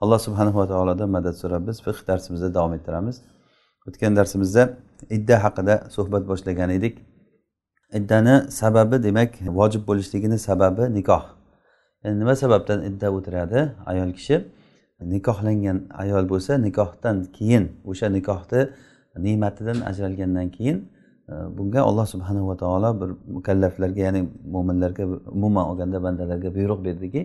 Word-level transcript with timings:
Alloh 0.00 0.18
subhanava 0.18 0.66
taolodan 0.68 1.10
madad 1.10 1.34
so'rab 1.42 1.66
biz 1.68 1.82
fiq 1.86 1.98
darsimizni 2.08 2.54
davom 2.54 2.72
ettiramiz. 2.78 3.16
O'tgan 3.88 4.16
darsimizda 4.16 4.62
idda 5.16 5.36
haqida 5.44 5.74
suhbat 5.96 6.28
boshlagan 6.30 6.70
edik. 6.78 6.94
Iddani 7.98 8.34
sababi 8.60 9.02
demak 9.02 9.30
vojib 9.58 9.82
bo'lishligini 9.88 10.38
sababi 10.38 10.94
nikoh. 10.98 11.24
Yani 12.04 12.18
nima 12.20 12.36
sababdan 12.36 12.84
idda 12.88 13.10
o'tiradi 13.16 13.60
ayol 13.86 14.12
kishi? 14.18 14.36
Nikohlangan 15.14 15.78
ayol 16.02 16.24
bo'lsa 16.32 16.52
nikohdan 16.66 17.16
keyin 17.36 17.64
o'sha 17.90 18.06
nikohni 18.18 18.60
ne'matidan 19.24 19.78
ajralgandan 19.90 20.48
keyin 20.56 20.78
e, 21.28 21.34
bunga 21.58 21.80
alloh 21.88 22.06
subhanava 22.06 22.56
taolo 22.56 22.90
bir 23.00 23.10
mukallaflarga 23.36 24.00
ya'ni 24.06 24.22
mo'minlarga 24.54 25.04
umuman 25.36 25.64
olganda 25.70 26.02
bandalarga 26.02 26.54
buyruq 26.54 26.84
berdiki 26.84 27.20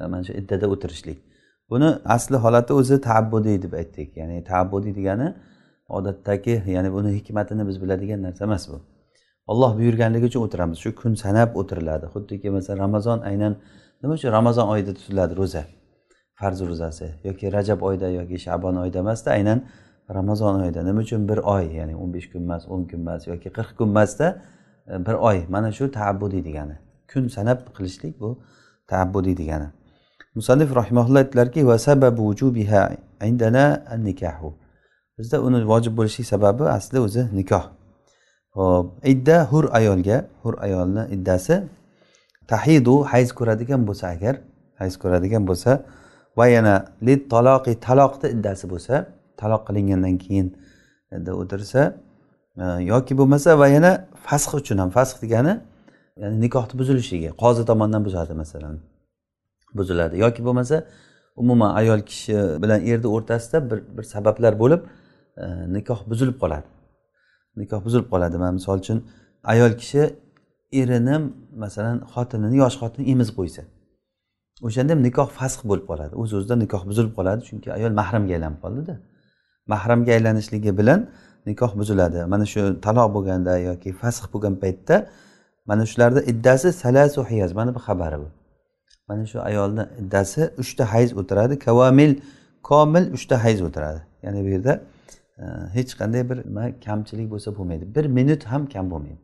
e, 0.00 0.06
mana 0.06 0.22
shu 0.24 0.32
iddada 0.32 0.66
o'tirishlik. 0.74 1.18
Buni 1.70 1.88
asli 2.04 2.36
holati 2.36 2.72
o'zi 2.72 3.00
taabbudiy 3.00 3.62
deb 3.62 3.72
aytdik. 3.80 4.16
Ya'ni 4.16 4.44
taabbudiy 4.44 4.94
degani 4.94 5.34
odatdagi 5.88 6.62
ya'ni 6.66 6.92
buni 6.92 7.10
hikmatini 7.18 7.68
biz 7.68 7.82
biladigan 7.82 8.22
narsa 8.22 8.44
emas 8.44 8.68
bu. 8.68 8.80
Olloh 9.46 9.78
buyurganligi 9.78 10.26
uchun 10.30 10.42
o'tiramiz. 10.46 10.78
Shu 10.78 10.94
kun 10.94 11.14
sanab 11.14 11.56
o'tiriladi. 11.60 12.06
Xuddiki 12.14 12.50
masalan 12.50 12.78
ramazon 12.78 13.18
aynan 13.30 13.56
nima 14.02 14.14
uchun? 14.14 14.32
Ramazon 14.32 14.68
oyida 14.68 14.94
tutiladi 14.94 15.36
ro'za. 15.36 15.64
Farz 16.40 16.60
ro'zasi 16.70 17.06
yoki 17.24 17.52
rajab 17.52 17.80
oyida 17.88 18.08
yoki 18.18 18.38
shabon 18.38 18.76
oyida 18.82 18.98
emasda 18.98 19.30
aynan 19.30 19.58
ramazon 20.14 20.60
oyida. 20.60 20.82
Nima 20.82 21.00
uchun? 21.00 21.28
Bir 21.28 21.38
oy 21.54 21.64
ya'ni 21.78 21.96
o'n 21.96 22.14
besh 22.14 22.28
kun 22.32 22.42
emas 22.46 22.68
o'n 22.68 22.82
kun 22.90 23.00
emas 23.04 23.26
yoki 23.26 23.48
qirq 23.56 23.70
kun 23.78 23.88
emasda 23.88 24.26
e, 24.92 25.06
bir 25.06 25.16
oy. 25.28 25.38
Mana 25.48 25.72
shu 25.72 25.90
taabbudiy 25.98 26.44
degani. 26.48 26.76
Kun 27.12 27.28
sanab 27.36 27.58
qilishlik 27.76 28.20
bu 28.20 28.30
taabbudiy 28.86 29.36
degani. 29.42 29.68
Musannif 30.34 30.74
rahimaulloh 30.80 31.18
aytdilarki 31.22 31.66
va 31.66 31.78
sababu 31.78 32.22
vujubiha 32.28 32.82
indana 33.30 33.64
an 33.92 34.04
nikahu 34.04 34.54
bizda 35.20 35.40
uni 35.46 35.58
vojib 35.72 35.92
bo'lishlik 35.98 36.26
sababi 36.26 36.64
asli 36.76 36.98
o'zi 37.06 37.22
nikoh. 37.38 37.64
Ho'p 38.56 38.86
idda 39.12 39.36
hur 39.50 39.64
ayolga 39.78 40.18
hur 40.42 40.54
ayolni 40.66 41.02
iddasi 41.16 41.54
tahidu 42.52 42.94
hayz 43.12 43.28
ko'radigan 43.38 43.80
bo'lsa 43.88 44.04
agar 44.14 44.34
hayz 44.80 44.94
ko'radigan 45.02 45.42
bo'lsa 45.50 45.70
va 46.38 46.46
yana 46.56 46.74
lit 47.06 47.22
taloqi 47.34 47.72
taloqni 47.86 48.28
iddasi 48.36 48.64
bo'lsa 48.72 48.94
taloq 49.40 49.62
qilingandan 49.68 50.14
keyin 50.24 50.46
o'tirsa 51.42 51.80
e, 52.62 52.64
yoki 52.92 53.12
bo'lmasa 53.20 53.58
va 53.62 53.66
yana 53.76 53.92
fasx 54.26 54.52
uchun 54.60 54.78
ham 54.82 54.90
fasx 54.96 55.16
degani 55.24 55.54
ya'ni 56.20 56.36
nikohni 56.44 56.74
buzilishligi 56.80 57.30
qozi 57.42 57.62
tomonidan 57.70 58.02
buzadi 58.06 58.32
masalan. 58.42 58.89
Buziladi. 59.74 60.18
Yoki 60.18 60.44
bo'lmasa 60.44 60.76
umuman 61.36 61.74
ayol 61.74 62.00
kishi 62.10 62.34
bilan 62.62 62.80
erni 62.90 63.06
o'rtasida 63.06 63.70
bir 63.70 63.78
bir 63.96 64.02
sabablar 64.02 64.58
bo'lib 64.62 64.80
e, 65.36 65.44
nikoh 65.76 66.00
buzilib 66.10 66.36
qoladi. 66.42 66.66
Nikoh 67.56 67.84
buzilib 67.84 68.08
qoladi. 68.12 68.36
Mana 68.38 68.52
misol 68.52 68.78
uchun 68.78 68.98
ayol 69.44 69.72
kishi 69.80 70.02
erini 70.72 71.16
masalan 71.56 71.96
xotinini 72.14 72.56
yosh 72.62 72.76
xotinini 72.80 73.10
emizib 73.12 73.34
qo'ysa 73.40 73.62
o'shanda 74.66 74.92
ham 74.94 75.02
nikoh 75.08 75.28
fasx 75.38 75.60
bo'lib 75.70 75.86
qoladi. 75.90 76.12
O'z 76.22 76.30
o'zidan 76.38 76.58
nikoh 76.64 76.82
buzilib 76.90 77.12
qoladi. 77.18 77.40
Chunki 77.48 77.68
ayol 77.78 77.92
mahramga 78.00 78.32
aylanib 78.36 78.58
qoldida. 78.64 78.94
Mahramga 79.72 80.10
aylanishligi 80.16 80.72
bilan 80.80 81.00
nikoh 81.48 81.72
buziladi. 81.80 82.18
Mana 82.32 82.44
shu 82.52 82.60
taloq 82.86 83.08
bo'lganda 83.16 83.52
yoki 83.68 83.90
fasx 84.00 84.24
bo'lgan 84.32 84.54
paytda 84.62 84.96
mana 85.68 85.84
shularni 85.90 86.20
iddasi 86.32 86.68
salasu 86.82 87.20
hiyaz. 87.30 87.50
Mana 87.58 87.70
bu 87.76 87.80
xabari 87.86 88.18
bu. 88.22 88.28
Mana 89.10 89.26
shu 89.26 89.38
ayolni 89.50 89.84
iddasi 90.02 90.42
uchta 90.62 90.84
hayz 90.92 91.10
o'tiradi. 91.20 91.58
Kavamil 91.58 92.12
komil 92.62 93.04
uchta 93.16 93.44
hayz 93.44 93.62
o'tiradi. 93.62 94.00
Ya'ni 94.22 94.44
bu 94.44 94.48
yerda 94.48 94.74
e, 95.38 95.44
hech 95.76 95.92
qanday 96.00 96.22
bir 96.30 96.38
nima 96.48 96.64
kamchilik 96.86 97.30
bo'lsa 97.30 97.48
bo'lmaydi. 97.58 97.84
Bir 97.94 98.04
minut 98.18 98.42
ham 98.44 98.62
kam 98.74 98.90
bo'lmaydi. 98.90 99.20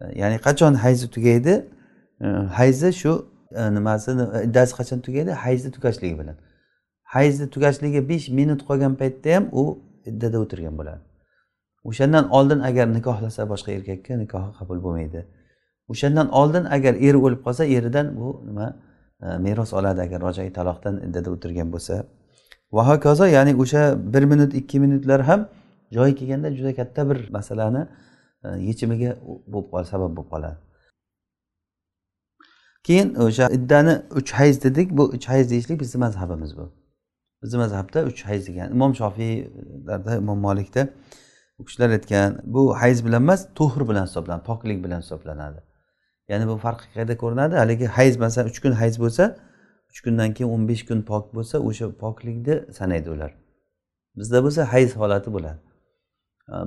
E, 0.00 0.04
ya'ni 0.20 0.38
qachon 0.46 0.74
hayzi 0.84 1.10
tugaydi? 1.10 1.54
E, 2.20 2.26
hayzi 2.58 2.92
shu 2.92 3.12
e, 3.60 3.74
nimasini 3.74 4.24
e, 4.36 4.44
iddasi 4.48 4.72
qachon 4.80 4.98
tugaydi? 5.06 5.30
Hayzni 5.44 5.70
tugashligi 5.76 6.18
bilan. 6.20 6.36
Hayzni 7.14 7.46
tugashligi 7.54 8.08
besh 8.08 8.28
minut 8.28 8.60
qolgan 8.68 8.94
paytda 9.00 9.34
ham 9.36 9.44
u 9.52 9.64
iddada 10.10 10.38
o'tirgan 10.44 10.74
bo'ladi. 10.78 11.02
O'shandan 11.84 12.24
oldin 12.36 12.60
agar 12.68 12.86
nikohlasa 12.96 13.42
boshqa 13.52 13.70
erkakka 13.78 14.16
nikohi 14.24 14.50
qabul 14.58 14.78
bo'lmaydi. 14.84 15.20
O'shandan 15.92 16.28
oldin 16.40 16.64
agar 16.76 16.94
eri 16.94 17.18
o'lib 17.26 17.40
qolsa 17.46 17.64
eridan 17.64 18.06
bu 18.20 18.28
nima 18.48 18.66
E, 19.22 19.38
meros 19.38 19.72
oladi 19.72 20.00
agar 20.00 20.20
rojai 20.20 20.52
taloqdan 20.52 20.96
iddada 21.06 21.30
o'tirgan 21.30 21.72
bo'lsa. 21.74 21.94
Va 22.72 22.82
hokazo 22.88 23.26
ya'ni 23.36 23.52
o'sha 23.62 23.82
bir 24.14 24.24
minut 24.32 24.54
ikki 24.54 24.80
minutlar 24.80 25.20
ham 25.22 25.48
joyi 25.96 26.14
kelganda 26.14 26.48
juda 26.56 26.74
katta 26.74 27.10
bir 27.10 27.18
masalani 27.30 27.82
e, 28.44 28.48
yechimiga 28.68 29.10
bo'lib 29.52 29.86
sabab 29.92 30.16
bo'lib 30.16 30.30
qoladi. 30.34 30.58
Keyin 32.86 33.14
o'sha 33.14 33.48
iddani 33.56 33.94
uch 34.18 34.30
hayz 34.38 34.64
dedik. 34.64 34.90
Bu 34.98 35.04
uch 35.16 35.28
hayz 35.28 35.50
deyishlik 35.50 35.80
bizni 35.80 35.98
mazhabimiz 35.98 36.56
bu. 36.58 36.72
Bizni 37.42 37.58
mazhabda 37.58 38.04
uch 38.10 38.20
hayz 38.28 38.48
degan 38.48 38.72
imom 38.72 38.94
shofiylarda 38.94 40.16
imom 40.16 40.38
molikda 40.38 40.88
u 41.58 41.64
kishilar 41.64 41.90
aytgan 41.90 42.30
bu 42.44 42.62
hayz 42.80 43.04
bilan 43.06 43.22
emas 43.22 43.40
to'hr 43.54 43.88
bilan 43.88 44.06
hisoblanadi 44.06 44.44
poklik 44.50 44.84
bilan 44.84 45.00
hisoblanadi. 45.00 45.60
Ya'ni 46.32 46.46
bu 46.50 46.56
farq 46.64 46.80
qayerda 46.94 47.14
ko'rinadi? 47.22 47.54
Haligi 47.62 47.86
hayz 47.96 48.14
masalan 48.24 48.46
uch 48.50 48.58
kun 48.64 48.72
hayz 48.80 48.94
bo'lsa 49.04 49.24
uch 49.90 50.00
kundan 50.04 50.30
keyin 50.36 50.50
o'n 50.54 50.62
besh 50.70 50.84
kun 50.88 51.00
pok 51.10 51.24
bo'lsa 51.36 51.56
o'sha 51.68 51.86
poklikni 52.02 52.54
sanaydi 52.78 53.08
ular. 53.14 53.30
Bizda 54.18 54.38
bo'lsa 54.44 54.62
hayz 54.72 54.90
holati 55.00 55.28
bo'ladi. 55.36 55.58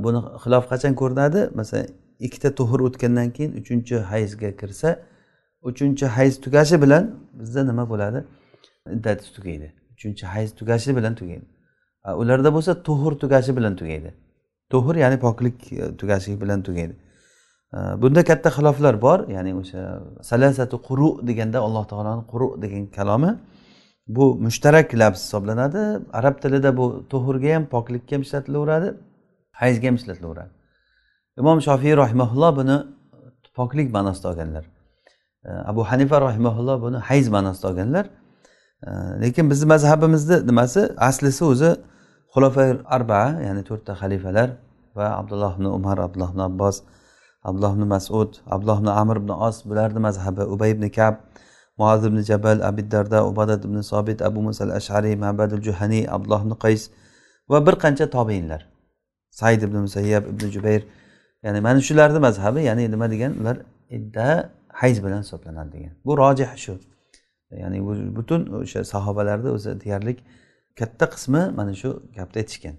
Buni 0.03 0.19
xilof 0.43 0.65
qachon 0.71 0.93
ko'rinadi? 1.01 1.39
Masalan 1.59 1.87
ikkita 2.27 2.49
tuhur 2.59 2.79
o'tgandan 2.87 3.29
keyin 3.35 3.51
uchinchi 3.61 3.95
hayzga 4.11 4.49
kirsa 4.61 4.89
uchinchi 5.69 6.05
hayz 6.17 6.33
tugashi 6.45 6.81
bilan 6.83 7.03
bizda 7.39 7.61
nima 7.69 7.89
bo'ladi? 7.91 8.19
Iddati 8.95 9.33
tugaydi. 9.35 9.67
Uchinchi 9.93 10.25
hayz 10.33 10.49
tugashi 10.59 10.95
bilan 10.97 11.13
tugaydi. 11.19 11.45
Ularda 12.21 12.49
bo'lsa 12.53 12.83
tuhur 12.87 13.13
tugashi 13.23 13.57
bilan 13.57 13.75
tugaydi. 13.75 14.13
Tuhur 14.69 14.95
ya'ni 14.95 15.17
poklik 15.19 15.73
e, 15.73 15.97
tugashi 15.97 16.41
bilan 16.41 16.61
tugaydi. 16.67 16.93
Bunda 18.01 18.23
katta 18.29 18.49
xiloflar 18.57 18.95
bor 19.05 19.19
ya'ni 19.35 19.51
o'sha 19.61 19.81
salasatu 20.29 20.75
quru 20.87 21.09
deganda 21.29 21.59
alloh 21.67 21.83
taoloni 21.91 22.23
quru 22.31 22.47
degan 22.63 22.83
kalomi 22.97 23.31
bu 24.07 24.25
mushtarak 24.45 24.93
lafz 25.01 25.19
hisoblanadi. 25.25 25.81
Arab 26.19 26.35
tilida 26.43 26.77
bu 26.77 26.85
tuhurga 27.11 27.55
ham 27.55 27.65
poklikka 27.75 28.15
ham 28.15 28.21
ishlatilaveradi 28.21 28.89
hayzga 29.61 29.87
ham 29.87 29.95
ishlatilaveradi. 29.95 30.51
Imom 31.41 31.57
shofiy 31.67 31.93
rahimaulloh 32.03 32.51
buni 32.59 32.77
poklik 33.59 33.87
ma'nosida 33.95 34.27
olganlar. 34.31 34.65
Abu 35.71 35.81
hanifa 35.91 36.17
rahimaulloh 36.27 36.77
buni 36.85 36.97
hayz 37.09 37.27
ma'nosida 37.35 37.65
olganlar. 37.71 38.05
Lekin 39.23 39.45
bizni 39.51 39.67
mazhabimizni 39.73 40.37
nimasi? 40.49 40.81
Aslisi 41.09 41.43
o'zi 41.51 41.71
xulofay 42.33 42.69
arbaa 42.97 43.27
ya'ni 43.47 43.61
to'rtta 43.69 43.93
xalifalar 44.01 44.49
va 44.97 45.05
abdulloh 45.19 45.51
ibn 45.57 45.65
umar 45.77 45.97
abdulloh 46.05 46.29
ibn 46.33 46.41
abbos 46.49 46.75
abdulloh 47.49 47.73
ibn 47.77 47.83
masud 47.95 48.31
abdulloh 48.55 48.77
ibn 48.81 48.89
amir 49.01 49.17
ibn 49.21 49.31
os 49.47 49.57
bularni 49.69 49.99
mazhabi. 50.07 50.43
Ubay 50.53 50.71
ibn 50.75 50.89
kab 50.97 51.15
muaz 51.79 52.05
ibn 52.09 52.19
jabal 52.29 52.59
abid 52.69 52.87
darda 52.91 53.19
ubadat 53.29 53.61
ibn 53.67 53.81
sobit 53.91 54.21
abu 54.21 54.41
musal 54.47 54.69
ashariy 54.79 55.15
mabadul 55.25 55.61
juhaniy 55.67 56.03
abdulloh 56.15 56.41
ibn 56.45 56.53
qays 56.65 56.89
va 57.49 57.65
bir 57.67 57.75
qancha 57.83 58.05
tobeinlar. 58.15 58.61
Said 59.29 59.61
ibn 59.67 59.77
musayyab 59.87 60.23
ibn 60.33 60.45
jubayr. 60.55 60.83
Ya'ni 61.43 61.59
mana 61.61 61.79
shularni 61.87 62.19
mazhabi 62.27 62.61
ya'ni 62.69 62.91
nima 62.93 63.07
degan 63.13 63.31
ular 63.41 63.57
idda 63.97 64.27
hayz 64.81 64.97
bilan 65.05 65.21
hisoblanadi 65.25 65.71
degan. 65.75 65.93
Bu 66.05 66.17
rojih 66.17 66.51
shu. 66.63 66.73
Ya'ni 67.61 67.79
butun 68.17 68.41
o'sha 68.59 68.83
sahobalarni 68.93 69.49
o'zi 69.55 69.71
deyarli 69.83 70.13
katta 70.79 71.05
qismi 71.13 71.41
mana 71.59 71.73
shu 71.81 71.89
gapni 72.17 72.37
aytishgan. 72.41 72.75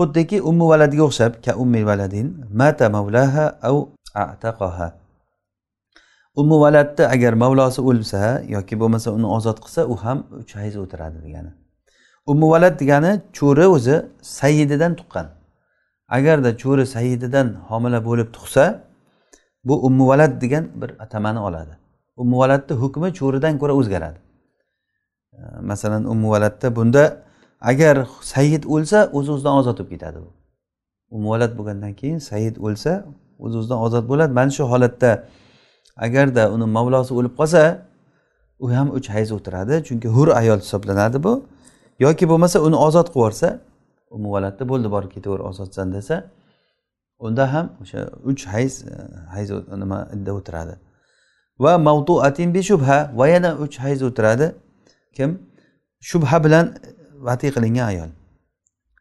Xuddiki 0.00 0.36
ummi 0.50 0.64
valadiga 0.72 1.04
o'xshab 1.08 1.32
ka 1.44 1.52
ummi 1.62 1.80
valadin 1.88 2.26
mata 2.60 2.86
mavlaha 2.96 3.44
au 3.68 3.76
ataqaha. 4.14 4.88
Ummi 6.40 6.56
valadni 6.64 7.04
agar 7.14 7.32
mavlosi 7.42 7.80
o'lsa 7.90 8.42
yoki 8.56 8.74
bo'lmasa 8.80 9.08
uni 9.16 9.28
ozod 9.36 9.58
qilsa 9.64 9.82
u 9.92 9.94
ham 10.02 10.18
uch 10.40 10.52
hayz 10.60 10.74
o'tiradi 10.82 11.18
degani. 11.26 11.50
Umuvalad 12.32 12.74
degani 12.80 13.12
cho'ri 13.38 13.66
o'zi 13.76 13.96
sayididan 14.38 14.92
tuqqan. 15.00 15.26
Agarda 16.16 16.50
cho'ri 16.62 16.84
sayididan 16.94 17.46
homila 17.68 17.98
bo'lib 18.08 18.28
tug'sa 18.36 18.64
bu 19.64 19.74
umuvalad 19.88 20.32
degan 20.42 20.64
bir 20.80 20.90
atamani 21.04 21.40
oladi. 21.48 21.74
Umuvaladni 22.22 22.74
hukmi 22.82 23.08
cho'ridan 23.18 23.54
ko'ra 23.60 23.74
o'zgaradi. 23.80 24.18
Masalan 25.70 26.04
umuvaladda 26.04 26.76
bunda 26.76 27.04
agar 27.60 28.08
sayid 28.22 28.64
o'lsa 28.74 28.98
o'z 29.12 29.28
o'zidan 29.34 29.54
ozod 29.60 29.76
bo'lib 29.78 29.90
ketadi 29.94 30.18
bu 30.24 30.30
umuvalad 31.10 31.52
bo'lgandan 31.58 31.92
keyin 32.00 32.18
sayid 32.30 32.56
o'lsa 32.66 32.92
o'z 33.44 33.54
o'zidan 33.60 33.78
ozod 33.86 34.04
bo'ladi. 34.10 34.32
Mana 34.32 34.50
shu 34.50 34.64
holatda 34.72 35.10
agarda 35.96 36.42
uni 36.54 36.66
mavlosi 36.76 37.12
o'lib 37.18 37.34
qolsa 37.40 37.62
u 38.64 38.66
ham 38.74 38.88
uch 38.98 39.08
hayz 39.14 39.28
o'tiradi 39.36 39.74
chunki 39.88 40.08
hur 40.16 40.28
ayol 40.40 40.58
hisoblanadi 40.64 41.18
bu. 41.26 41.32
Yoki 42.04 42.24
bo'lmasa 42.30 42.58
uni 42.66 42.76
ozod 42.86 43.06
qilib 43.06 43.16
yuborsa 43.20 43.48
muvalatda 44.26 44.64
bo'ldi 44.72 44.88
borib 44.94 45.10
ketaver 45.16 45.40
ozodsan 45.50 45.92
desa 45.96 46.16
unda 47.26 47.44
ham 47.52 47.66
o'sha 47.82 48.00
uch 48.30 48.42
hayz 48.52 48.72
e, 48.92 48.94
hayz 49.34 49.48
nima 49.82 49.98
idda 50.14 50.32
o'tiradi. 50.38 50.74
Va 51.64 51.72
mavtuatin 51.88 52.48
bi 52.54 52.60
shubha 52.70 52.98
va 53.18 53.26
yana 53.34 53.50
uch 53.64 53.76
hayz 53.84 54.00
o'tiradi. 54.08 54.46
Kim? 55.16 55.30
Shubha 56.10 56.44
bilan 56.44 56.66
vati 57.26 57.48
qilingan 57.54 57.86
ayol. 57.92 58.10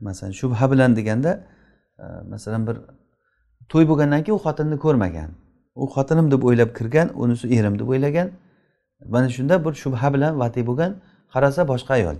Masalan 0.01 0.31
shubha 0.31 0.71
bilan 0.71 0.95
deganda 0.95 1.31
e, 1.99 2.05
masalan 2.29 2.67
bir 2.67 2.77
to'y 3.71 3.85
bo'lgandan 3.89 4.21
keyin 4.23 4.37
u 4.39 4.41
xotinni 4.45 4.77
ko'rmagan. 4.85 5.29
U 5.75 5.85
xotinim 5.95 6.31
deb 6.31 6.41
o'ylab 6.47 6.71
kirgan 6.77 7.07
unisi 7.21 7.45
erim 7.57 7.79
deb 7.79 7.87
o'ylagan. 7.93 8.27
Mana 9.13 9.29
shunda 9.29 9.65
bir 9.65 9.73
shubha 9.83 10.13
bilan 10.13 10.39
vati 10.39 10.61
bo'lgan 10.69 10.91
qarasa 11.33 11.61
boshqa 11.71 11.93
ayol. 11.99 12.17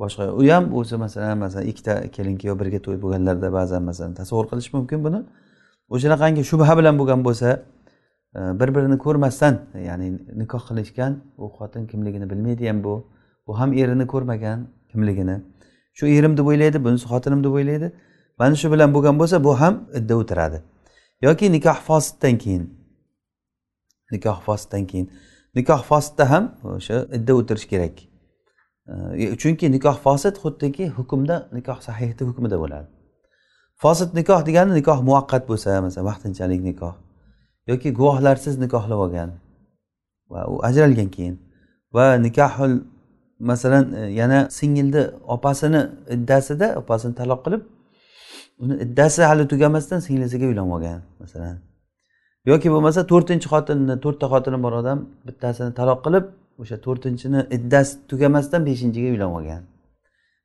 Boshqa 0.00 0.24
u 0.40 0.42
ham 0.52 0.64
o'zi 0.78 0.96
masalan 1.04 1.38
masalan 1.44 1.66
ikkita 1.70 1.94
kelin 2.14 2.38
kuyov 2.40 2.56
birga 2.60 2.78
to'y 2.86 2.96
bo'lganlarda 3.02 3.48
ba'zan 3.58 3.82
masalan 3.88 4.12
tasavvur 4.20 4.46
qilish 4.50 4.70
mumkin 4.76 4.98
buni. 5.06 5.20
O'shanaqangi 5.94 6.42
shubha 6.50 6.72
bilan 6.78 6.94
bo'lgan 7.00 7.20
bo'lsa 7.26 7.48
e, 8.38 8.40
bir 8.60 8.68
birini 8.74 8.98
ko'rmasdan 9.04 9.54
ya'ni 9.88 10.08
nikoh 10.40 10.62
qilishgan 10.68 11.12
u 11.42 11.46
xotin 11.56 11.82
kimligini 11.90 12.26
bilmaydi 12.30 12.68
ham 12.70 12.84
bu. 12.84 12.94
Bu 13.48 13.58
ham 13.60 13.72
erini 13.72 14.06
ko'rmagan 14.06 14.68
kimligini. 14.90 15.36
Shu 15.98 16.06
erim 16.06 16.36
deb 16.36 16.46
o'ylaydi 16.46 16.84
bunisi 16.84 17.06
xotinim 17.12 17.44
deb 17.44 17.52
o'ylaydi. 17.58 17.92
Mana 18.38 18.54
shu 18.54 18.72
bilan 18.72 18.94
bo'lgan 18.94 19.18
bo'lsa 19.20 19.44
bu 19.44 19.60
ham 19.60 19.74
idda 19.98 20.14
o'tiradi. 20.16 20.58
Yoki 21.22 21.52
nikoh 21.52 21.78
fosiddan 21.88 22.38
keyin. 22.38 22.64
Nikoh 24.12 24.38
fosiddan 24.46 24.86
keyin. 24.86 25.10
Nikoh 25.54 25.82
fosidda 25.90 26.30
ham 26.30 26.44
o'sha 26.64 26.96
idda 27.16 27.32
o'tirish 27.38 27.66
kerak. 27.72 27.96
Chunki 29.40 29.66
nikoh 29.76 29.96
fosid 30.04 30.34
xuddiki 30.42 30.84
hukmda 30.98 31.36
nikoh 31.56 31.78
sahihni 31.86 32.22
hukmida 32.28 32.56
bo'ladi. 32.62 32.86
Fosid 33.82 34.10
nikoh 34.18 34.40
degani 34.48 34.72
nikoh 34.78 34.98
muvaqqat 35.08 35.42
bo'lsa 35.50 35.80
masalan 35.86 36.06
vaqtinchalik 36.10 36.62
nikoh 36.70 36.94
yoki 37.68 37.92
guvohlarsiz 37.98 38.58
nikohlab 38.58 38.98
olgan 39.04 39.30
va 40.32 40.40
u 40.52 40.54
ajralgan 40.68 41.08
keyin 41.16 41.36
va 41.96 42.06
nikohul 42.26 42.72
masalan 43.40 43.92
e, 43.92 44.00
yana 44.20 44.50
singilni 44.50 45.10
opasini 45.28 45.86
iddasida 46.10 46.76
opasini 46.76 47.14
taloq 47.14 47.44
qilib 47.44 47.62
uni 48.58 48.74
iddasi 48.84 49.22
hali 49.22 49.48
tugamasdan 49.48 50.00
singlisiga 50.00 50.46
uylanib 50.46 50.72
olgan 50.72 51.02
masalan. 51.20 51.58
Yoki 52.46 52.68
bo'lmasa 52.74 53.00
to'rtinchi 53.12 53.48
xotinni 53.54 53.94
to'rtta 54.04 54.26
xotini 54.32 54.62
bor 54.62 54.72
odam 54.80 54.98
bittasini 55.26 55.74
taloq 55.80 56.00
qilib 56.06 56.24
o'sha 56.60 56.76
to'rtinchini 56.86 57.40
iddasi 57.56 57.92
tugamasdan 58.10 58.66
beshinchiga 58.68 59.08
uylanib 59.14 59.34
olgan. 59.40 59.62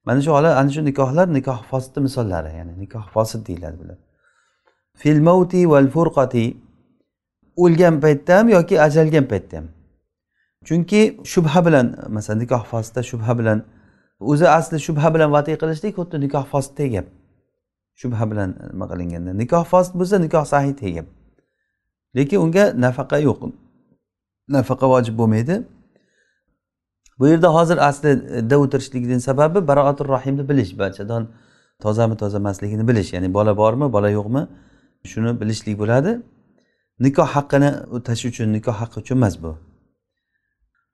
Mana 0.06 0.22
shu 0.26 0.32
holat 0.38 0.58
ana 0.62 0.70
shu 0.76 0.82
nikohlar 0.90 1.28
nikoh 1.38 1.60
fosidni 1.72 2.02
misollari 2.08 2.52
ya'ni 2.58 2.74
nikoh 2.84 3.06
fosid 3.14 3.42
deyiladi 3.48 3.78
bular. 3.82 3.98
Fil 5.02 5.20
mavti 5.28 5.62
val 5.74 5.88
furqati 5.96 6.46
o'lgan 7.64 7.96
paytda 8.04 8.32
ham 8.40 8.48
yoki 8.58 8.76
ajalgan 8.88 9.26
paytda 9.32 9.58
ham 9.58 9.68
chunki 10.68 11.02
shubha 11.32 11.60
bilan 11.66 11.88
masalan 12.16 12.40
nikoh 12.44 12.64
fosidda 12.72 13.02
shubha 13.12 13.34
bilan 13.40 13.60
o'zi 14.20 14.48
asli 14.58 14.78
shubha 14.88 15.08
bilan 15.16 15.30
vatiy 15.36 15.56
qilishlik 15.62 15.94
xuddi 16.00 16.18
nikoh 16.26 16.46
fosidday 16.52 16.90
gap 16.96 17.08
shubha 17.96 18.32
bilan 18.32 18.50
nima 18.74 18.86
qilinganda. 18.92 19.32
Nikoh 19.42 19.64
fosid 19.72 19.94
bo'lsa 20.00 20.16
nikoh 20.26 20.46
sahiydagi 20.54 20.94
gap 20.98 21.08
lekin 22.18 22.38
unga 22.46 22.64
nafaqa 22.86 23.18
yo'q. 23.28 23.40
Nafaqa 24.56 24.86
vojib 24.94 25.16
bo'lmaydi. 25.22 25.56
Bu 27.20 27.28
yerda 27.28 27.50
hozir 27.58 27.78
aslida 27.90 28.56
e, 28.56 28.58
o'tirishlikni 28.64 29.20
sababi 29.30 29.60
baroatul 29.70 30.08
rohimni 30.16 30.44
bilish. 30.50 30.72
Bachadon 30.82 31.24
tozami 31.84 32.16
toza 32.22 32.38
emasligini 32.38 32.88
bilish. 32.90 33.14
Ya'ni 33.14 33.34
bola 33.34 33.58
bormi 33.58 33.94
bola 33.96 34.10
yo'qmi 34.18 34.42
shuni 35.12 35.32
bilishlik 35.42 35.76
bo'ladi. 35.82 36.12
Nikoh 37.06 37.30
haqqini 37.36 37.70
o'tash 37.96 38.26
uchun 38.30 38.48
nikoh 38.58 38.76
haqqi 38.82 38.98
uchun 39.04 39.18
emas 39.18 39.36
bu. 39.44 39.52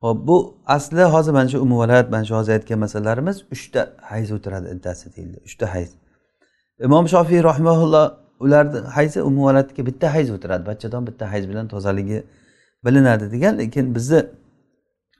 Ho'p 0.03 0.27
bu 0.27 0.57
asli 0.65 1.03
hozir 1.03 1.31
mana 1.31 1.49
shu 1.49 1.59
umuvalat 1.59 2.11
mana 2.11 2.25
shu 2.25 2.35
hozir 2.35 2.53
aytgan 2.53 2.79
masalalarimiz 2.79 3.37
uchta 3.51 3.81
hayz 4.01 4.31
o'tiradi 4.31 4.67
iddasi 4.75 5.15
deyildi 5.15 5.37
uchta 5.47 5.73
hayz. 5.73 5.89
Imom 6.79 7.07
shofiy 7.07 7.43
rahimaulloh 7.43 8.05
ularni 8.39 8.79
hayzi 8.79 9.21
umuvalatga 9.21 9.85
bitta 9.85 10.13
hayz 10.13 10.31
o'tiradi 10.35 10.65
bachadon 10.65 11.07
bitta 11.07 11.31
hayz 11.31 11.49
bilan 11.49 11.67
tozaligi 11.67 12.23
bilinadi 12.85 13.31
degan 13.31 13.57
lekin 13.57 13.95
bizni 13.95 14.21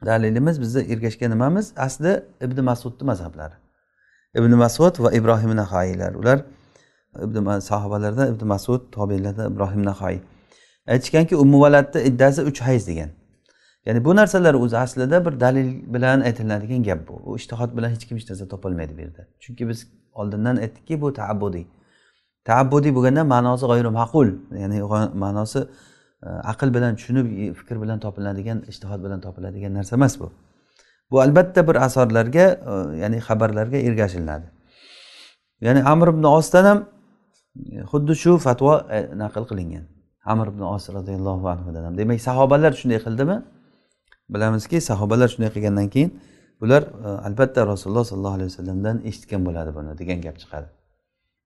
dalilimiz 0.06 0.62
bizni 0.62 0.82
ergashgan 0.94 1.32
nimamiz 1.32 1.74
asli 1.78 2.24
ibn 2.42 2.62
masudni 2.70 3.04
mazhablari. 3.12 3.54
Ibn 4.36 4.52
masud 4.64 5.00
va 5.04 5.12
ibrohim 5.12 5.56
nahoiylar 5.56 6.14
ular 6.14 6.40
ibn 7.26 7.60
sahobalardan 7.60 8.36
ibn 8.36 8.48
masud 8.48 8.82
tobeinlardan 8.92 9.52
ibrohim 9.52 9.86
nahoiy 9.86 10.20
aytishganki 10.88 11.36
umuvalatni 11.36 12.02
iddasi 12.02 12.42
uch 12.42 12.62
hayz 12.62 12.88
degan. 12.88 13.10
Ya'ni 13.86 14.06
bu 14.06 14.16
narsalar 14.16 14.54
o'zi 14.54 14.78
aslida 14.78 15.26
bir 15.26 15.40
dalil 15.40 15.94
bilan 15.94 16.22
aytiladigan 16.22 16.84
gap 16.84 17.08
bu. 17.08 17.14
U 17.26 17.36
ishtihod 17.36 17.78
bilan 17.78 17.90
hech 17.90 18.06
kim 18.08 18.18
hech 18.18 18.30
narsa 18.30 18.48
topolmaydi 18.48 18.98
bu 18.98 19.02
yerda. 19.02 19.28
Chunki 19.40 19.70
biz 19.70 19.88
oldindan 20.14 20.56
aytdikki 20.58 21.02
bu 21.02 21.14
taabbudiy 21.14 21.66
taabbudiy 22.50 22.92
bo'lganda 22.98 23.24
ma'nosi 23.34 23.66
g'oyri 23.72 23.92
ma'qul 24.00 24.30
ya'ni 24.62 24.78
ma'nosi 25.24 25.60
e, 26.28 26.30
aql 26.52 26.70
bilan 26.76 26.96
tushunib 27.00 27.28
e, 27.42 27.54
fikr 27.60 27.76
bilan 27.84 28.00
topiladigan 28.06 28.60
ishtihod 28.72 29.00
bilan 29.06 29.20
topiladigan 29.26 29.74
narsa 29.74 29.96
emas 30.00 30.20
bu. 30.20 30.32
Bu 31.12 31.22
albatta 31.22 31.68
bir 31.68 31.76
asarlarga 31.86 32.46
e, 32.72 32.74
ya'ni 33.02 33.18
xabarlarga 33.28 33.78
ergashilinadi. 33.88 34.48
Ya'ni 35.66 35.82
amr 35.94 36.08
ibn 36.14 36.24
osdan 36.24 36.66
ham 36.70 36.80
xuddi 37.92 38.14
shu 38.24 38.32
fatvo 38.46 38.74
naql 39.24 39.44
qilingan. 39.52 39.86
Amr 40.32 40.48
ibn 40.52 40.62
os 40.74 40.84
roziyallohu 40.98 41.46
anhudan 41.54 41.84
ham. 41.88 41.94
Demak 41.98 42.20
sahobalar 42.28 42.72
shunday 42.80 43.00
qildimi? 43.06 43.38
Bilamizki 44.34 44.82
sahobalar 44.82 45.28
shunday 45.34 45.52
qilgandan 45.56 45.88
keyin 45.94 46.12
bular 46.62 46.84
e, 46.84 47.08
albatta 47.28 47.68
rasululloh 47.68 48.06
sollallohu 48.12 48.36
alayhi 48.38 48.50
vasallamdan 48.52 49.02
eshitgan 49.10 49.46
bo'ladi 49.48 49.76
buni 49.78 49.98
degan 49.98 50.22
gap 50.22 50.38
chiqadi. 50.42 50.68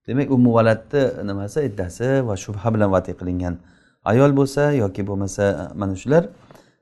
Demak 0.08 0.32
u 0.32 0.38
muvalatni 0.38 1.04
nimasi 1.30 1.60
iddasi 1.70 2.28
va 2.28 2.36
shubha 2.46 2.74
bilan 2.76 2.92
vatiy 2.96 3.16
qilingan 3.20 3.56
ayol 4.12 4.32
bo'lsa 4.40 4.72
yoki 4.84 5.08
bo'lmasa 5.08 5.44
e, 5.44 5.78
mana 5.80 5.96
shular 5.96 6.24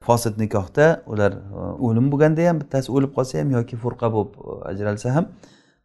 fosid 0.08 0.36
nikohda 0.44 0.86
ular 1.12 1.32
e, 1.32 1.60
o'lim 1.88 2.12
bo'lganda 2.12 2.42
ham 2.50 2.58
bittasi 2.62 2.88
o'lib 2.96 3.12
qolsa 3.18 3.34
ham 3.42 3.50
yoki 3.58 3.76
furqa 3.84 4.08
bo'lib 4.16 4.32
ajralsa 4.72 5.16
ham 5.16 5.26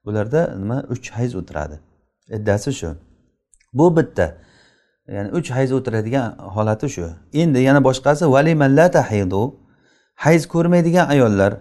ularda 0.09 0.41
nima 0.61 0.79
uch 0.95 1.11
hayz 1.11 1.35
o'tiradi. 1.41 1.77
Iddasi 2.37 2.73
shu. 2.73 2.91
Bu 3.79 3.97
bitta. 3.97 4.27
Ya'ni 5.17 5.31
uch 5.39 5.51
hayz 5.51 5.73
o'tiradigan 5.73 6.27
holati 6.55 6.89
shu. 6.95 7.07
Endi 7.33 7.61
yana 7.69 7.81
boshqasi 7.89 8.25
hayz 10.25 10.49
ko'rmaydigan 10.55 11.07
ayollar 11.15 11.53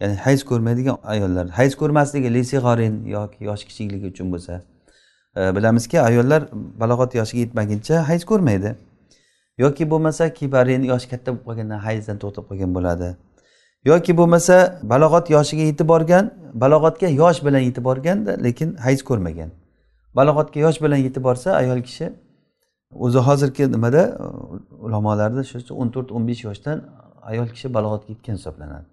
ya'ni 0.00 0.14
hayz 0.26 0.44
ko'rmaydigan 0.50 0.96
ayollar 1.14 1.46
hayz 1.48 1.72
ko'rmasligi 1.80 2.34
lisig'orin 2.34 2.94
yoki 3.16 3.44
yoshi 3.44 3.64
kichikligi 3.68 4.06
uchun 4.12 4.32
bo'lsa 4.32 4.62
e, 5.36 5.56
bilamizki 5.56 6.00
ayollar 6.00 6.42
balog'at 6.80 7.14
yoshiga 7.14 7.40
yetmaguncha 7.40 8.08
hayz 8.08 8.24
ko'rmaydi. 8.24 8.74
Yoki 9.58 9.90
bo'lmasa 9.90 10.34
kibarin 10.34 10.82
yoshi 10.82 11.08
katta 11.10 11.32
bo'lib 11.32 11.44
qolgandan 11.48 11.78
hayzdan 11.86 12.18
to'xtab 12.22 12.44
qolgan 12.48 12.74
bo'ladi. 12.76 13.08
Yoki 13.84 14.16
bo'lmasa 14.16 14.56
balog'at 14.82 15.30
yoshiga 15.36 15.64
yetib 15.70 15.88
borgan 15.88 16.30
balog'atga 16.64 17.08
yosh 17.22 17.44
bilan 17.46 17.62
yetib 17.68 17.84
borganda 17.84 18.32
lekin 18.46 18.74
hayz 18.86 19.00
ko'rmagan. 19.08 19.50
Balog'atga 20.18 20.58
yosh 20.66 20.78
bilan 20.84 21.00
yetib 21.06 21.22
borsa 21.28 21.48
ayol 21.62 21.80
kishi 21.88 22.06
o'zi 23.04 23.18
hozirgi 23.18 23.72
nimada 23.72 24.02
ulamolarda 24.86 25.42
shu 25.50 25.74
o'n 25.82 25.88
to'rt 25.94 26.08
o'n 26.16 26.24
besh 26.28 26.42
yoshdan 26.48 26.78
ayol 27.30 27.48
kishi 27.54 27.68
balog'atga 27.76 28.08
yetgan 28.14 28.34
hisoblanadi. 28.40 28.86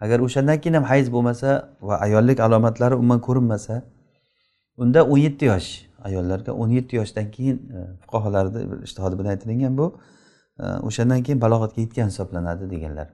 Agar 0.00 0.18
o'shandan 0.26 0.60
keyin 0.60 0.74
ham 0.74 0.84
hayz 0.84 1.12
bo'lmasa 1.12 1.50
va 1.88 1.94
ayollik 2.06 2.40
alomatlari 2.40 2.94
umuman 2.94 3.20
ko'rinmasa 3.20 3.82
unda 4.76 5.00
o'n 5.12 5.18
yetti 5.26 5.44
yosh 5.52 5.68
ayollarga 6.08 6.52
o'n 6.52 6.70
yetti 6.78 6.96
yoshdan 7.00 7.30
keyin 7.30 7.56
e, 7.76 7.78
fuqarolarni 8.02 8.84
ishtihodi 8.86 9.18
bilan 9.18 9.30
aytilingan 9.34 9.78
bu 9.78 9.86
e, 10.60 10.64
o'shandan 10.88 11.22
keyin 11.22 11.40
balog'atga 11.40 11.80
yetgan 11.80 12.06
hisoblanadi 12.12 12.70
deganlar. 12.70 13.08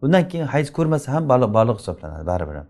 Bundan 0.00 0.28
keyin 0.28 0.46
hayz 0.54 0.72
ko'rmasa 0.72 1.12
ham 1.14 1.28
baliq 1.28 1.78
hisoblanadi 1.80 2.26
baribir 2.26 2.56
ham. 2.60 2.68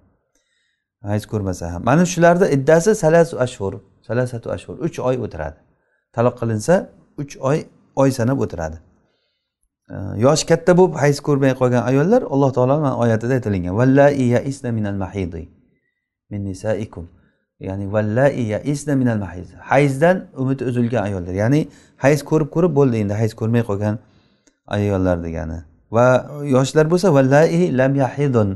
Hayz 1.03 1.27
ko'rmasa 1.27 1.73
ham. 1.73 1.85
Mana 1.85 2.05
shularni 2.07 2.47
iddasi 2.57 2.95
salasu 2.95 3.41
ashhur 3.41 3.73
salasatu 4.07 4.53
ashhur 4.57 4.75
uch 4.87 4.99
oy 5.09 5.17
o'tiradi. 5.25 5.59
Taloq 6.13 6.35
qilinsa 6.41 6.75
uch 7.23 7.37
oy 7.41 7.59
oy 7.97 8.11
sanab 8.11 8.39
o'tiradi. 8.45 8.77
Э, 9.91 10.17
yoshi 10.17 10.47
katta 10.47 10.73
bo'lib 10.79 10.95
hayz 10.97 11.21
ko'rmay 11.21 11.53
qolgan 11.61 11.83
ayollar 11.91 12.23
alloh 12.35 12.51
taoloni 12.57 12.91
oyatida 13.05 13.35
aytilingan 13.39 13.75
min 16.31 16.45
nisaikum. 16.45 17.09
Ya'ni 17.61 17.87
minal 18.97 19.19
mahiz 19.19 19.49
hayzdan 19.61 20.25
umidi 20.37 20.65
uzilgan 20.65 21.03
ayollar. 21.09 21.35
Ya'ni 21.43 21.69
hayz 21.97 22.25
ko'rib 22.31 22.49
ko'rib 22.55 22.73
bo'ldi 22.79 22.97
endi 23.03 23.15
hayz 23.15 23.33
ko'rmay 23.41 23.63
qolgan 23.71 23.99
ayollar 24.67 25.17
degani. 25.27 25.59
Va 25.93 26.07
yoshlar 26.57 26.91
bo'lsa 26.93 27.15
vallai 27.15 27.77
lam 27.81 27.95
yahidun. 27.95 28.49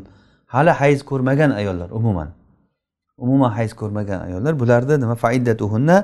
Hali 0.47 0.71
hayz 0.71 1.01
ko'rmagan 1.11 1.51
ayollar 1.51 1.91
umuman. 1.91 2.29
Umuman 3.19 3.51
hayz 3.59 3.73
ko'rmagan 3.81 4.21
ayollar. 4.27 4.61
Bularni 4.61 5.01
nima? 5.01 5.15
Faiddatuhunna 5.15 5.97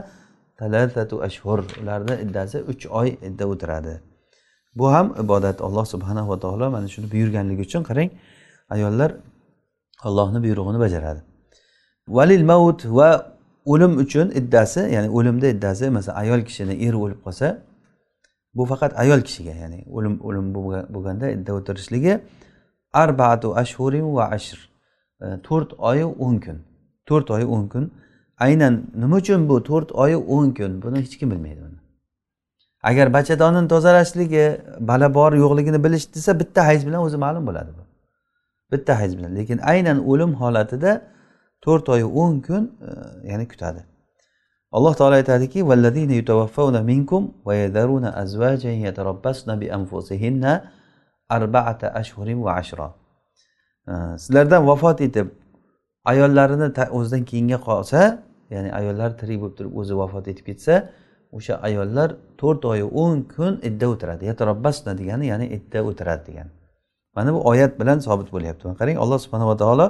talatatu 0.58 1.22
ashhur. 1.22 1.58
Ularni 1.82 2.14
iddasi 2.24 2.58
uch 2.72 2.82
oy 3.00 3.08
idda 3.28 3.44
o'tiradi. 3.52 3.94
Bu 4.76 4.92
ham 4.92 5.14
ibodat. 5.24 5.60
Alloh 5.60 5.84
subhanahu 5.84 6.28
va 6.28 6.38
taolo 6.38 6.70
mana 6.70 6.88
shuni 6.88 7.06
buyurganligi 7.12 7.62
uchun 7.68 7.82
qarang 7.88 8.10
ayollar 8.74 9.10
allohni 10.02 10.38
buyrug'ini 10.44 10.78
bajaradi. 10.84 11.20
Valil 12.08 12.44
maut 12.44 12.80
va 12.98 13.10
o'lim 13.72 13.92
uchun 14.04 14.26
iddasi 14.40 14.80
ya'ni 14.94 15.08
o'limda 15.18 15.46
iddasi 15.54 15.90
masalan 15.90 16.16
ayol 16.22 16.40
kishini 16.48 16.74
eri 16.86 16.96
o'lib 17.04 17.20
qolsa 17.26 17.46
bu 18.56 18.62
faqat 18.70 18.92
ayol 19.02 19.20
kishiga 19.26 19.54
ya'ni 19.62 19.80
o'lim 19.96 20.14
o'lim 20.26 20.46
bo'lganda 20.94 21.26
idda 21.36 21.52
o'tirishligi 21.58 22.12
arbaatu 23.02 23.48
ashhurin 23.62 24.06
va 24.16 24.24
ashr 24.36 24.58
e, 25.24 25.26
to'rt 25.46 25.70
oyu 25.90 26.08
o'n 26.24 26.36
kun. 26.44 26.58
To'rt 27.08 27.30
oyu 27.36 27.46
o'n 27.54 27.68
kun. 27.72 27.84
Aynan 28.46 28.74
nima 29.02 29.16
uchun 29.22 29.40
bu 29.48 29.56
to'rt 29.68 29.88
oyu 30.04 30.18
o'n 30.36 30.48
kun? 30.58 30.72
Buni 30.82 30.96
hech 31.02 31.16
kim 31.20 31.28
bilmaydi 31.30 31.60
buni 31.66 31.83
agar 32.90 33.06
bachadonni 33.16 33.68
tozalashligi 33.68 34.44
bala 34.80 35.14
bor 35.14 35.32
yo'qligini 35.42 35.84
bilish 35.84 36.06
desa 36.14 36.40
bitta 36.40 36.60
hayz 36.68 36.86
bilan 36.86 37.00
o'zi 37.06 37.16
ma'lum 37.24 37.46
bo'ladi 37.48 37.70
bu. 37.78 37.82
Bitta 38.72 38.92
hayz 39.00 39.12
bilan. 39.18 39.32
Lekin 39.38 39.58
aynan 39.72 39.98
o'lim 40.10 40.32
holatida 40.40 40.92
to'rt 41.64 41.88
oyu 41.94 42.06
o'n 42.22 42.34
kun 42.46 42.64
e, 42.88 42.90
ya'ni 43.30 43.48
kutadi. 43.52 43.80
Alloh 44.76 44.94
taolo 44.94 45.14
aytadiki 45.14 45.60
minkum 46.92 47.22
va 47.46 47.54
yadaruna 47.54 48.10
azvajan 48.22 48.76
yatarabbasna 48.86 49.60
bi 49.60 49.66
anfusihinna 49.78 50.52
arba'ata 51.36 51.86
ashhurin 52.00 52.38
va 52.46 52.52
ashra. 52.60 52.88
E, 53.88 53.92
sizlardan 54.22 54.62
vafot 54.66 55.00
etib 55.00 55.26
ayollarini 56.04 56.68
o'zidan 56.98 57.24
keyinga 57.30 57.58
qolsa 57.68 58.00
ya'ni 58.54 58.70
ayollar 58.78 59.10
tirik 59.20 59.40
bo'lib 59.42 59.56
turib 59.58 59.72
o'zi 59.80 59.94
vafot 60.02 60.28
etib 60.32 60.44
ketsa 60.50 60.74
o'sha 61.36 61.54
ayollar 61.68 62.08
to'rt 62.40 62.64
oyu 62.64 62.86
o'n 63.02 63.22
kun 63.34 63.60
idda 63.68 63.86
o'tiradi. 63.92 64.24
Yatarabbasna 64.30 64.98
degani 64.98 65.26
ya'ni 65.32 65.46
idda 65.56 65.84
o'tiradi 65.88 66.26
degani. 66.26 66.50
Mana 67.16 67.34
bu 67.34 67.40
oyat 67.50 67.80
bilan 67.80 67.98
sobit 67.98 68.32
bo'lyapti. 68.32 68.62
Qarang 68.80 68.96
alloh 69.04 69.18
subhanava 69.24 69.56
taolo 69.56 69.86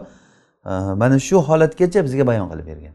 e, 0.67 0.71
mana 1.03 1.19
shu 1.19 1.37
holatgacha 1.49 2.05
bizga 2.07 2.27
bayon 2.27 2.47
qilib 2.53 2.67
bergan. 2.67 2.95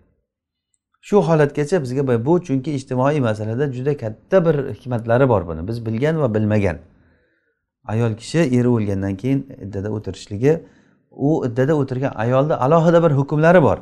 Shu 1.01 1.17
holatgacha 1.27 1.81
bizga 1.83 2.25
bu 2.25 2.33
chunki 2.47 2.69
ijtimoiy 2.77 3.19
masalada 3.29 3.65
juda 3.77 3.97
katta 3.97 4.45
bir 4.45 4.55
hikmatlari 4.73 5.29
bor 5.29 5.47
buni. 5.47 5.67
Biz 5.67 5.85
bilgan 5.85 6.15
va 6.21 6.33
bilmagan. 6.35 6.77
Ayol 7.93 8.13
kishi 8.21 8.39
eri 8.39 8.67
o'lgandan 8.75 9.15
keyin 9.21 9.39
iddada 9.65 9.89
o'tirishligi 9.97 10.53
u 11.11 11.45
iddada 11.47 11.73
o'tirgan 11.81 12.13
ayolni 12.15 12.53
alohida 12.65 12.99
bir 13.05 13.11
hukmlari 13.19 13.61
bor. 13.67 13.77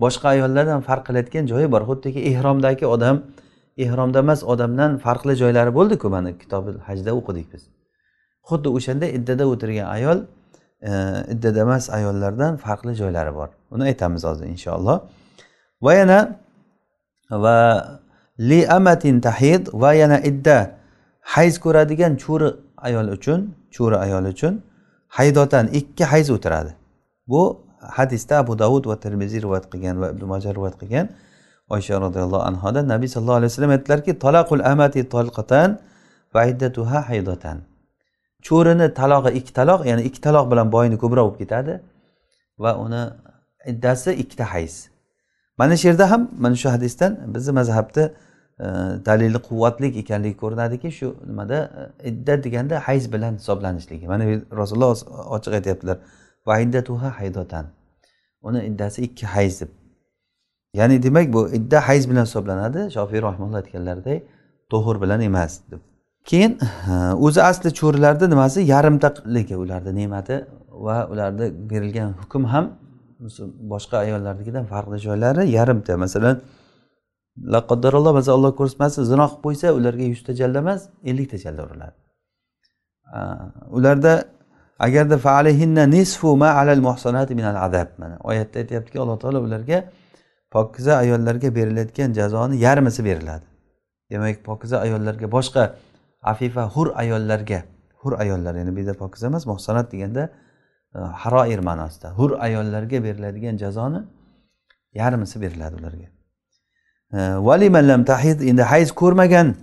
Boshqa 0.00 0.28
ayollardan 0.28 0.80
farq 0.88 1.02
qilayotgan 1.08 1.44
joyi 1.52 1.72
bor. 1.72 1.82
Xuddiki 1.90 2.20
ehromdagi 2.30 2.86
odam 2.86 3.16
ehromda 3.84 4.18
emas 4.18 4.40
odamdan 4.52 4.98
farqli 5.04 5.34
joylari 5.42 5.72
bo'ldiku 5.78 6.06
mana 6.14 6.30
kitobi 6.42 6.70
hajda 6.88 7.10
o'qidik 7.18 7.46
biz. 7.52 7.62
Xuddi 8.48 8.68
o'shanda 8.76 9.06
iddada 9.18 9.44
o'tirgan 9.52 9.86
ayol 9.96 10.18
e, 10.88 10.90
iddada 11.34 11.60
emas 11.66 11.84
ayollardan 11.98 12.52
farqli 12.64 12.94
joylari 13.00 13.32
bor. 13.38 13.48
Uni 13.74 13.84
aytamiz 13.90 14.22
hozir 14.28 14.46
inshaalloh. 14.54 14.96
Va 15.84 15.92
yana 16.00 16.18
va 17.44 17.58
li 18.50 18.60
amatin 18.78 19.20
tahid 19.20 19.62
va 19.82 19.92
yana 20.02 20.18
idda 20.30 20.58
hayz 21.34 21.54
ko'radigan 21.64 22.12
cho'ri 22.24 22.48
ayol 22.86 23.08
uchun 23.16 23.40
cho'ri 23.76 23.96
ayol 24.04 24.24
uchun 24.34 24.62
haydotan 25.18 25.66
ikki 25.80 26.04
hayz 26.04 26.30
o'tiradi. 26.36 26.72
Bu 27.30 27.42
hadisda 27.80 28.38
abu 28.38 28.58
davud 28.58 28.84
va 28.90 28.96
termiziy 29.04 29.42
rivoyat 29.42 29.66
qilgan 29.72 30.00
va 30.02 30.06
ibn 30.14 30.24
moja 30.32 30.50
rivoyat 30.54 30.76
qilgan. 30.82 31.06
Oysha 31.74 32.00
roziyallohu 32.00 32.42
anhodan 32.50 32.88
nabiy 32.88 33.08
sallallohu 33.08 33.38
alayhi 33.40 33.50
vasallam 33.52 33.70
aytdilarki 33.76 34.18
talaqul 34.24 34.62
amati 34.72 35.00
tolqatan 35.14 35.78
va 36.34 36.42
iddatuha 36.52 37.08
haydatan. 37.08 37.56
Cho'rini 38.46 38.94
talog'i 39.00 39.30
ikki 39.38 39.52
taloq 39.58 39.80
ya'ni 39.90 40.02
ikki 40.08 40.20
taloq 40.26 40.50
bilan 40.52 40.72
boyni 40.76 40.96
ko'proq 41.02 41.26
bo'lib 41.26 41.38
ketadi 41.42 41.74
va 42.64 42.70
uni 42.84 43.02
iddasi 43.72 44.10
ikkita 44.22 44.44
hayz 44.54 44.74
mana 45.58 45.76
shu 45.76 45.88
yerda 45.88 46.10
ham 46.10 46.22
mana 46.44 46.56
shu 46.62 46.68
hadisdan 46.74 47.12
bizni 47.34 47.52
mazhabda 47.60 48.02
e, 48.64 48.66
dalili 49.06 49.38
quvvatlik 49.48 49.96
ekanligi 50.02 50.36
ko'rinadiki 50.42 50.88
shu 50.98 51.06
nimada 51.30 51.58
idda 51.68 52.10
iddat 52.10 52.44
deganda 52.44 52.74
hayz 52.86 53.12
bilan 53.12 53.32
hisoblanishligi. 53.40 54.06
Mana 54.12 54.24
rasululloh 54.60 54.92
ochiq 55.36 55.52
aytyaptilar 55.58 55.96
va 56.46 56.54
iddatuha 56.64 57.08
haydotan 57.20 57.64
uni 58.42 58.60
iddasi 58.70 58.98
ikki 59.08 59.26
hayz 59.34 59.60
deb 59.60 59.70
ya'ni 60.74 61.02
demak 61.02 61.32
bu 61.32 61.48
idda 61.48 61.88
hayz 61.88 62.10
bilan 62.10 62.24
hisoblanadi. 62.24 62.90
Shofiy 62.90 63.22
rahimulloh 63.22 63.56
aytganlaridek 63.62 64.22
to'hur 64.70 64.96
bilan 65.02 65.20
emas 65.20 65.60
deb. 65.70 65.80
Keyin 66.24 66.58
o'zi 67.26 67.42
asli 67.42 67.74
cho'rilarni 67.80 68.30
nimasi? 68.30 68.60
Yarimtalik 68.60 69.50
ularni 69.50 69.92
ne'mati 70.00 70.44
va 70.70 70.96
ularni 71.12 71.70
berilgan 71.70 72.10
hukm 72.20 72.44
ham 72.44 72.64
boshqa 73.72 73.96
ayollarnikidan 74.04 74.64
farqli 74.72 74.98
joylari 75.06 75.50
yarimta. 75.50 75.96
Masalan 75.96 76.36
laqaddaralloh 77.54 78.12
masalan 78.18 78.38
alloh 78.38 78.52
ko'rsatmasin 78.60 79.02
zino 79.12 79.26
qilib 79.28 79.42
qo'ysa 79.46 79.66
ularga 79.78 80.04
yuzta 80.12 80.32
jalla 80.40 80.58
emas 80.64 80.80
ellikta 81.10 81.36
jalla 81.44 81.60
uriladi. 81.66 81.96
Ularda 83.76 84.12
agarda 84.86 85.16
faalihinna 85.26 85.84
nisfu 85.96 86.36
ma 86.42 86.50
alal 86.60 86.82
muhsanati 86.88 87.32
minal 87.40 87.56
adab 87.66 87.88
mana 88.02 88.16
oyatda 88.30 88.56
aytyaptiki 88.62 88.98
alloh 89.02 89.16
taolo 89.22 89.40
ularga 89.46 89.78
pokiza 90.50 90.96
ayollarga 90.96 91.54
berilayotgan 91.54 92.12
jazoni 92.12 92.56
yarmisi 92.56 93.04
beriladi. 93.04 93.44
Demak 94.10 94.44
pokiza 94.44 94.80
ayollarga 94.80 95.32
boshqa 95.32 95.76
afifa 96.22 96.68
hur 96.74 96.92
ayollarga 96.94 97.62
hur 98.02 98.12
ayollar 98.20 98.54
ya'ni 98.54 98.76
bu 98.76 98.80
yerda 98.80 98.94
pokiza 98.94 99.26
emas 99.26 99.46
muhsanat 99.46 99.92
deganda 99.92 100.30
e, 100.94 100.98
haroir 100.98 101.58
ma'nosida 101.58 102.08
hur 102.18 102.30
ayollarga 102.38 103.04
beriladigan 103.04 103.56
jazoni 103.56 104.00
yarmisi 104.94 105.40
beriladi 105.40 105.74
ularga. 105.74 106.06
E, 107.12 107.18
Valimallam 107.48 108.04
tahid 108.04 108.40
endi 108.40 108.62
hayz 108.62 108.92
ko'rmagan 108.92 109.54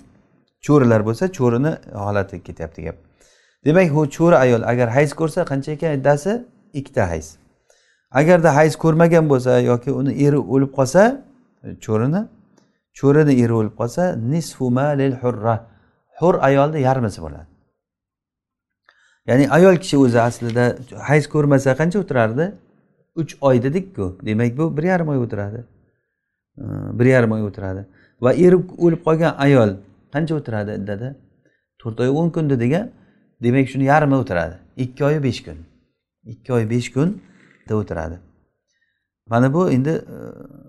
cho'rilar 0.65 1.01
bo'lsa 1.07 1.31
cho'rini 1.37 1.71
holati 1.93 2.43
ketyapti 2.43 2.81
gap. 2.83 2.95
Demak 3.65 3.97
u 3.97 4.09
cho'ri 4.17 4.35
ayol 4.35 4.61
agar 4.71 4.89
hayz 4.89 5.13
ko'rsa 5.13 5.41
qancha 5.51 5.71
ekan? 5.71 5.91
Iddasi 5.99 6.45
ikkita 6.73 7.09
hayz. 7.09 7.27
Agarda 8.19 8.55
hayz 8.55 8.73
ko'rmagan 8.83 9.25
bo'lsa 9.31 9.59
yoki 9.71 9.91
uni 9.99 10.11
eri 10.25 10.37
o'lib 10.53 10.71
qolsa 10.77 11.01
e, 11.63 11.67
cho'rini 11.85 12.21
cho'rini 12.99 13.33
eri 13.43 13.53
o'lib 13.59 13.75
qolsa 13.81 14.03
nisfu 14.31 14.65
lil 15.01 15.13
hurra 15.21 15.55
hur 16.19 16.35
ayolni 16.47 16.79
yarmisi 16.81 17.19
bo'ladi. 17.25 17.47
Ya'ni 19.29 19.45
ayol 19.57 19.75
kishi 19.83 19.97
o'zi 20.05 20.19
aslida 20.29 20.65
hayz 21.09 21.25
ko'rmasa 21.33 21.69
qancha 21.79 21.97
o'tirardi? 22.03 22.45
Uch 23.21 23.31
oy 23.41 23.63
dedikku 23.65 24.05
demak 24.27 24.57
bu 24.57 24.77
bir 24.77 24.83
yarim 24.83 25.07
oy 25.13 25.19
o'tiradi. 25.25 25.59
E, 26.57 26.63
bir 26.99 27.05
yarim 27.05 27.31
oy 27.31 27.43
o'tiradi. 27.49 27.81
Va 28.23 28.31
eri 28.45 28.57
o'lib 28.85 29.01
qolgan 29.07 29.33
ayol 29.45 29.69
qancha 30.13 30.33
o'tiradi 30.39 30.71
iddada 30.79 31.15
to'rt 31.81 31.97
oy 31.99 32.09
o'n 32.19 32.29
kun 32.35 32.49
degan 32.49 32.85
demak 33.43 33.67
shuni 33.71 33.85
yarmi 33.93 34.15
o'tiradi. 34.21 34.55
Ikki 34.83 35.05
oy 35.05 35.23
besh 35.23 35.41
kun. 35.45 35.57
Ikki 36.33 36.53
oy 36.53 36.69
besh 36.69 36.89
kun 36.95 37.09
o'tiradi. 37.73 38.19
Mana 39.29 39.53
bu 39.53 39.71
endi 39.71 39.89
e, 39.89 40.17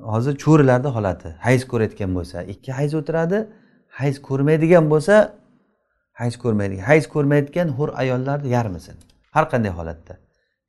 hozir 0.02 0.36
cho'rilarni 0.44 0.88
holati. 0.96 1.28
Hayz 1.46 1.62
ko'rayotgan 1.70 2.14
bo'lsa 2.14 2.42
ikki 2.42 2.72
hayz 2.72 2.94
o'tiradi 2.94 3.48
hayz 3.88 4.22
ko'rmaydigan 4.28 4.90
bo'lsa 4.90 5.14
hayz 6.12 6.34
ko'rmaydigan 6.42 6.84
hayz 6.90 7.04
ko'rmayotgan 7.14 7.68
hur 7.68 7.88
ayollarni 8.02 8.48
yarmisi 8.48 8.92
har 9.30 9.44
qanday 9.52 9.72
holatda. 9.78 10.14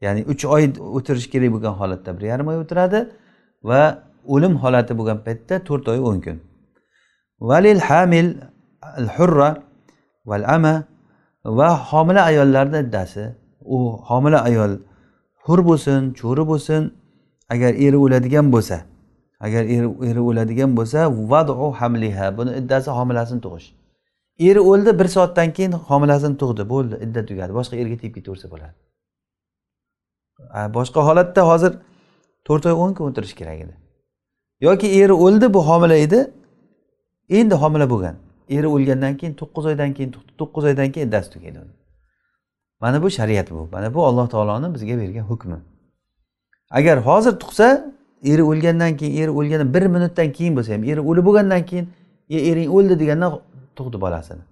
Ya'ni 0.01 0.21
uch 0.31 0.43
oy 0.55 0.63
o'tirish 0.97 1.27
kerak 1.33 1.49
bo'lgan 1.55 1.73
holatda 1.81 2.09
bir 2.17 2.23
yarim 2.31 2.47
oy 2.51 2.57
o'tiradi 2.63 2.99
va 3.69 3.81
o'lim 4.33 4.53
holati 4.63 4.93
bo'lgan 4.99 5.19
paytda 5.27 5.55
to'rt 5.67 5.87
oy 5.93 5.99
o'n 6.09 6.19
kun. 6.25 6.37
Valil 7.49 7.81
hamil 7.87 8.27
al 8.99 9.07
hurra 9.15 9.49
val 10.29 10.43
ama 10.55 10.73
va 11.59 11.69
homila 11.89 12.21
ayollarni 12.31 12.77
iddasi. 12.85 13.23
U 13.75 13.77
homila 14.09 14.39
ayol 14.49 14.71
hur 15.47 15.59
bo'lsin 15.69 16.13
cho'ri 16.19 16.43
bo'lsin 16.51 16.81
agar 17.53 17.73
eri 17.85 17.97
o'ladigan 18.05 18.47
bo'lsa 18.55 18.77
agar 19.39 19.63
eri 19.75 19.87
eri 20.09 20.21
o'ladigan 20.29 20.77
bo'lsa 20.77 20.99
vadu 21.31 21.71
hamliha 21.79 22.37
buni 22.37 22.51
iddasi 22.59 22.89
homilasini 22.97 23.41
tug'ish. 23.45 23.67
Eri 24.39 24.59
o'ldi 24.59 24.99
bir 24.99 25.07
soatdan 25.15 25.53
keyin 25.57 25.71
homilasini 25.89 26.37
tug'di 26.41 26.63
bo'ldi 26.73 26.95
idda 27.05 27.21
tugadi 27.29 27.51
boshqa 27.59 27.75
erga 27.81 27.97
tegib 28.01 28.15
ketaversa 28.17 28.47
bo'ladi. 28.53 28.75
Boshqa 30.77 30.99
holatda 31.07 31.41
hozir 31.51 31.71
to'rt 32.47 32.63
oy 32.69 32.75
o'n 32.83 32.91
kun 32.97 33.05
o'tirish 33.09 33.35
kerak 33.39 33.59
edi. 33.65 33.73
Yoki 34.67 34.87
eri 35.01 35.13
o'ldi 35.25 35.53
bu 35.55 35.59
homila 35.69 35.95
edi 36.05 36.19
endi 37.39 37.55
homila 37.63 37.89
bo'lgan. 37.93 38.15
Eri 38.55 38.67
o'lgandan 38.75 39.13
keyin 39.19 39.33
to'qqiz 39.41 39.65
oydan 39.71 39.91
keyin 39.97 40.11
to'qqiz 40.39 40.63
oydan 40.69 40.87
keyin 40.93 41.07
iddasi 41.07 41.29
tugaydi 41.33 41.59
mana 42.81 43.03
bu 43.03 43.09
shariat 43.09 43.51
bu. 43.51 43.69
Mana 43.71 43.93
bu 43.93 44.05
alloh 44.05 44.29
taoloni 44.29 44.73
bizga 44.73 44.97
bergan 44.97 45.23
hukmi. 45.23 45.57
Agar 46.71 46.97
hozir 46.97 47.33
tug'sa 47.39 47.93
eri 48.23 48.43
o'lgandan 48.43 48.97
keyin 48.97 49.23
eri 49.23 49.31
o'lgandan 49.31 49.73
bir 49.73 49.85
minutdan 49.85 50.31
keyin 50.31 50.53
bo'lsa 50.57 50.73
ham 50.73 50.83
eri 50.83 51.01
o'lib 51.09 51.25
bo'lgandan 51.25 51.65
keyin 51.65 51.85
ering 52.29 52.69
o'ldi 52.75 52.99
degandan 52.99 53.39
tug'di 53.77 53.97
bolasini. 54.01 54.43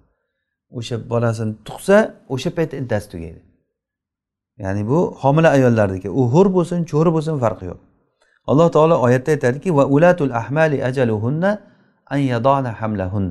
O'sha 0.77 0.96
bolasini 1.10 1.53
tug'sa 1.67 1.98
o'sha 2.34 2.50
paytda 2.58 2.75
iddasi 2.77 3.08
tugaydi. 3.13 3.41
Ya'ni 4.58 4.88
bu 4.88 5.00
homila 5.22 5.50
ayollarniki 5.58 6.10
u 6.10 6.22
hur 6.34 6.48
bo'lsin 6.58 6.79
cho'ri 6.91 7.10
bo'lsin 7.15 7.36
farqi 7.44 7.65
yo'q. 7.72 7.79
Alloh 8.48 8.67
taolo 8.75 8.96
oyatda 9.05 9.32
aytadiki 9.36 9.75
va 9.77 9.86
ulatul 9.96 10.34
ahmali 10.41 10.77
ajaluhunna 10.89 11.51
an 12.13 12.17
yadona 12.17 12.72
hamlahun. 12.82 13.25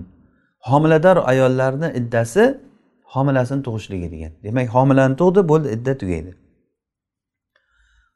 Homilador 0.68 1.16
ayollarni 1.30 1.88
iddasi 2.00 2.44
homilasini 3.14 3.62
tug'ishligi 3.66 4.08
degan. 4.14 4.32
Demak 4.44 4.68
homilani 4.76 5.14
tug'di 5.20 5.40
bo'ldi 5.50 5.68
idda 5.76 5.92
tugaydi. 6.00 6.32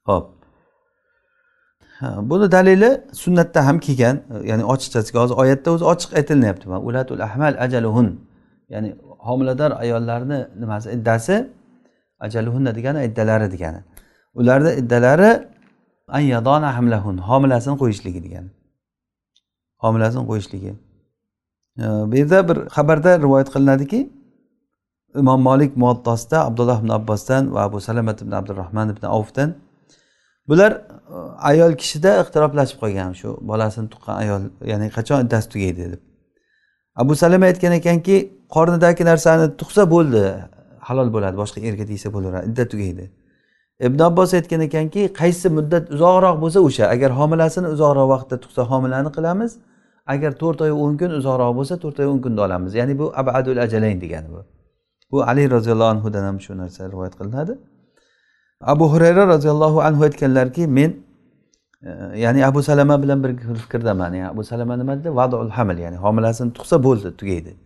Ho'p 0.09 0.27
buni 2.31 2.47
dalili 2.53 2.91
sunnatda 3.13 3.67
ham 3.67 3.77
kelgan 3.87 4.17
ya'ni 4.51 4.65
ochiqchasiga 4.73 5.19
hozir 5.23 5.37
oyatda 5.43 5.69
o'zi 5.75 5.85
ochiq 5.93 6.11
aytilyapti 6.19 6.67
ulatul 6.89 7.21
ahmal 7.29 7.55
ajaluhun. 7.65 8.09
Ya'ni 8.73 8.91
homilador 9.29 9.71
ayollarni 9.83 10.39
nimasi 10.63 10.87
iddasi? 10.97 11.37
Ajaluhunna 12.27 12.71
degani 12.79 12.99
iddalari 13.09 13.47
degani. 13.55 13.81
Ularni 14.35 14.71
iddalari 14.81 15.31
ayyadona 16.19 16.69
hamlahun 16.77 17.17
homilasini 17.29 17.77
qo'yishligi 17.83 18.21
degani. 18.27 18.51
Homilasini 19.85 20.25
qo'yishligi. 20.31 20.73
Bu 22.11 22.15
yerda 22.21 22.39
bir 22.49 22.57
xabarda 22.77 23.11
rivoyat 23.25 23.49
qilinadiki 23.55 24.01
imom 25.17 25.41
molik 25.43 25.77
muattosida 25.77 26.45
abdulloh 26.45 26.79
ibn 26.81 26.89
abbosdan 26.89 27.55
va 27.55 27.61
abu 27.63 27.81
salamat 27.81 28.23
ibn 28.23 28.33
abdurahmon 28.33 28.89
ibn 28.89 29.07
avfdan. 29.07 29.55
Bular 30.49 30.73
e, 30.73 30.81
ayol 31.39 31.73
kishida 31.77 32.21
ixtiroflashib 32.23 32.79
qolgan. 32.83 33.13
Shu 33.21 33.29
bolasini 33.51 33.89
tuqqan 33.93 34.17
ayol 34.23 34.43
ya'ni 34.71 34.89
qachon 34.97 35.27
iddasi 35.27 35.49
tugaydi 35.53 35.93
deb. 35.93 36.01
Abu 36.97 37.15
salama 37.15 37.47
aytgan 37.47 37.73
ekanki 37.81 38.17
qornidagi 38.55 39.05
narsani 39.11 39.47
tug'sa 39.61 39.91
bo'ldi 39.95 40.25
halol 40.89 41.09
bo'ladi 41.15 41.37
boshqa 41.43 41.59
erga 41.69 41.85
tegsa 41.91 42.09
bo'laveradi 42.15 42.51
iddat 42.51 42.71
tugaydi. 42.73 43.05
Ibn 43.87 44.01
abbos 44.09 44.35
aytgan 44.35 44.61
ekanki 44.69 45.03
qaysi 45.21 45.49
muddat 45.59 45.85
uzoqroq 45.95 46.37
bo'lsa 46.43 46.61
o'sha 46.69 46.85
agar 46.95 47.11
homilasini 47.21 47.69
uzoqroq 47.75 48.09
vaqtda 48.15 48.37
tug'sa 48.45 48.63
homilani 48.71 49.11
qilamiz 49.17 49.53
agar 50.15 50.33
to'rt 50.43 50.61
oy 50.67 50.73
o'n 50.85 50.95
kun 51.01 51.11
uzoqroq 51.21 51.53
bo'lsa 51.59 51.75
to'rt 51.83 51.99
oy 52.03 52.09
o'n 52.13 52.21
kunda 52.25 52.41
olamiz. 52.47 52.73
Ya'ni 52.81 52.99
bu 53.01 53.07
abadul 53.21 53.59
ajalayn 53.67 54.01
degani 54.05 54.29
bu. 54.35 54.58
Bu 55.11 55.23
ali 55.23 55.51
roziyallohu 55.51 55.89
anhudan 55.89 56.25
ham 56.25 56.41
shu 56.41 56.59
narsa 56.59 56.91
rivoyat 56.93 57.15
qilinadi. 57.19 57.59
Abu 58.61 58.93
hurayra 58.93 59.27
roziyallohu 59.27 59.83
anhu 59.83 60.05
aytganlarki 60.05 60.67
men 60.67 60.97
e, 61.83 61.91
ya'ni 62.25 62.47
abu 62.47 62.63
salama 62.63 63.03
bilan 63.03 63.25
bir 63.25 63.37
fikrdaman 63.55 64.13
yani 64.15 64.29
abu 64.29 64.45
salama 64.45 64.77
nima 64.77 64.99
dedi 65.01 65.17
vadul 65.17 65.51
hamil 65.51 65.79
ya'ni 65.79 65.97
homilasini 65.97 66.53
tug'sa 66.53 66.83
bo'ldi 66.83 67.17
tugaydi. 67.17 67.57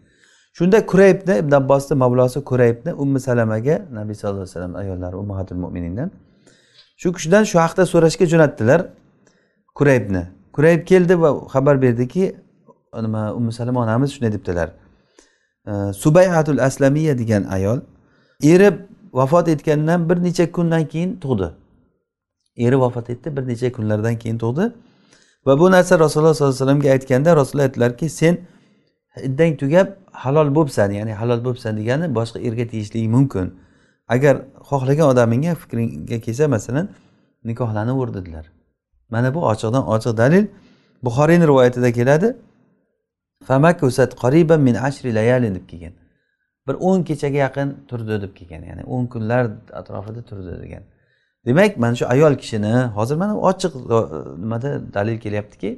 Shunda 0.53 0.87
kuraybni 0.87 1.35
ibn 1.39 1.53
abbosni 1.53 1.95
mavlosi 1.97 2.45
kuraybni 2.45 2.93
ummi 2.93 3.21
salamaga 3.21 3.83
nabiy 3.93 4.15
sallallohu 4.15 4.43
alayhi 4.43 4.55
vasallam 4.55 4.75
ayollari 4.75 5.17
ummahatul 5.17 5.57
mo'minindan 5.57 6.11
shu 6.97 7.13
kishidan 7.13 7.45
shu 7.45 7.59
haqda 7.59 7.87
so'rashga 7.87 8.27
jo'natdilar 8.33 8.81
kuraybni. 9.75 10.23
Kurayb 10.53 10.87
keldi 10.87 11.21
va 11.21 11.31
xabar 11.53 11.83
berdiki 11.83 12.37
nima 13.03 13.35
ummu 13.35 13.53
salama 13.53 13.81
onamiz 13.81 14.11
shunday 14.15 14.33
debdilar. 14.33 14.69
Subayhatul 15.95 16.59
aslamiya 16.59 17.19
degan 17.19 17.45
ayol 17.45 17.81
eri 18.43 18.79
vafot 19.13 19.49
etgandan 19.49 20.11
bir 20.11 20.23
necha 20.23 20.53
kundan 20.53 20.89
keyin 20.89 21.21
tug'di. 21.21 21.51
Eri 22.57 22.81
vafot 22.81 23.11
etdi 23.11 23.37
bir 23.37 23.49
necha 23.49 23.73
kunlardan 23.73 24.17
keyin 24.19 24.39
tug'di. 24.39 24.73
Va 25.47 25.59
bu 25.59 25.71
narsa 25.71 25.99
rasululloh 25.99 26.35
sollallohu 26.35 26.55
alayhi 26.55 26.63
vasallamga 26.63 26.91
aytganda 26.91 27.37
rasululloh 27.37 27.65
aytdilarki 27.65 28.09
sen 28.09 28.39
iddang 29.23 29.59
tugab 29.59 29.89
halol 30.13 30.55
bo'libsan 30.55 30.91
ya'ni 30.91 31.13
halol 31.13 31.45
bo'libsan 31.45 31.77
degani 31.77 32.15
boshqa 32.15 32.39
erga 32.41 32.67
tegishligi 32.67 33.09
mumkin. 33.09 33.55
Agar 34.09 34.35
xohlagan 34.69 35.07
odamingga 35.13 35.55
fikringga 35.55 36.21
kelsa 36.21 36.49
masalan 36.49 36.89
nikohlanaver 37.45 38.15
dedilar. 38.15 38.53
Mana 39.11 39.35
bu 39.35 39.41
ochiqdan 39.53 39.85
ochiq 39.95 40.17
dalil. 40.17 40.47
Buxoriyni 41.03 41.47
rivoyatida 41.47 41.93
keladi. 41.93 42.37
Min 44.59 44.75
ashri 44.75 45.15
layalin 45.15 45.55
deb 45.55 45.67
kelgan 45.69 45.95
bir 46.67 46.75
o'n 46.89 47.03
kechaga 47.09 47.39
yaqin 47.47 47.69
turdi 47.89 48.23
deb 48.23 48.33
kelgan 48.39 48.63
ya'ni 48.71 48.83
o'n 48.95 49.07
kunlar 49.07 49.45
atrofida 49.81 50.23
turdi 50.23 50.63
degan 50.63 50.83
demak 51.47 51.77
mana 51.77 51.95
shu 51.95 52.05
ayol 52.07 52.35
kishini 52.43 52.75
hozir 52.97 53.17
mana 53.17 53.35
ochiq 53.51 53.73
nimada 54.43 54.95
dalil 54.95 55.17
kelyaptiki 55.25 55.71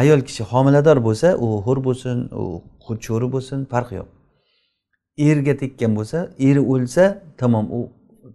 ayol 0.00 0.20
kishi 0.20 0.42
homilador 0.52 0.98
bo'lsa 1.08 1.28
u 1.44 1.46
hur 1.66 1.78
bo'lsin 1.86 2.16
u 2.90 2.94
cho'ri 3.06 3.28
bo'lsin 3.34 3.58
farqi 3.72 3.94
yo'q 4.00 4.08
erga 5.28 5.54
tekkan 5.62 5.92
bo'lsa 5.98 6.18
eri 6.48 6.60
o'lsa 6.72 7.04
tamom 7.40 7.66
u 7.78 7.80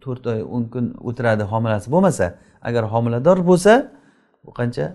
to'rt 0.03 0.23
oy 0.33 0.41
o'n 0.55 0.63
kun 0.73 0.85
o'tiradi 1.09 1.43
homilasi 1.51 1.87
bo'lmasa 1.95 2.25
agar 2.67 2.83
homilador 2.93 3.37
bo'lsa 3.49 3.73
u 4.47 4.51
qancha 4.59 4.85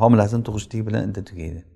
homilasini 0.00 0.42
tug'ishligi 0.48 0.84
bilan 0.88 1.02
idda 1.08 1.22
tugaydi 1.30 1.75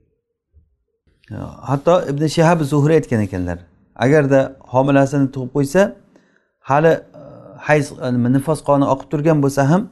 hatto 1.71 1.95
ibn 2.11 2.27
shahab 2.27 2.63
zuhriy 2.73 2.97
aytgan 3.01 3.21
ekanlar 3.27 3.59
agarda 4.05 4.57
homilasini 4.73 5.31
tug'ib 5.35 5.51
qo'ysa 5.57 5.83
hali 6.61 6.89
e, 6.89 7.01
hayz 7.69 7.93
e, 7.93 8.33
nifos 8.37 8.61
qoni 8.69 8.85
oqib 8.95 9.09
turgan 9.13 9.43
bo'lsa 9.45 9.63
ham 9.71 9.83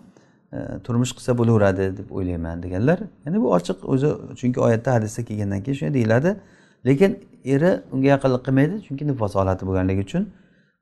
e, 0.53 0.59
turmush 0.87 1.13
qilsa 1.17 1.33
bo'laveradi 1.41 1.85
deb 1.99 2.09
o'ylayman 2.17 2.63
deganlar. 2.63 2.99
Ya'ni 3.25 3.39
bu 3.43 3.49
ochiq 3.59 3.79
o'zi 3.93 4.09
chunki 4.41 4.61
oyatda 4.67 4.95
hadisda 4.97 5.21
kelgandan 5.29 5.61
keyin 5.65 5.77
shunday 5.79 5.95
deyiladi. 5.99 6.31
Lekin 6.87 7.11
eri 7.55 7.71
unga 7.93 8.09
yaqinlik 8.15 8.43
qilmaydi 8.47 8.75
chunki 8.87 9.05
nifos 9.11 9.33
holati 9.41 9.63
bo'lganligi 9.69 10.03
uchun. 10.09 10.23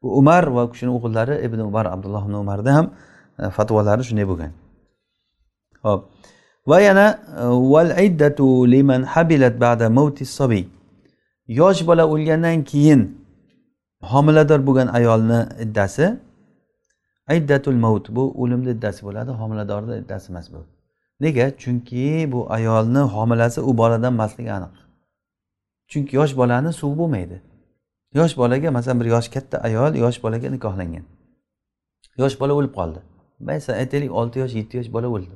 Bu 0.03 0.09
umar 0.21 0.43
va 0.57 0.63
u 0.67 0.71
kishini 0.73 0.91
o'g'illari 0.97 1.35
ibn 1.47 1.59
umar 1.71 1.87
abdulloh 1.95 2.23
ibn 2.29 2.37
umarni 2.45 2.71
ham 2.79 2.87
fatvolari 3.57 4.03
shunday 4.09 4.27
bo'lgan. 4.33 4.51
Ho'p. 5.87 6.03
Va 6.71 6.79
yana 6.81 7.07
val 7.73 7.91
iddatu 8.07 8.47
liman 8.75 9.03
habilat 9.03 9.55
ba'da 9.65 9.87
mavti 9.99 10.25
sobiy 10.39 10.65
yosh 11.61 11.81
bola 11.89 12.05
o'lgandan 12.13 12.59
keyin 12.71 13.01
homilador 14.13 14.61
bo'lgan 14.67 14.89
ayolni 14.99 15.41
iddasi 15.65 16.07
iddatul 17.37 17.79
mavt 17.85 18.07
bu 18.17 18.25
o'limni 18.43 18.71
iddasi 18.77 19.01
bo'ladi 19.07 19.31
homiladorni 19.31 19.95
iddasi 20.03 20.33
emas 20.33 20.53
bu. 20.53 20.61
Nega? 21.21 21.47
Chunki 21.63 22.33
bu 22.33 22.41
ayolni 22.53 22.99
homilasi 22.99 23.61
u 23.61 23.79
boladan 23.79 24.13
emasligi 24.13 24.53
aniq. 24.53 24.75
Chunki 25.91 26.17
yosh 26.17 26.37
bolani 26.37 26.73
suvi 26.73 26.99
bo'lmaydi. 26.99 27.37
Yosh 28.15 28.37
bolaga 28.37 28.71
masalan 28.71 29.01
bir 29.01 29.07
yoshi 29.07 29.31
katta 29.31 29.57
ayol 29.59 29.95
yosh 29.95 30.23
bolaga 30.23 30.49
nikohlangan. 30.51 31.05
Yosh 32.19 32.41
bola 32.41 32.53
o'lib 32.59 32.73
qoldi. 32.79 33.01
Masalan 33.41 33.79
aytaylik 33.79 34.13
olti 34.21 34.39
yosh 34.43 34.55
yetti 34.59 34.77
yosh 34.77 34.93
bola 34.93 35.09
o'ldi. 35.09 35.35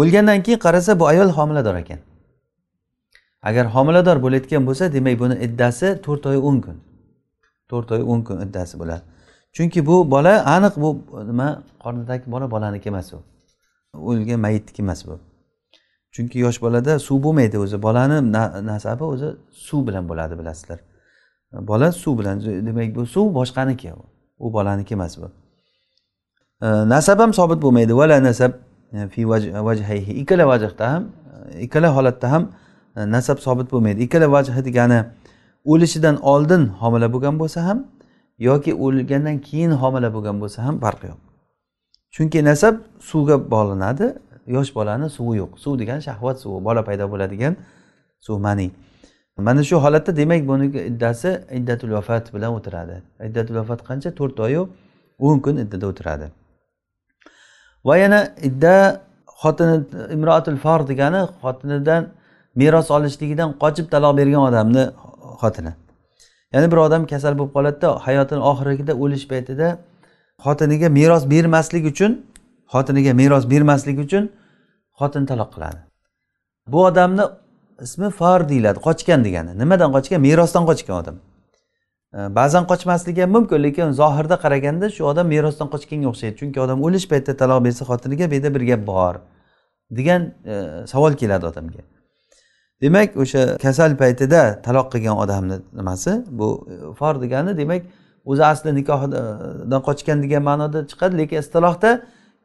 O'lgandan 0.00 0.42
keyin 0.42 0.58
qarasa 0.58 0.98
bu 1.00 1.06
ayol 1.06 1.30
homilador 1.36 1.76
ekan. 1.82 2.00
Agar 3.42 3.66
homilador 3.74 4.16
bo'layotgan 4.24 4.66
bo'lsa 4.68 4.92
demak 4.92 5.18
buni 5.22 5.34
iddasi 5.46 5.86
to'rt 6.04 6.26
oy 6.26 6.38
o'n 6.48 6.60
kun. 6.64 6.76
To'rt 7.70 7.92
oy 7.92 8.02
o'n 8.02 8.20
kun 8.26 8.36
iddasi 8.46 8.78
bo'ladi. 8.80 9.02
Chunki 9.52 9.86
bu 9.86 10.10
bola 10.10 10.34
aniq 10.54 10.74
bu 10.82 10.88
nima 11.30 11.48
qornidagi 11.82 12.24
bola 12.34 12.50
bolaniki 12.50 12.88
emas 12.88 13.12
u 13.12 13.18
o'lgan 13.92 14.40
mayitniki 14.40 14.82
emas 14.82 15.06
bu. 15.06 15.18
Chunki 16.14 16.38
yosh 16.38 16.58
bolada 16.62 16.98
suv 16.98 17.22
bo'lmaydi 17.24 17.58
o'zi. 17.58 17.82
Bolani 17.82 18.18
nasabi 18.66 19.04
o'zi 19.04 19.28
suv 19.50 19.86
bilan 19.86 20.08
bo'ladi 20.08 20.38
bilasizlar. 20.38 20.78
Bola 21.52 21.92
suv 21.92 22.18
bilan 22.18 22.40
demak 22.66 22.94
bu 22.96 23.06
suv 23.06 23.34
boshqaniki. 23.34 23.92
U 24.38 24.52
bolaniki 24.52 24.94
emas 24.94 25.18
bu. 25.20 25.30
Nasab 26.94 27.18
ham 27.18 27.32
sobit 27.34 27.62
bo'lmaydi. 27.62 27.96
Vala 27.96 28.22
nasab 28.22 28.52
fi 29.12 29.28
vajhayhi 29.68 30.12
ikkala 30.22 30.44
vajhda 30.52 30.92
ham 30.92 31.02
ikkala 31.66 31.88
holatda 31.96 32.32
ham 32.32 32.42
nasab 32.96 33.38
sobit 33.46 33.66
bo'lmaydi 33.72 34.00
ikkala 34.06 34.26
vajhi 34.36 34.64
degani 34.68 34.98
o'lishidan 35.72 36.16
oldin 36.32 36.62
homila 36.80 37.12
bo'lgan 37.14 37.34
bo'lsa 37.42 37.60
ham 37.68 37.78
yoki 38.48 38.72
o'lgandan 38.84 39.36
keyin 39.48 39.72
homila 39.82 40.08
bo'lgan 40.16 40.36
bo'lsa 40.42 40.58
ham 40.66 40.74
farqi 40.84 41.06
yo'q 41.12 41.20
chunki 42.14 42.38
nasab 42.50 42.74
suvga 43.10 43.36
bog'lanadi 43.52 44.06
yosh 44.56 44.70
bolani 44.78 45.06
suvi 45.16 45.34
yo'q 45.42 45.52
suv 45.64 45.78
degani 45.80 46.02
shahvat 46.08 46.36
suvi 46.44 46.58
bola 46.66 46.82
paydo 46.88 47.04
bo'ladigan 47.12 47.52
suv 48.26 48.36
mani 48.46 48.66
mana 49.46 49.62
shu 49.68 49.76
holatda 49.84 50.16
demak 50.20 50.42
buni 50.50 50.66
iddasi 50.90 51.30
iddatul 51.58 51.92
vafot 51.96 52.24
bilan 52.34 52.50
o'tiradi 52.58 52.96
iddatul 53.26 53.56
vafot 53.60 53.80
qancha 53.88 54.10
to'rt 54.18 54.36
oyu 54.46 54.62
o'n 55.26 55.38
kun 55.44 55.56
iddada 55.64 55.86
o'tiradi 55.92 56.26
va 57.84 57.96
yana 57.96 58.20
idda 58.48 59.00
xotini 59.42 59.76
imroatul 60.16 60.56
for 60.64 60.80
degani 60.90 61.20
xotinidan 61.42 62.02
meros 62.60 62.90
olishligidan 62.96 63.50
qochib 63.62 63.86
taloq 63.94 64.12
bergan 64.20 64.42
odamni 64.50 64.84
xotini. 65.42 65.72
Ya'ni 66.52 66.66
bir 66.72 66.76
odam 66.86 67.02
kasal 67.12 67.32
bo'lib 67.38 67.52
qoladida 67.56 67.88
hayotini 68.06 68.42
oxirida 68.50 68.92
o'lish 69.02 69.24
paytida 69.32 69.68
xotiniga 70.44 70.88
meros 70.98 71.24
bermaslik 71.32 71.84
uchun 71.92 72.12
xotiniga 72.74 73.12
meros 73.20 73.44
bermaslik 73.52 73.98
uchun 74.04 74.24
xotin 75.00 75.24
taloq 75.30 75.50
qiladi. 75.54 75.80
Bu 76.72 76.78
odamni 76.90 77.24
ismi 77.86 78.10
far 78.10 78.48
deyiladi 78.48 78.78
qochgan 78.88 79.20
degani. 79.26 79.50
Nimadan 79.62 79.90
qochgan? 79.96 80.20
Merosdan 80.28 80.64
qochgan 80.70 80.96
odam. 81.02 81.16
Ba'zan 82.12 82.64
qochmasligi 82.66 83.22
ham 83.22 83.30
mumkin 83.30 83.62
lekin 83.62 83.90
zohirda 83.90 84.36
qaraganda 84.44 84.90
shu 84.90 85.04
odam 85.04 85.26
merosdan 85.26 85.68
qochganga 85.74 86.08
o'xshaydi. 86.12 86.36
Chunki 86.40 86.60
odam 86.60 86.82
o'lish 86.86 87.06
paytida 87.12 87.36
taloq 87.42 87.64
bersa 87.64 87.84
xotiniga 87.90 88.30
bu 88.30 88.34
yerda 88.34 88.54
bir 88.54 88.60
gap 88.70 88.86
bor 88.86 89.14
degan 89.90 90.22
e, 90.44 90.86
savol 90.86 91.12
keladi 91.12 91.46
odamga. 91.46 91.82
Demak 92.82 93.16
o'sha 93.16 93.56
kasal 93.64 93.96
paytida 94.02 94.62
taloq 94.62 94.92
qilgan 94.92 95.16
odamni 95.24 95.56
nimasi? 95.78 96.12
Bu 96.28 96.48
e, 96.72 96.94
for 96.94 97.14
degani 97.22 97.56
demak 97.56 97.82
o'zi 98.24 98.44
asli 98.44 98.74
nikohdan 98.74 99.80
qochgan 99.88 100.22
degan 100.24 100.42
ma'noda 100.50 100.86
chiqadi 100.90 101.18
lekin 101.20 101.38
istilohda 101.44 101.90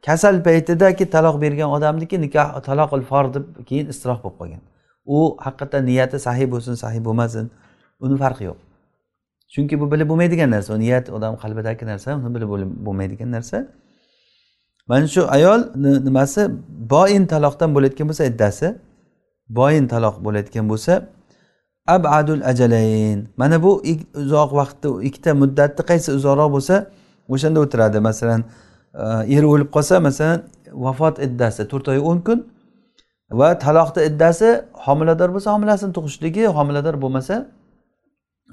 kasal 0.07 0.43
paytidagi 0.47 1.05
taloq 1.15 1.41
bergan 1.41 1.69
odamniki 1.77 2.21
nikoh 2.25 2.47
taloqil 2.69 3.01
for 3.11 3.25
deb 3.33 3.45
keyin 3.69 3.87
istiloh 3.93 4.17
bo'lib 4.23 4.37
qolgan. 4.41 4.61
U 5.05 5.17
haqiqatdan 5.45 5.83
niyati 5.89 6.17
sahiy 6.27 6.47
bo'lsin 6.53 6.73
sahiy 6.83 7.01
bo'lmasin 7.07 7.45
uni 7.99 8.17
farqi 8.23 8.43
yo'q. 8.49 8.66
Chunki 9.53 9.79
bu 9.81 9.91
bilib 9.91 10.09
bo'lmaydigan 10.09 10.49
narsa 10.55 10.77
niyat 10.77 11.09
odam 11.09 11.33
qalbidagi 11.43 11.85
narsa 11.91 12.15
uni 12.19 12.35
bilib 12.35 12.49
bo'lmaydigan 12.85 13.31
narsa. 13.31 13.57
Mana 14.87 15.07
shu 15.07 15.21
ayol 15.37 15.61
nimasi? 16.07 16.41
Boin 16.93 17.23
taloqdan 17.33 17.69
bo'layotgan 17.75 18.07
bo'lsa 18.09 18.23
iddasi. 18.31 18.67
Boin 19.49 19.87
taloq 19.93 20.15
bo'layotgan 20.25 20.65
bo'lsa 20.71 20.93
abadul 21.87 22.41
ajalayn. 22.51 23.19
Mana 23.37 23.63
bu 23.63 23.71
uzoq 24.21 24.51
vaqtda 24.59 24.89
ikkita 25.07 25.31
muddatni 25.41 25.83
qaysi 25.89 26.09
uzoqroq 26.17 26.49
bo'lsa 26.55 26.75
o'shanda 27.33 27.59
o'tiradi. 27.65 27.99
Masalan 28.09 28.41
er 28.97 29.37
eri 29.37 29.45
o'lib 29.53 29.69
qolsa 29.75 29.99
masalan 29.99 30.39
vafot 30.85 31.19
iddasi 31.27 31.67
to'rt 31.71 31.87
oy 31.93 31.99
o'n 32.09 32.19
kun 32.27 32.39
va 33.39 33.49
taloqni 33.65 34.01
iddasi 34.09 34.49
homilador 34.85 35.29
bo'lsa 35.35 35.49
homilasini 35.55 35.93
tug'ishligi 35.97 36.43
homilador 36.57 36.95
bo'lmasa 37.03 37.35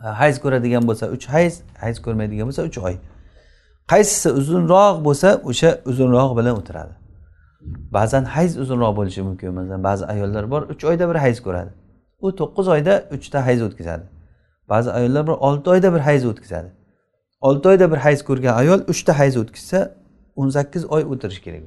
hayz 0.03 0.39
ko'radigan 0.41 0.87
bo'lsa 0.89 1.09
uch 1.09 1.27
hayz 1.29 1.63
hayz 1.81 2.03
ko'rmaydigan 2.03 2.47
bo'lsa 2.49 2.63
uch 2.63 2.79
oy. 2.79 2.97
Qaysisi 3.93 4.31
uzunroq 4.41 5.05
bo'lsa 5.05 5.29
o'sha 5.51 5.71
uzunroq 5.91 6.37
bilan 6.39 6.55
o'tiradi. 6.61 6.95
Ba'zan 7.97 8.25
hayz 8.25 8.59
uzunroq 8.59 8.97
bo'lishi 8.97 9.23
mumkin 9.23 9.55
masalan 9.55 9.83
ba'zi 9.85 10.07
ayollar 10.07 10.51
bor 10.51 10.63
uch 10.63 10.85
oyda 10.85 11.09
bir 11.11 11.19
hayz 11.25 11.39
ko'radi. 11.47 11.71
U 12.21 12.29
to'qqiz 12.41 12.69
oyda 12.69 12.95
uchta 13.17 13.47
hayz 13.47 13.63
o'tkazadi. 13.63 14.05
Ba'zi 14.69 14.91
ayollar 14.91 15.27
bor 15.27 15.37
olti 15.49 15.71
oyda 15.71 15.95
bir 15.95 16.01
hayz 16.01 16.27
o'tkazadi. 16.27 16.69
Olti 17.41 17.69
oyda 17.69 17.93
bir 17.93 17.97
hayz 17.97 18.25
ko'rgan 18.29 18.55
ayol 18.63 18.81
uchta 18.93 19.19
hayz 19.19 19.37
o'tkazsa 19.37 19.79
o'n 20.37 20.49
sakkiz 20.57 20.85
oy 20.85 21.03
o'tirishi 21.13 21.43
kerak 21.47 21.65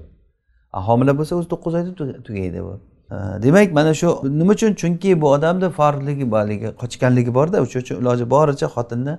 homila 0.87 1.17
bo'lsa 1.17 1.35
o'zi 1.35 1.47
to'qqiz 1.53 1.73
oyda 1.79 1.91
tugaydi 2.27 2.63
bu. 2.63 2.73
Demak 3.11 3.73
mana 3.73 3.93
shu 3.93 4.07
nima 4.23 4.51
uchun? 4.51 4.73
Chunki 4.73 5.21
bu 5.21 5.31
odamni 5.31 5.69
forligi 5.69 6.31
borligi 6.31 6.67
qochganligi 6.81 7.33
borda. 7.33 7.61
O'sha 7.61 7.79
uchun 7.79 7.95
iloji 8.01 8.29
boricha 8.29 8.67
xotinni 8.75 9.13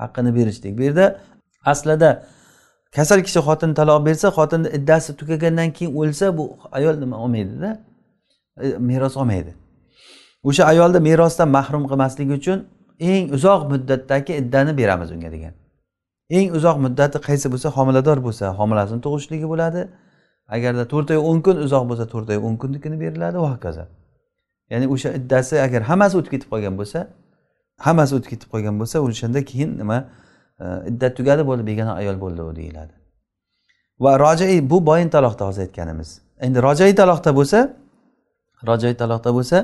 haqqini 0.00 0.30
berishlik 0.36 0.78
bu 0.78 0.82
yerda 0.82 1.06
aslida 1.64 2.10
kasal 2.96 3.20
kishi 3.26 3.40
xotin 3.48 3.74
taloq 3.74 4.06
bersa 4.06 4.28
xotinni 4.38 4.68
iddasi 4.78 5.16
tugagandan 5.16 5.70
keyin 5.76 5.92
o'lsa 6.00 6.26
bu 6.38 6.44
ayol 6.72 6.94
nima 7.02 7.16
olmaydida? 7.24 7.70
Meros 8.78 9.16
olmaydi. 9.16 9.54
O'sha 10.48 10.64
ayolni 10.64 11.00
merosdan 11.08 11.48
mahrum 11.48 11.84
qilmaslik 11.90 12.30
uchun 12.38 12.58
eng 13.00 13.32
uzoq 13.36 13.60
muddatdagi 13.72 14.32
iddani 14.40 14.72
beramiz 14.80 15.10
unga 15.10 15.32
degan. 15.32 15.54
Eng 16.30 16.48
uzoq 16.58 16.76
muddati 16.84 17.18
qaysi 17.28 17.46
bo'lsa 17.52 17.68
homilador 17.76 18.18
bo'lsa 18.26 18.44
homilasini 18.58 19.00
tug'ishligi 19.06 19.46
bo'ladi. 19.52 19.82
Agarda 20.48 20.88
to'rt 20.88 21.10
oy 21.10 21.16
o'n 21.16 21.40
kun 21.46 21.56
uzoq 21.66 21.84
bo'lsa 21.90 22.04
to'rt 22.12 22.30
oy 22.30 22.38
o'n 22.46 22.56
kunnikini 22.56 23.00
beriladi 23.00 23.38
va 23.38 23.48
hokazo. 23.54 23.84
Ya'ni 24.70 24.86
o'sha 24.94 25.10
iddasi 25.18 25.60
agar 25.66 25.82
hammasi 25.90 26.14
o'tib 26.18 26.32
ketib 26.34 26.48
qolgan 26.52 26.74
bo'lsa 26.80 26.98
hammasi 27.86 28.12
o'tib 28.16 28.30
ketib 28.32 28.48
qolgan 28.52 28.76
bo'lsa 28.80 28.96
o'shanda 29.06 29.40
keyin 29.50 29.70
nima 29.80 29.98
e, 30.60 30.64
iddat 30.90 31.12
tugadi 31.18 31.42
bo'ldi 31.48 31.66
begona 31.70 31.92
ayol 32.00 32.16
bo'ldi 32.24 32.42
u 32.42 32.56
deyiladi. 32.56 32.94
Va 34.04 34.12
rojai 34.24 34.70
bu 34.70 34.86
boyin 34.86 35.08
taloqda 35.08 35.46
hozir 35.48 35.62
aytganimiz. 35.66 36.20
Endi 36.40 36.58
rojai 36.66 36.94
taloqda 37.00 37.30
bo'lsa 37.38 37.58
rojai 38.68 38.94
taloqda 39.02 39.30
bo'lsa 39.38 39.58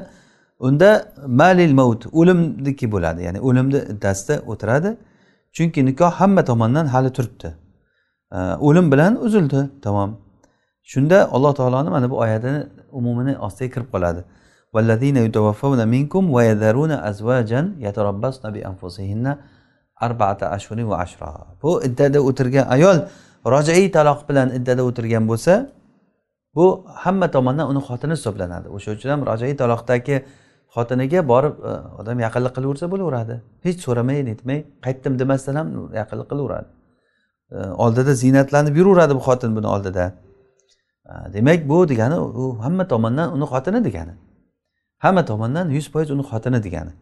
unda 0.66 0.90
malil 1.26 1.72
maut 1.80 2.02
o'limniki 2.20 2.86
bo'ladi. 2.94 3.20
Ya'ni 3.26 3.40
o'limni 3.48 3.80
iddasida 3.92 4.34
o'tiradi. 4.52 4.90
Chunki 5.56 5.80
nikoh 5.88 6.12
hamma 6.20 6.42
tomondan 6.50 6.86
hali 6.86 7.10
turibdi. 7.16 7.48
E, 8.36 8.38
o'lim 8.66 8.92
bilan 8.92 9.12
uzildi 9.26 9.60
tamom. 9.82 10.29
shunda 10.91 11.17
alloh 11.35 11.51
taoloni 11.59 11.89
mana 11.95 12.09
bu 12.11 12.15
oyatini 12.25 12.59
umumini 12.99 13.33
ostiga 13.47 13.73
kirib 13.75 13.91
qoladi 13.95 14.23
والذين 14.75 15.17
يتوفون 15.17 15.87
منكم 15.87 16.23
ويذرون 16.35 16.91
أزواجا 16.91 17.61
يتربصن 17.79 18.43
بأنفسهن 18.55 19.25
arbaata 19.95 20.51
ashhurin 20.51 20.87
va 20.89 20.97
ashro 20.97 21.27
bu 21.61 21.81
iddada 21.87 22.19
o'tirgan 22.19 22.65
ayol 22.75 22.97
rojaiy 23.53 23.91
taloq 23.97 24.19
bilan 24.29 24.49
iddada 24.57 24.83
o'tirgan 24.89 25.23
bo'lsa 25.31 25.53
bu 26.55 26.65
hamma 27.03 27.27
tomondan 27.35 27.65
uni 27.71 27.81
xotini 27.87 28.13
hisoblanadi 28.17 28.67
o'sha 28.75 28.89
uchun 28.97 29.09
ham 29.13 29.21
rojaiy 29.29 29.55
taloqdagi 29.61 30.15
xotiniga 30.75 31.21
borib 31.31 31.55
e, 31.69 31.71
odam 32.01 32.17
yaqinlik 32.25 32.53
qilaversa 32.57 32.85
bo'laveradi 32.93 33.35
hech 33.65 33.77
so'ramay 33.85 34.19
netmay 34.29 34.59
qaytdim 34.85 35.13
demasdan 35.21 35.55
ham 35.59 35.67
yaqinlik 36.01 36.27
qilaveradi 36.31 36.67
e, 37.55 37.57
oldida 37.83 38.13
ziynatlanib 38.23 38.75
yuraveradi 38.79 39.13
bu 39.17 39.21
xotin 39.27 39.51
buni 39.57 39.67
oldida 39.75 40.05
e, 40.07 40.28
Demak 41.34 41.68
bu 41.68 41.88
degani 41.88 42.16
u 42.20 42.58
hamma 42.64 42.88
tomondan 42.88 43.36
uni 43.36 43.44
xotini 43.44 43.84
degani. 43.84 44.14
Hamma 44.98 45.24
tomondan 45.24 45.70
yuz 45.70 45.86
foiz 45.92 46.10
uni 46.10 46.22
xotini 46.22 46.62
degani. 46.62 46.92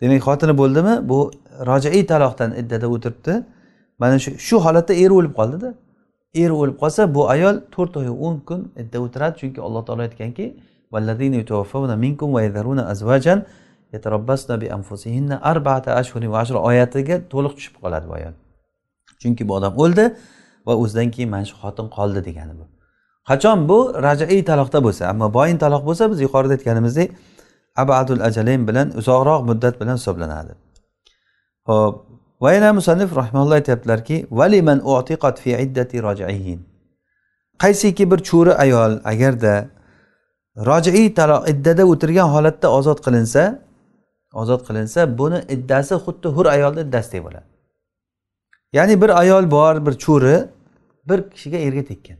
Demak 0.00 0.22
xotini 0.28 0.58
bo'ldimi? 0.58 1.08
Bu 1.08 1.30
rojaiy 1.66 2.06
taloqdan 2.06 2.50
iddada 2.60 2.86
o'tiribdi. 2.94 3.34
Mana 3.98 4.18
shu 4.18 4.30
shu 4.46 4.56
holatda 4.66 4.94
eri 4.94 5.12
o'lib 5.18 5.34
qoldida. 5.40 5.74
Eri 6.34 6.52
o'lib 6.52 6.76
qolsa 6.82 7.14
bu 7.14 7.28
ayol 7.34 7.56
to'rt 7.74 7.96
oy 7.96 8.08
o'n 8.26 8.36
kun 8.48 8.60
idda 8.82 8.98
o'tiradi. 9.04 9.34
Chunki 9.40 9.60
alloh 9.66 9.82
taolo 9.86 10.02
aytganki 10.08 10.46
oyatiga 16.70 17.16
to'liq 17.32 17.52
tushib 17.58 17.76
qoladi 17.82 18.06
bu 18.10 18.14
ayol. 18.20 18.34
Chunki 19.20 19.42
bu 19.48 19.52
odam 19.58 19.74
o'ldi 19.82 20.04
va 20.66 20.74
o'zidan 20.82 21.08
keyin 21.14 21.30
mana 21.34 21.44
shu 21.50 21.56
xotin 21.62 21.86
qoldi 21.96 22.20
degani 22.28 22.54
bu. 22.60 22.75
Qachon 23.28 23.68
bu? 23.68 23.78
Rajaiy 24.06 24.44
taloqda 24.50 24.78
bo'lsa. 24.86 25.02
Ammo 25.12 25.26
boyin 25.34 25.58
taloq 25.58 25.82
bo'lsa 25.88 26.10
biz 26.10 26.20
yuqorida 26.26 26.52
aytganimizdek 26.56 27.08
abadul 27.76 28.20
ajalayn 28.28 28.68
bilan 28.68 28.88
uzoqroq 29.00 29.40
muddat 29.48 29.80
bilan 29.80 29.96
hisoblanadi. 30.00 30.52
Ho'p 31.68 31.94
va 32.40 32.52
yana 32.52 32.72
musannif 32.72 33.16
rahimalloh 33.16 33.54
aytyaptilarki 33.60 34.26
valiman 34.30 34.78
utiqat 34.94 35.36
fi 35.40 35.50
iddati 35.64 36.02
rojiin 36.02 36.60
qaysiki 37.62 38.10
bir 38.10 38.18
cho'ri 38.28 38.52
ayol 38.64 38.92
agarda 39.12 39.54
rojiiy 40.68 41.14
taloq 41.18 41.48
iddada 41.52 41.82
o'tirgan 41.92 42.28
holatda 42.34 42.68
ozod 42.78 42.98
qilinsa 43.06 43.42
ozod 44.42 44.60
qilinsa 44.68 45.18
buni 45.18 45.38
iddasi 45.54 45.94
xuddi 46.04 46.28
hur 46.36 46.46
ayolni 46.56 46.80
iddasidek 46.86 47.22
bo'ladi. 47.26 47.48
Ya'ni 48.76 48.94
bir 49.02 49.10
ayol 49.22 49.50
bor 49.50 49.74
bir 49.86 49.94
cho'ri 50.04 50.36
bir 51.08 51.18
kishiga 51.30 51.58
erga 51.66 51.84
tekkan. 51.90 52.18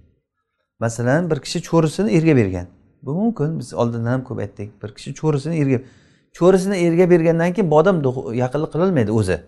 Masalan 0.80 1.30
bir 1.30 1.38
kishi 1.44 1.62
cho'risini 1.62 2.10
erga 2.16 2.36
bergan. 2.36 2.66
Bu 3.02 3.14
mumkin. 3.14 3.58
Biz 3.58 3.74
oldindan 3.74 4.12
ham 4.12 4.24
ko'p 4.24 4.38
aytdik. 4.38 4.82
Bir 4.82 4.94
kishi 4.94 5.14
cho'risini 5.14 5.56
erga 5.62 5.78
cho'risini 6.38 6.76
erga 6.76 7.10
bergandan 7.10 7.52
keyin 7.52 7.70
bu 7.70 7.76
odam 7.76 7.96
yaqinlik 8.42 8.70
qilolmaydi 8.74 9.12
o'zi. 9.12 9.38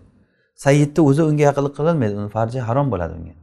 Sayyidni 0.55 1.01
o'zi 1.09 1.21
unga 1.29 1.43
yaqinlik 1.49 1.73
qilolmaydi. 1.79 2.13
Uni 2.21 2.29
farji 2.29 2.59
harom 2.59 2.91
bo'ladi 2.93 3.13
unga. 3.19 3.35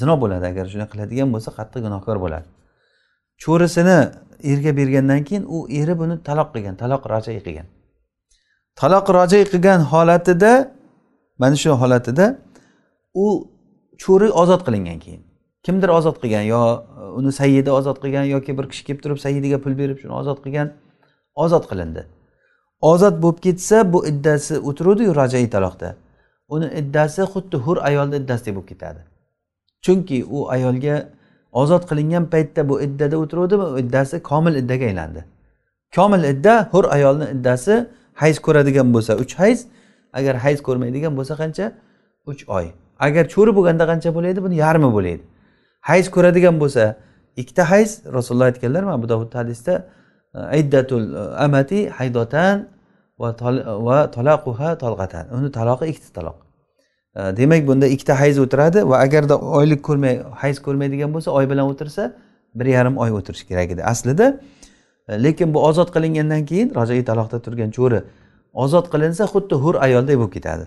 Zino 0.00 0.14
bo'ladi. 0.22 0.44
Agar 0.52 0.64
shunday 0.72 0.88
qiladigan 0.92 1.28
bo'lsa 1.34 1.50
qattiq 1.58 1.80
gunohkor 1.86 2.16
bo'ladi. 2.24 2.46
Cho'risini 3.42 3.98
erga 4.52 4.76
bergandan 4.76 5.24
keyin 5.28 5.44
u 5.56 5.58
eri 5.80 5.94
buni 6.00 6.14
taloq 6.28 6.48
qilgan 6.54 6.74
taloq 6.82 7.02
rajay 7.14 7.38
qilgan. 7.46 7.66
Taloq 8.80 9.06
rojay 9.18 9.42
qilgan 9.52 9.80
holatida 9.92 10.52
mana 11.38 11.56
shu 11.62 11.70
holatida 11.82 12.26
u 13.14 13.26
cho'ri 14.02 14.28
ozod 14.42 14.60
qilingan 14.66 14.98
keyin. 15.04 15.22
Kimdir 15.64 15.88
ozod 15.98 16.16
qilgan 16.22 16.44
yo 16.54 16.60
uni 17.18 17.32
sayyidi 17.32 17.70
ozod 17.70 17.96
qilgan 18.02 18.26
yoki 18.34 18.58
bir 18.58 18.66
kishi 18.70 18.84
kelib 18.86 19.00
turib 19.04 19.18
sayyidiga 19.24 19.58
pul 19.64 19.74
berib 19.80 19.98
shuni 20.02 20.14
ozod 20.20 20.38
qilgan 20.44 20.68
ozod 21.44 21.64
qilindi. 21.70 22.02
Ozod 22.92 23.22
bo'lib 23.22 23.38
ketsa 23.46 23.92
bu 23.92 23.98
iddasi 24.10 24.54
o'tiruvdiyu 24.68 25.16
rajai 25.20 25.48
taloqda 25.54 25.88
uni 26.54 26.68
iddasi 26.80 27.22
xuddi 27.32 27.56
hur 27.66 27.76
ayolni 27.88 28.16
iddasidek 28.22 28.54
bo'lib 28.56 28.68
ketadi. 28.72 29.00
Chunki 29.84 30.18
u 30.36 30.38
ayolga 30.56 30.96
ozod 31.62 31.82
qilingan 31.90 32.24
paytda 32.32 32.68
bu 32.68 32.74
iddada 32.86 33.16
o'tiruvdimi 33.22 33.66
iddasi 33.82 34.22
komil 34.30 34.54
iddaga 34.62 34.84
aylandi. 34.90 35.20
Komil 35.96 36.22
idda 36.32 36.54
hur 36.72 36.84
ayolni 36.96 37.26
iddasi 37.36 37.74
hayz 38.22 38.36
ko'radigan 38.46 38.88
bo'lsa 38.94 39.12
uch 39.22 39.32
hayz 39.42 39.58
agar 40.18 40.34
hayz 40.44 40.58
ko'rmaydigan 40.66 41.12
bo'lsa 41.18 41.34
qancha? 41.42 41.66
Uch 42.30 42.42
oy. 42.58 42.66
Agar 43.06 43.24
cho'ri 43.34 43.52
bo'lganda 43.58 43.84
qancha 43.90 44.10
bo'laydi 44.16 44.40
buni 44.46 44.56
yarmi 44.64 44.90
bo'laydi 44.96 45.24
hayz 45.90 46.06
ko'radigan 46.14 46.56
bo'lsa 46.62 46.84
ikkita 47.36 47.70
hayz 47.70 47.90
rasululloh 48.16 48.48
aytganlar 48.50 48.82
mana 48.88 49.02
bu 49.02 49.08
davud 49.08 49.34
hadisda 49.34 49.74
iddatul 50.36 51.14
eh, 51.14 51.44
amati 51.44 51.88
haydotan 51.88 52.68
va 53.18 53.32
taloquha 54.16 54.70
tolg'atan 54.82 55.24
uni 55.36 55.50
taloqi 55.52 55.86
ikkita 55.92 56.10
taloq. 56.18 56.36
Eh, 57.16 57.36
demak 57.36 57.66
bunda 57.66 57.86
ikkita 57.86 58.20
hayz 58.20 58.38
o'tiradi 58.38 58.88
va 58.90 58.96
agarda 59.06 59.34
oylik 59.58 59.80
ko'rmay 59.88 60.14
hayz 60.42 60.58
ko'rmaydigan 60.66 61.10
bo'lsa 61.14 61.30
oy 61.38 61.48
bilan 61.50 61.66
o'tirsa 61.72 62.12
bir 62.54 62.66
yarim 62.66 62.96
oy 62.98 63.10
o'tirishi 63.18 63.46
kerak 63.50 63.70
edi. 63.70 63.82
Aslida 63.92 64.26
eh, 65.08 65.22
lekin 65.24 65.54
bu 65.54 65.58
ozod 65.68 65.88
qilingandan 65.94 66.44
keyin 66.50 66.74
rajoi 66.78 67.04
taloqda 67.10 67.38
turgan 67.44 67.70
cho'ri 67.78 68.02
ozod 68.52 68.86
qilinsa 68.92 69.24
xuddi 69.32 69.54
hur 69.64 69.74
ayolday 69.86 70.16
bo'lib 70.20 70.32
ketadi. 70.36 70.66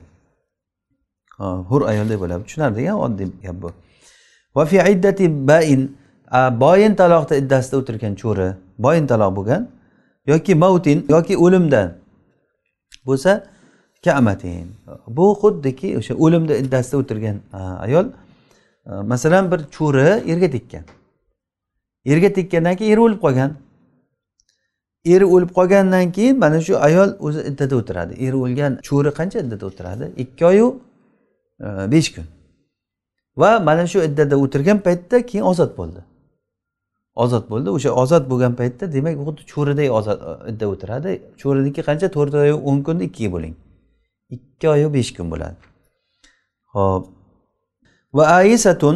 Hur 1.69 1.81
ayolday 1.91 2.17
bo'ladi. 2.21 2.41
Tushunarli 2.47 2.91
oddiy 3.05 3.29
gap 3.45 3.57
bu. 3.61 3.69
Va 4.55 4.65
fi 4.65 4.77
iddati 4.93 5.25
bain 5.49 5.81
boyin 6.33 6.95
taloqda 6.95 7.35
iddasida 7.35 7.77
o'tirgan 7.77 8.15
cho'ri 8.15 8.53
boyin 8.79 9.07
taloq 9.07 9.35
bo'lgan 9.35 9.67
yoki 10.27 10.55
mavtin 10.55 11.05
yoki 11.09 11.37
o'limdan 11.37 11.87
bo'lsa 13.05 13.43
kamatin. 14.03 14.67
Bu 15.07 15.37
xuddiki 15.41 15.97
o'sha 15.97 16.13
o'limda 16.13 16.55
iddasida 16.55 16.97
o'tirgan 16.97 17.37
ayol 17.85 18.05
masalan 18.85 19.51
bir 19.51 19.59
cho'ri 19.75 20.31
erga 20.31 20.49
tekkan. 20.49 20.83
Erga 22.05 22.33
tekkandan 22.33 22.75
keyin 22.75 22.91
eri 22.93 23.01
o'lib 23.01 23.21
qolgan. 23.25 23.51
Eri 25.05 25.25
o'lib 25.25 25.51
qolgandan 25.57 26.11
keyin 26.11 26.39
mana 26.39 26.61
shu 26.61 26.77
ayol 26.77 27.09
o'zi 27.19 27.39
iddada 27.49 27.75
o'tiradi. 27.75 28.13
Eri 28.25 28.35
o'lgan 28.35 28.79
cho'ri 28.87 29.11
qancha 29.19 29.39
iddada 29.39 29.65
o'tiradi? 29.65 30.05
Ikki 30.17 30.45
oyu 30.45 30.67
e, 31.65 31.91
besh 31.91 32.09
kun. 32.15 32.25
Va 33.37 33.59
mana 33.59 33.87
shu 33.87 33.99
iddada 34.07 34.35
o'tirgan 34.43 34.79
paytda 34.87 35.25
keyin 35.25 35.45
ozod 35.51 35.77
bo'ldi. 35.77 35.99
Ozod 37.23 37.45
bo'ldi. 37.51 37.69
O'sha 37.77 37.91
ozod 38.01 38.23
bo'lgan 38.31 38.53
paytda 38.59 38.85
demak 38.95 39.15
xuddi 39.27 39.41
cho'riday 39.51 39.89
ozod 39.99 40.19
uh, 40.29 40.37
idda 40.51 40.65
o'tiradi. 40.73 41.11
Cho'riniki 41.41 41.81
qancha? 41.89 42.07
To'rt 42.15 42.33
oyu 42.43 42.55
o'n 42.69 42.77
kunni 42.87 43.03
ikkiga 43.09 43.29
bo'ling. 43.35 43.55
Ikki 44.35 44.69
oyu 44.75 44.87
besh 44.95 45.11
kun 45.17 45.27
bo'ladi. 45.33 45.57
Ho'p 46.75 47.03
va 48.17 48.23
aisatun 48.39 48.95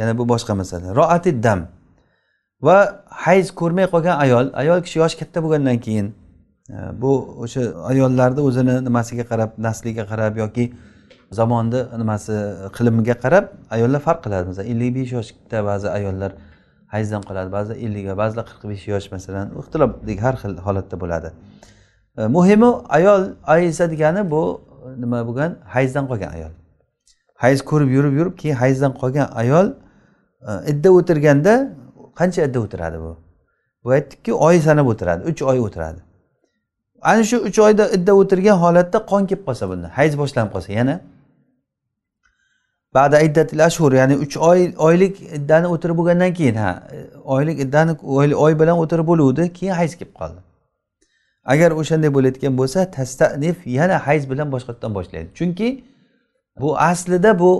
yana 0.00 0.12
bu 0.18 0.24
boshqa 0.32 0.52
masala. 0.60 0.94
Roati 1.00 1.30
dam. 1.46 1.60
Va 2.66 2.76
hayz 3.24 3.46
ko'rmay 3.60 3.86
qolgan 3.94 4.16
ayol. 4.24 4.46
Ayol 4.62 4.78
kishi 4.86 4.98
yoshi 5.02 5.16
katta 5.22 5.38
bo'lgandan 5.44 5.78
keyin 5.86 6.06
uh, 6.76 6.90
bu 7.02 7.10
o'sha 7.44 7.62
ayollarni 7.90 8.40
o'zini 8.48 8.74
nimasiga 8.88 9.24
qarab 9.30 9.50
nasliga 9.66 10.04
qarab 10.12 10.32
yoki 10.42 10.64
zamonni 11.38 11.80
nimasi 12.00 12.32
uh, 12.38 12.70
qilimiga 12.76 13.14
qarab 13.24 13.44
ayollar 13.74 14.00
farq 14.06 14.20
qiladi. 14.24 14.44
Masalan 14.50 14.68
ellik 14.72 14.90
besh 14.96 15.12
yoshda 15.18 15.58
ba'zi 15.70 15.88
ayollar 15.98 16.32
hayzdan 16.92 17.22
qoladi. 17.28 17.48
Ba'zi 17.58 17.72
ellik 17.84 18.06
ba'zilar 18.22 18.44
qirq 18.50 18.62
besh 18.72 18.84
yosh 18.92 19.06
masalan 19.14 19.46
ixtilofli 19.60 20.14
har 20.24 20.34
xil 20.42 20.52
holatda 20.66 20.96
bo'ladi. 21.02 21.28
E, 22.18 22.26
muhimi 22.36 22.70
ayol 22.98 23.22
ayisa 23.54 23.84
degani 23.92 24.22
bu 24.30 24.42
nima 25.02 25.18
bo'lgan? 25.28 25.50
Hayzdan 25.74 26.04
qolgan 26.10 26.30
ayol. 26.36 26.52
Hayz 27.42 27.58
ko'rib 27.70 27.90
yurib 27.96 28.14
yurib 28.18 28.34
keyin 28.40 28.56
hayzdan 28.62 28.92
qolgan 29.00 29.28
ayol 29.42 29.66
e, 30.48 30.50
idda 30.72 30.88
o'tirganda 30.98 31.54
qancha 32.20 32.40
idda 32.48 32.58
o'tiradi 32.64 32.98
bu? 33.04 33.12
Bu 33.84 33.88
aytdikki 33.96 34.32
oy 34.46 34.56
sanab 34.66 34.86
o'tiradi 34.92 35.22
uch 35.30 35.42
oy 35.50 35.58
o'tiradi. 35.66 36.00
Ana 37.10 37.22
shu 37.30 37.36
uch 37.48 37.58
oyda 37.66 37.84
idda 37.96 38.12
o'tirgan 38.20 38.56
holatda 38.64 38.98
qon 39.10 39.22
kelib 39.30 39.42
qolsa 39.48 39.64
bunda 39.70 39.88
hayz 39.98 40.12
boshlanib 40.20 40.50
qolsa 40.54 40.70
yana 40.80 40.94
ba'da 42.94 43.20
iddatil 43.20 43.64
ashhur 43.64 43.92
ya'ni 43.92 44.16
uch 44.24 44.36
oy 44.36 44.74
oylik 44.78 45.20
iddani 45.38 45.66
o'tirib 45.74 45.96
bo'lgandan 46.00 46.34
keyin 46.38 46.54
ha 46.54 46.88
oylik 47.24 47.60
iddani 47.64 47.92
oy 48.44 48.58
bilan 48.60 48.76
o'tirib 48.84 49.06
bo'luvdi 49.12 49.52
keyin 49.52 49.74
hayz 49.80 49.96
kelib 49.98 50.14
qoldi. 50.20 50.40
Agar 51.52 51.70
o'shanday 51.80 52.10
bo'layotgan 52.16 52.58
bo'lsa 52.60 52.90
tastanif 52.96 53.66
yana 53.66 53.96
hayz 54.06 54.30
bilan 54.30 54.52
boshqatdan 54.54 54.94
boshlaydi. 54.94 55.28
Chunki 55.38 55.68
bu 56.60 56.78
aslida 56.78 57.38
bu 57.38 57.52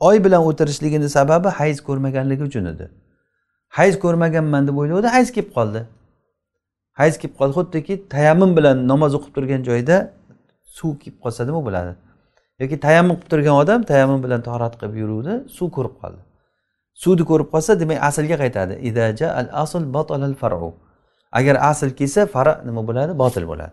oy 0.00 0.24
bilan 0.24 0.42
o'tirishligini 0.50 1.08
sababi 1.08 1.48
hayz 1.48 1.80
ko'rmaganligi 1.88 2.42
uchun 2.42 2.64
edi. 2.72 2.90
Hayz 3.78 3.98
ko'rmaganman 4.04 4.68
deb 4.68 4.76
o'ylavdi 4.82 5.08
hayz 5.16 5.32
kelib 5.32 5.50
qoldi. 5.56 5.80
Hayz 7.00 7.18
kelib 7.18 7.34
qoldi 7.40 7.54
xuddiki 7.58 7.94
tayammum 8.08 8.56
bilan 8.56 8.88
namoz 8.88 9.12
o'qib 9.18 9.32
turgan 9.36 9.62
joyda 9.68 9.96
suv 10.76 10.92
kelib 11.02 11.18
qolsa 11.24 11.46
nima 11.48 11.60
bo'ladi? 11.66 11.92
Yoki 12.60 12.76
tayammum 12.86 13.16
qilib 13.16 13.30
turgan 13.32 13.54
odam 13.62 13.80
tayammum 13.90 14.20
bilan 14.24 14.40
tahorat 14.46 14.74
qilib 14.80 14.96
yuruvdi 15.02 15.32
suv 15.58 15.68
ko'rib 15.76 15.94
qoldi. 16.02 16.20
Suvni 17.02 17.24
ko'rib 17.30 17.48
qolsa 17.54 17.80
demak 17.80 17.98
aslga 18.08 18.36
qaytadi. 18.42 18.74
Idaja 18.88 19.28
al 19.40 19.48
asl 19.62 19.82
al 20.28 20.34
faru. 20.42 20.74
Agar 21.32 21.56
asl 21.70 21.90
kelsa 21.98 22.26
fara 22.26 22.62
nima 22.64 22.82
bo'ladi? 22.88 23.18
Botil 23.22 23.44
bo'ladi. 23.50 23.72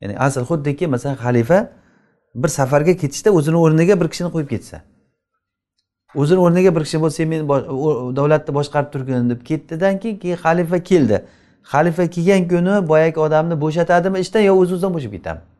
Ya'ni 0.00 0.14
asl 0.26 0.42
xuddiki 0.50 0.86
masalan 0.86 1.16
xalifa 1.24 1.58
bir 2.34 2.48
safarga 2.48 2.94
ketishda 3.02 3.30
o'zini 3.38 3.58
o'rniga 3.64 4.00
bir 4.00 4.08
kishini 4.12 4.30
qo'yib 4.34 4.48
ketsa. 4.54 4.76
O'zini 6.20 6.40
o'rniga 6.46 6.70
bir 6.76 6.82
kishi 6.86 6.98
bo'lsa 7.04 7.26
men 7.32 7.40
davlatni 8.18 8.52
boshqarib 8.58 8.90
turgin 8.94 9.30
deb 9.30 9.40
ketdidan 9.48 9.94
keyin 10.02 10.16
keyin 10.22 10.38
xalifa 10.44 10.78
keldi. 10.90 11.16
Xalifa 11.72 12.04
kelgan 12.14 12.42
kuni 12.52 12.74
boyagi 12.90 13.18
odamni 13.26 13.56
bo'shatadimi 13.64 14.18
ishdan 14.24 14.42
yo 14.48 14.52
o'z 14.60 14.70
o'zidan 14.72 14.92
bo'shab 14.96 15.12
ketadimi? 15.16 15.57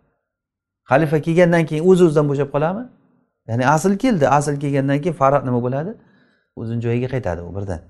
Xalifa 0.91 1.21
kelgandan 1.27 1.65
keyin 1.69 1.85
o'z 1.91 2.01
o'zidan 2.07 2.27
bo'shab 2.31 2.49
qoladimi 2.55 2.85
ya'ni 3.49 3.65
asl 3.75 3.93
keldi 4.05 4.29
asl 4.39 4.55
kelgandan 4.63 4.99
keyin 5.03 5.17
farq 5.23 5.43
nima 5.49 5.61
bo'ladi? 5.67 5.93
O'zini 6.61 6.81
joyiga 6.87 7.09
qaytadi 7.15 7.41
u 7.49 7.51
birdan. 7.57 7.81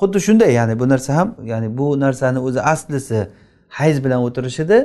Xuddi 0.00 0.18
shunday 0.26 0.50
ya'ni 0.58 0.74
bu 0.80 0.88
narsa 0.92 1.10
ham 1.18 1.28
ya'ni 1.52 1.68
bu 1.78 1.86
narsani 2.00 2.38
o'zi 2.38 2.60
aslisi 2.72 3.18
hayz 3.68 4.04
bilan 4.04 4.20
o'tirish 4.26 4.58
edi. 4.64 4.78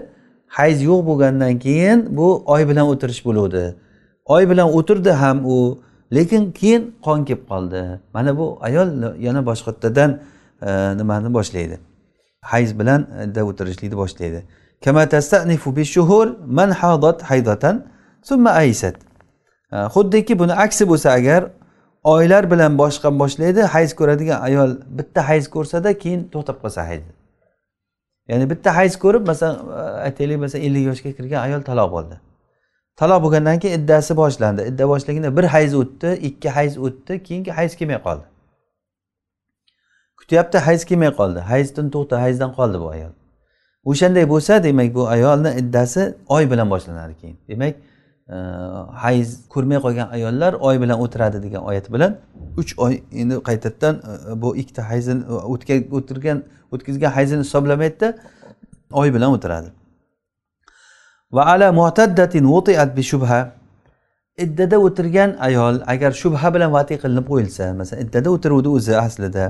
Hayz 0.58 0.78
yo'q 0.90 1.00
bo'lgandan 1.10 1.60
keyin 1.66 2.00
bu 2.18 2.28
oy 2.54 2.62
bilan 2.70 2.86
o'tirish 2.92 3.22
bo'luvdi. 3.28 3.64
Oy 4.26 4.50
bilan 4.50 4.68
o'tirdi 4.78 5.12
ham 5.22 5.38
u 5.46 5.58
lekin 6.16 6.52
keyin 6.60 6.82
qon 7.06 7.20
kelib 7.28 7.44
qoldi. 7.52 8.00
Mana 8.14 8.38
bu 8.38 8.58
ayol 8.68 8.90
yana 9.26 9.42
boshqatdan 9.50 10.20
e, 10.68 10.98
nimani 11.00 11.34
boshlaydi? 11.34 11.76
Hayz 12.52 12.80
bilan 12.80 13.02
o'tirishlikni 13.50 13.98
boshlaydi. 14.04 14.40
Xuddiki 19.96 20.40
buni 20.40 20.54
aksi 20.66 20.88
bo'lsa 20.92 21.10
agar 21.20 21.42
oylar 22.04 22.52
bilan 22.52 22.78
boshqa 22.78 23.20
boshlaydi 23.20 23.62
hayz 23.76 23.92
ko'radigan 24.00 24.42
ayol 24.48 24.72
bitta 24.98 25.28
hayz 25.30 25.46
ko'rsada 25.56 25.98
keyin 26.04 26.22
to'xtab 26.34 26.58
qolsa 26.64 26.88
hayzi 26.90 27.12
ya'ni 28.30 28.50
bitta 28.50 28.76
hayz 28.80 28.94
ko'rib 29.04 29.24
masalan 29.32 29.58
aytaylik 30.08 30.38
masalan 30.44 30.64
ellik 30.68 30.84
yoshga 30.90 31.12
kirgan 31.18 31.42
ayol 31.48 31.62
taloq 31.70 31.90
bo'ldi 31.96 32.16
taloq 33.02 33.24
bo'lgandan 33.24 33.60
keyin 33.60 33.80
iddasi 33.80 34.18
boshlandi. 34.18 34.62
Idda 34.70 34.90
boshlaganda 34.90 35.38
bir 35.38 35.44
hayz 35.44 35.76
o'tdi 35.82 36.10
ikki 36.30 36.50
hayz 36.50 36.78
o'tdi 36.78 37.24
keyingi 37.24 37.52
hayz 37.52 37.76
kelmay 37.76 38.00
qoldi. 38.08 38.26
Kutyapti 40.20 40.58
hayz 40.68 40.86
kelmay 40.86 41.12
qoldi. 41.20 41.40
Hayzdan 41.52 41.90
to'xta 41.96 42.22
hayzdan 42.22 42.52
qoldi 42.58 42.78
bu 42.84 42.90
ayol. 42.96 43.14
O'shanday 43.86 44.30
bo'lsa 44.30 44.64
demak 44.64 44.96
bu 44.96 45.08
ayolni 45.08 45.52
iddasi 45.62 46.16
oy 46.28 46.52
bilan 46.52 46.70
boshlanadi 46.70 47.14
keyin. 47.22 47.38
Demak 47.50 47.76
e, 48.30 48.36
hayz 49.04 49.28
ko'rmay 49.50 49.78
qolgan 49.86 50.08
ayollar 50.18 50.54
oy 50.54 50.82
bilan 50.82 50.98
o'tiradi 51.04 51.44
degan 51.44 51.62
oyat 51.70 51.94
bilan 51.94 52.18
uch 52.58 52.72
oy 52.78 53.02
endi 53.22 53.36
qaytadan 53.50 53.96
e, 53.96 54.42
bu 54.42 54.56
ikkita 54.56 54.90
hayzini 54.90 55.22
e, 55.24 55.96
o'tirgan 55.98 56.44
o'tkazgan 56.72 57.12
hayzini 57.18 57.42
hisoblamaydida 57.46 58.18
oy 58.92 59.14
bilan 59.14 59.32
o'tiradi. 59.38 59.70
Va 61.32 61.46
ala 61.54 61.72
mu'taddatin 61.72 62.44
wutiat 62.54 62.98
bi 62.98 63.04
shubha. 63.12 63.40
Iddada 64.38 64.78
o'tirgan 64.88 65.36
ayol 65.48 65.76
agar 65.94 66.12
shubha 66.22 66.54
bilan 66.56 66.72
vati 66.78 66.96
qilinib 67.04 67.26
qo'yilsa 67.32 67.74
masalan 67.80 68.02
iddada 68.06 68.30
o'tiruvdi 68.36 68.70
o'zi 68.78 68.94
aslida 69.06 69.46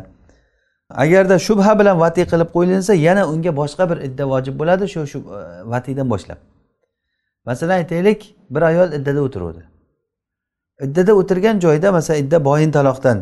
agarda 0.95 1.39
shubha 1.39 1.79
bilan 1.79 1.99
vatiy 1.99 2.25
qilib 2.31 2.49
qo'yilinsa 2.55 2.93
yana 2.93 3.27
unga 3.33 3.51
boshqa 3.61 3.89
bir 3.89 3.97
idda 4.07 4.23
vojib 4.29 4.55
bo'ladi 4.59 4.87
shu 4.93 5.07
shu 5.11 5.19
e, 5.19 5.41
vatiydan 5.73 6.09
boshlab. 6.09 6.39
Masalan 7.45 7.75
aytaylik 7.81 8.35
bir 8.49 8.61
ayol 8.61 8.93
iddada 8.97 9.21
o'tiruvdi. 9.27 9.61
Iddada 10.85 11.13
o'tirgan 11.13 11.59
joyda 11.59 11.91
masalan 11.91 12.19
idda 12.23 12.45
boyin 12.45 12.71
taloqdan 12.77 13.17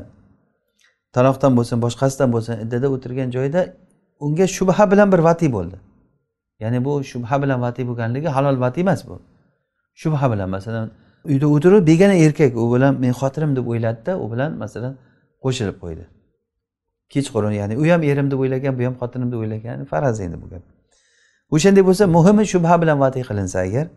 taloqdan 1.15 1.51
bo'lsin 1.58 1.77
boshqasidan 1.86 2.29
bo'lsin 2.34 2.53
iddada 2.65 2.88
o'tirgan 2.95 3.29
joyda 3.32 3.62
unga 4.19 4.47
shubha 4.47 4.91
bilan 4.91 5.12
bir 5.12 5.19
vatiy 5.19 5.51
bo'ldi. 5.58 5.77
Ya'ni 6.60 6.86
bu 6.86 7.03
shubha 7.12 7.41
bilan 7.43 7.62
vatiy 7.62 7.88
bo'lganligi 7.89 8.27
halol 8.27 8.60
vatiy 8.65 8.82
emas 8.82 9.08
bu. 9.08 9.15
Shubha 10.01 10.32
bilan 10.34 10.49
masalan 10.49 10.91
uyda 11.25 11.47
o'tirib 11.55 11.88
begona 11.88 12.15
erkak 12.25 12.55
u 12.55 12.73
bilan 12.73 12.93
men 13.03 13.13
xotinim 13.21 13.55
deb 13.55 13.65
o'yladida 13.71 14.19
u 14.23 14.32
bilan 14.32 14.51
masalan 14.63 14.93
qo'shilib 15.43 15.77
qo'ydi. 15.84 16.18
Kechqurun 17.13 17.52
ya'ni 17.52 17.78
u 17.78 17.84
ham 17.91 18.04
erim 18.04 18.32
deb 18.32 18.39
o'ylagan 18.43 18.80
bu 18.80 18.84
ham 18.88 18.95
xotinim 19.02 19.32
deb 19.32 19.39
o'ylagan 19.43 19.86
faraz 19.86 20.19
endi 20.26 20.41
bu 20.41 20.50
gap. 20.50 20.63
O'shanday 21.56 21.84
bo'lsa 21.89 22.04
muhimi 22.08 22.43
shubha 22.54 22.82
bilan 22.82 23.00
vati 23.00 23.22
qilinsa 23.30 23.60
agar 23.67 23.88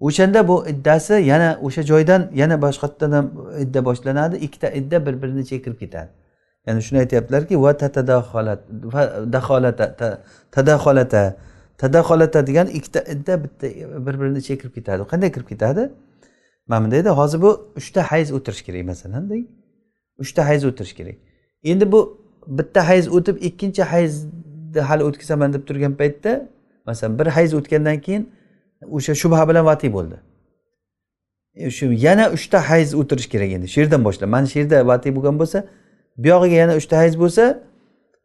o'shanda 0.00 0.48
bu 0.48 0.56
iddasi 0.72 1.14
yana 1.14 1.58
o'sha 1.62 1.82
joydan 1.82 2.30
yana 2.34 2.56
boshqatdan 2.62 3.10
ham 3.12 3.26
idda 3.64 3.84
boshlanadi 3.88 4.36
ikkita 4.36 4.68
idda 4.80 5.06
bir 5.06 5.22
birini 5.22 5.44
chekirib 5.50 5.78
ketadi. 5.78 6.10
Ya'ni 6.66 6.82
shuni 6.86 6.98
aytyaptilarki 6.98 7.62
va 7.62 7.76
tadaholata 7.76 8.64
tadaholata 10.52 11.36
tadaholata 11.78 12.46
degan 12.46 12.66
ikkita 12.66 13.00
idda 13.14 13.44
bitta 13.44 13.66
bir 14.06 14.14
birini 14.20 14.42
chekirib 14.42 14.74
ketadi. 14.74 15.02
Qanday 15.12 15.32
kirib 15.32 15.48
ketadi? 15.52 15.82
Mana 16.66 16.84
bundayda 16.84 17.02
edi 17.02 17.08
hozir 17.20 17.42
bu 17.42 17.50
uchta 17.76 18.02
hayz 18.10 18.32
o'tirish 18.32 18.62
kerak 18.66 18.84
masalan 18.92 19.24
uchta 20.18 20.46
hayz 20.48 20.64
o'tirish 20.64 20.94
kerak. 20.98 21.16
Endi 21.64 21.92
bu 21.92 22.26
bitta 22.46 22.88
hayz 22.88 23.08
o'tib 23.08 23.36
ikkinchi 23.42 23.82
hayzni 23.82 24.80
hali 24.80 25.04
o'tkazaman 25.04 25.52
deb 25.52 25.66
turgan 25.66 25.94
paytda 25.94 26.48
masalan 26.86 27.18
bir 27.18 27.26
hayz 27.26 27.54
o'tgandan 27.54 28.00
keyin 28.00 28.30
o'sha 28.82 29.14
shubha 29.14 29.48
bilan 29.48 29.64
vatiy 29.64 29.92
bo'ldi. 29.92 30.16
E, 31.54 31.70
shu 31.70 31.92
yana 31.92 32.30
uchta 32.30 32.58
hayz 32.70 32.94
o'tirish 32.94 33.28
kerak 33.28 33.50
endi 33.52 33.68
shu 33.68 33.80
yerdan 33.80 34.04
boshlab. 34.04 34.28
Mana 34.28 34.46
shu 34.46 34.58
yerda 34.58 34.86
vatiy 34.86 35.16
bo'lgan 35.16 35.38
bo'lsa 35.38 35.64
buyog'iga 36.24 36.56
yana 36.62 36.76
uchta 36.76 36.96
hayz 36.96 37.14
bo'lsa 37.22 37.44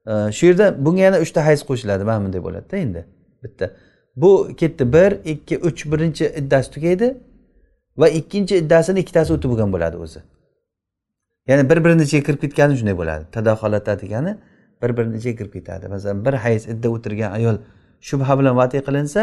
e, 0.07 0.13
shu 0.37 0.45
yerda 0.45 0.85
bunga 0.85 1.01
yana 1.01 1.19
uchta 1.25 1.45
hayz 1.45 1.61
qo'shiladi 1.69 2.03
mana 2.03 2.25
bunday 2.25 2.43
bo'ladida 2.47 2.77
endi 2.77 3.05
bitta. 3.43 3.71
Bu 4.15 4.31
ketdi 4.57 4.93
bir 4.93 5.11
ikki 5.33 5.57
uch 5.57 5.91
birinchi 5.91 6.25
iddasi 6.39 6.71
tugaydi 6.71 7.17
va 7.97 8.07
ikkinchi 8.09 8.55
iddasini 8.57 8.99
ikkitasi 8.99 9.33
o'tib 9.33 9.49
bo'lgan 9.51 9.73
bo'ladi 9.73 9.97
o'zi. 9.97 10.19
Ya'ni 11.47 11.69
bir 11.69 11.83
birini 11.85 12.03
ichiga 12.03 12.23
kirib 12.27 12.41
ketgani 12.41 12.77
shunday 12.77 12.97
bo'ladi. 12.97 13.23
Tadaholata 13.31 13.99
degani 14.01 14.37
bir 14.81 14.97
birini 14.97 15.17
ichiga 15.17 15.35
kirib 15.37 15.53
ketadi. 15.53 15.87
Masalan 15.87 16.25
bir 16.25 16.33
hayz 16.33 16.67
idda 16.67 16.89
o'tirgan 16.89 17.31
ayol 17.31 17.57
shubha 18.01 18.39
bilan 18.39 18.55
vati 18.57 18.77
qilinsa 18.87 19.21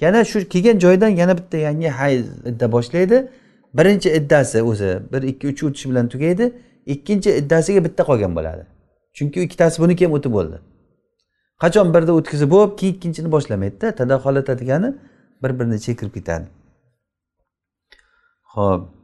yana 0.00 0.24
shu 0.24 0.48
kelgan 0.48 0.78
joydan 0.78 1.08
yana 1.08 1.38
bitta 1.38 1.56
yangi 1.56 1.88
hayz 1.88 2.26
idda 2.46 2.72
boshlaydi. 2.72 3.28
Birinchi 3.74 4.10
iddasi 4.18 4.62
o'zi 4.62 4.98
bir 5.12 5.22
ikki 5.22 5.48
uch 5.48 5.64
o'tishi 5.64 5.90
bilan 5.90 6.08
tugaydi. 6.08 6.52
Ikkinchi 6.86 7.30
iddasiga 7.30 7.84
bitta 7.84 8.02
qolgan 8.02 8.36
bo'ladi. 8.36 8.62
Chunki 9.16 9.42
ikkitasi 9.42 9.82
buniki 9.82 10.04
ham 10.04 10.12
o'tib 10.12 10.32
bo'ldi. 10.32 10.56
Qachon 11.62 11.94
birda 11.94 12.12
o'tkazib 12.18 12.50
bo'lib 12.54 12.72
keyin 12.78 12.94
ikkinchini 12.94 13.32
boshlamaydida. 13.32 13.94
Tadaholata 14.00 14.58
degani 14.58 14.94
bir 15.42 15.50
birini 15.58 15.74
ichiga 15.80 15.96
kirib 16.00 16.14
ketadi. 16.14 16.46
Ho'p 18.54 18.99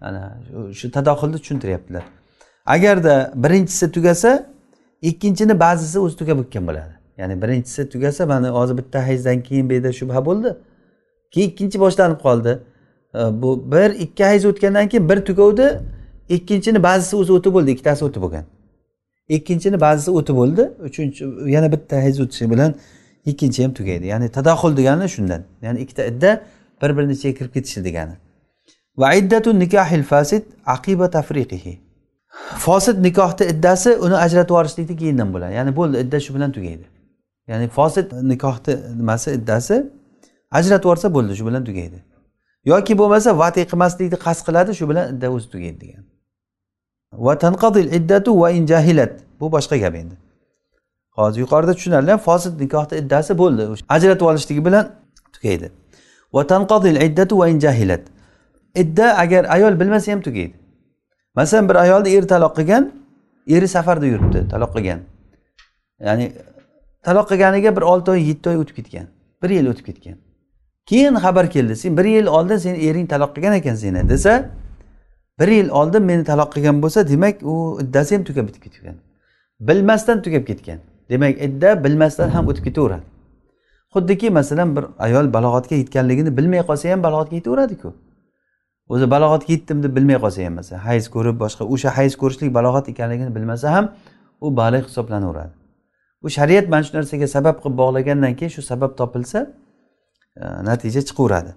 ana 0.00 0.38
shu 0.72 0.90
tadaxulni 0.90 1.38
tushuntiryaptilar. 1.42 2.02
Agarda 2.66 3.32
birinchisi 3.36 3.92
tugasa 3.92 4.46
ikkinchini 5.02 5.60
ba'zisi 5.60 5.98
o'zi 5.98 6.16
tugab 6.16 6.38
o'tgan 6.38 6.66
bo'ladi. 6.68 6.92
Ya'ni 7.18 7.42
birinchisi 7.42 7.88
tugasa 7.88 8.26
mana 8.26 8.48
hozir 8.50 8.78
bitta 8.78 9.06
hayzdan 9.06 9.42
keyin 9.42 9.70
bu 9.70 9.72
yerda 9.72 9.92
shubha 9.92 10.20
bo'ldi. 10.26 10.56
Keyin 11.30 11.48
ikkinchi 11.50 11.80
boshlanib 11.80 12.20
qoldi. 12.26 12.52
Bu 13.14 13.72
bir 13.72 13.90
ikki 14.04 14.24
hayz 14.24 14.44
o'tgandan 14.50 14.88
keyin 14.88 15.08
bir 15.08 15.18
tugavdi 15.24 15.66
ikkinchini 16.28 16.82
ba'zisi 16.82 17.16
o'zi 17.16 17.32
o'tib 17.32 17.52
bo'ldi 17.56 17.70
ikkitasi 17.70 18.04
o'tib 18.04 18.22
bo'lgan. 18.22 18.44
Ikkinchini 19.28 19.80
ba'zisi 19.80 20.10
o'tib 20.10 20.36
bo'ldi 20.40 20.62
uchinchi 20.88 21.24
yana 21.56 21.72
bitta 21.72 21.96
hayz 21.96 22.20
o'tishi 22.20 22.50
bilan 22.50 22.74
ikkinchi 23.30 23.64
ham 23.64 23.72
tugaydi. 23.78 24.06
Ya'ni 24.06 24.28
tadaxul 24.28 24.76
degani 24.76 25.08
shundan. 25.14 25.42
Ya'ni 25.62 25.78
ikkita 25.84 26.04
idda 26.12 26.30
bir 26.82 26.96
birini 26.96 27.12
ichiga 27.12 27.38
kirib 27.38 27.52
ketishi 27.52 27.84
degani. 27.84 28.16
Va 28.98 29.14
iddatu 29.14 29.58
nikohil 29.58 30.02
fasid 30.02 30.42
aqiba 30.66 31.10
tafriqihi. 31.10 31.78
Fosid 32.64 33.02
nikohni 33.02 33.44
iddasi 33.52 33.90
uni 33.96 34.16
ajratib 34.24 34.50
yuborishlikni 34.50 34.96
keyindan 34.96 35.32
bo'ladi. 35.34 35.52
Ya'ni 35.58 35.76
bo'ldi 35.76 35.96
idda 36.04 36.20
shu 36.20 36.34
bilan 36.34 36.52
tugaydi. 36.52 36.86
Ya'ni 37.48 37.68
fosid 37.68 38.12
nikohni 38.32 38.74
nimasi 39.00 39.28
iddasi 39.38 39.76
ajratib 40.58 40.84
yuborsa 40.84 41.14
bo'ldi 41.16 41.36
shu 41.38 41.46
bilan 41.46 41.64
tugaydi. 41.64 41.98
Yoki 42.64 42.98
bo'lmasa 43.00 43.38
vati 43.38 43.60
qilmaslikni 43.70 44.18
qasd 44.26 44.42
qiladi 44.46 44.70
shu 44.78 44.88
bilan 44.90 45.04
idda 45.14 45.26
o'zi 45.36 45.48
tugaydi 45.54 45.80
degan 45.84 46.04
va 47.12 47.38
tanqadil 47.38 47.92
iddatu 47.94 48.40
va 48.40 48.50
in 48.50 48.66
jahilat. 48.66 49.12
Bu 49.40 49.52
boshqa 49.52 49.76
gap 49.76 49.94
endi. 49.94 50.14
Hozir 51.10 51.40
yuqorida 51.40 51.74
tushunarli 51.74 52.18
fosid 52.18 52.60
nikohni 52.60 52.98
iddasi 53.02 53.38
bo'ldi 53.38 53.62
ajratib 53.88 54.26
olishligi 54.26 54.64
bilan 54.64 54.84
tugaydi. 55.32 55.70
Va 56.34 56.42
iddatu 57.08 57.38
va 57.38 57.48
in 57.48 57.58
jahilat 57.60 58.02
idda 58.74 59.18
agar 59.18 59.44
ayol 59.44 59.80
bilmasa 59.80 60.12
ham 60.12 60.20
tugaydi 60.20 60.54
masalan 61.34 61.68
bir 61.68 61.74
ayolni 61.74 62.08
eri 62.08 62.26
taloq 62.26 62.56
qilgan 62.56 62.92
eri 63.46 63.68
safarda 63.68 64.06
yuribdi 64.06 64.48
taloq 64.48 64.70
qilgan 64.76 65.00
ya'ni 66.06 66.32
taloq 67.02 67.28
qilganiga 67.30 67.76
bir 67.76 67.82
olti 67.82 68.10
oy 68.10 68.20
yetti 68.30 68.48
oy 68.50 68.56
o'tib 68.62 68.76
ketgan 68.76 69.06
bir 69.42 69.50
yil 69.50 69.66
o'tib 69.72 69.84
ketgan 69.86 70.16
keyin 70.86 71.14
xabar 71.14 71.50
keldi 71.50 71.76
sen 71.76 71.96
bir 71.96 72.04
yil 72.04 72.26
oldin 72.26 72.56
seni 72.56 72.78
ering 72.88 73.06
taloq 73.12 73.30
qilgan 73.36 73.54
ekan 73.60 73.74
seni 73.74 74.08
desa 74.08 74.50
bir 75.40 75.48
yil 75.48 75.68
oldin 75.68 76.02
meni 76.02 76.24
taloq 76.24 76.52
qilgan 76.54 76.82
bo'lsa 76.82 77.08
demak 77.08 77.42
u 77.42 77.78
iddasi 77.82 78.16
ham 78.16 78.24
tugab 78.24 78.48
bitib 78.48 78.62
ketgan 78.62 78.96
bilmasdan 79.60 80.22
tugab 80.22 80.44
ketgan 80.50 80.78
demak 81.10 81.42
idda 81.46 81.84
bilmasdan 81.84 82.28
ham 82.28 82.48
o'tib 82.48 82.64
ketaveradi 82.64 83.02
xuddiki 83.94 84.30
masalan 84.30 84.76
bir 84.76 84.84
ayol 84.98 85.32
balog'atga 85.36 85.74
yetganligini 85.82 86.36
bilmay 86.36 86.62
qolsa 86.68 86.92
ham 86.92 87.02
balog'atga 87.02 87.34
yetaveradiku. 87.36 87.94
O'zi 88.88 89.10
balog'atga 89.10 89.52
yetdim 89.52 89.82
deb 89.82 89.96
bilmay 89.96 90.18
qolsa 90.24 90.44
ham 90.46 90.54
masalan 90.60 90.80
hayz 90.88 91.08
ko'rib 91.14 91.36
boshqa 91.44 91.64
o'sha 91.72 91.96
hayz 91.96 92.16
ko'rishlik 92.22 92.54
balog'at 92.58 92.88
ekanligini 92.88 93.34
bilmasa 93.34 93.72
ham 93.76 93.92
u 94.40 94.56
baliq 94.56 94.84
hisoblanaveradi 94.88 95.60
bu 96.22 96.30
shariat 96.30 96.68
mana 96.68 96.82
shu 96.82 96.96
narsaga 96.96 97.26
sabab 97.26 97.56
qilib 97.62 97.76
bog'lagandan 97.82 98.36
keyin 98.38 98.52
shu 98.56 98.62
sabab 98.62 98.96
topilsa 99.00 99.40
e, 100.36 100.44
natija 100.68 101.00
chiqaveradi. 101.08 101.52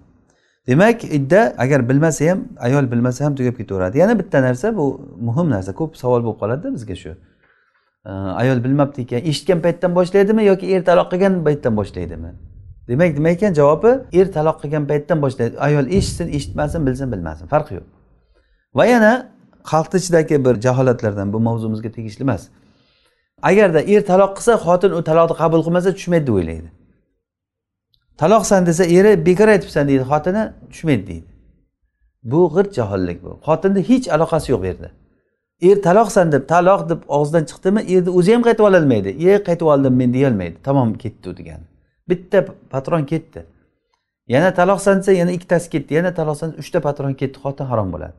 Demak 0.67 1.03
idda 1.03 1.41
agar 1.57 1.89
bilmasa 1.89 2.29
ham 2.31 2.39
ayol 2.59 2.91
bilmasa 2.91 3.25
ham 3.25 3.35
tugab 3.35 3.55
ketaveradi. 3.57 3.97
Yana 3.97 4.19
bitta 4.19 4.41
narsa 4.41 4.77
bu 4.77 4.85
muhim 5.27 5.49
narsa 5.55 5.71
ko'p 5.79 5.97
savol 6.01 6.21
bo'lib 6.25 6.39
qoladida 6.41 6.73
bizga 6.77 6.95
shu. 7.03 7.11
Ayol 8.11 8.63
bilmabdi 8.63 9.01
ekan 9.01 9.21
eshitgan 9.29 9.61
paytdan 9.61 9.95
boshlaydimi 9.95 10.43
yoki 10.45 10.75
er 10.75 10.85
taloq 10.85 11.11
qilgan 11.11 11.43
paytdan 11.43 11.77
boshlaydimi? 11.77 12.31
Demak 12.87 13.13
nima 13.17 13.29
ekan 13.29 13.53
javobi? 13.53 13.91
Er 14.13 14.31
taloq 14.31 14.57
qilgan 14.61 14.87
paytdan 14.87 15.21
boshlaydi. 15.21 15.59
Ayol 15.59 15.87
eshitsin 15.87 16.27
eshitmasin 16.27 16.85
bilsin 16.87 17.11
bilmasin. 17.11 17.47
Farqi 17.47 17.73
yo'q. 17.75 17.87
Va 18.75 18.85
yana 18.85 19.11
xalqni 19.71 19.97
ichidagi 20.01 20.45
bir 20.45 20.55
jaholatlardan 20.65 21.33
bu 21.33 21.39
mavzumizga 21.39 21.91
tegishli 21.91 22.23
emas. 22.23 22.49
Agarda 23.41 23.81
er 23.81 24.01
taloq 24.11 24.31
qilsa 24.37 24.53
xotin 24.65 24.91
u 24.99 25.01
taloqni 25.09 25.35
qabul 25.41 25.61
qilmasa 25.65 25.89
tushmaydi 25.97 26.27
deb 26.27 26.33
o'ylaydi. 26.39 26.69
Taloqsan 28.21 28.65
desa 28.65 28.83
eri 28.97 29.25
bekor 29.25 29.47
aytibsan 29.47 29.87
deydi 29.87 30.03
xotini 30.11 30.43
tushmaydi 30.71 31.07
deydi. 31.07 31.29
Bu 32.31 32.39
g'irt 32.55 32.71
jahollik 32.77 33.23
bu. 33.23 33.31
Xotinni 33.47 33.81
hech 33.89 34.05
aloqasi 34.15 34.51
yo'q 34.51 34.61
bu 34.63 34.65
yerda. 34.71 34.89
Er 35.61 35.81
taloqsan 35.81 36.31
deb 36.31 36.47
taloq 36.47 36.89
deb 36.89 37.01
og'zidan 37.07 37.45
chiqdimi 37.49 37.81
erni 37.93 38.09
o'zi 38.09 38.33
ham 38.33 38.43
qaytib 38.47 38.65
ololmaydi. 38.69 39.09
E 39.09 39.43
qaytib 39.47 39.67
oldim 39.73 39.95
men 39.95 40.13
deyolmaydi. 40.13 40.55
Tamom 40.63 40.93
ketdi 40.93 41.29
u 41.29 41.37
degani. 41.37 41.65
Bitta 42.09 42.45
patron 42.69 43.05
ketdi. 43.05 43.45
Yana 44.27 44.53
taloqsan 44.53 44.97
desa 44.99 45.11
yana 45.11 45.31
ikkitasi 45.31 45.69
ketdi. 45.69 45.93
Yana 45.93 46.13
taloqsan 46.13 46.55
uchta 46.61 46.81
patron 46.81 47.13
ketdi. 47.13 47.39
Xotin 47.43 47.65
harom 47.65 47.93
bo'ladi. 47.93 48.13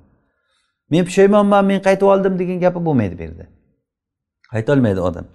Men 0.90 1.04
pushaymonman 1.04 1.64
men 1.64 1.80
qaytib 1.80 2.06
oldim 2.14 2.38
degan 2.38 2.60
gapi 2.60 2.84
bo'lmaydi 2.86 3.18
bu 3.18 3.22
yerda. 3.22 3.44
Aytolmaydi 4.52 5.00
odam. 5.00 5.26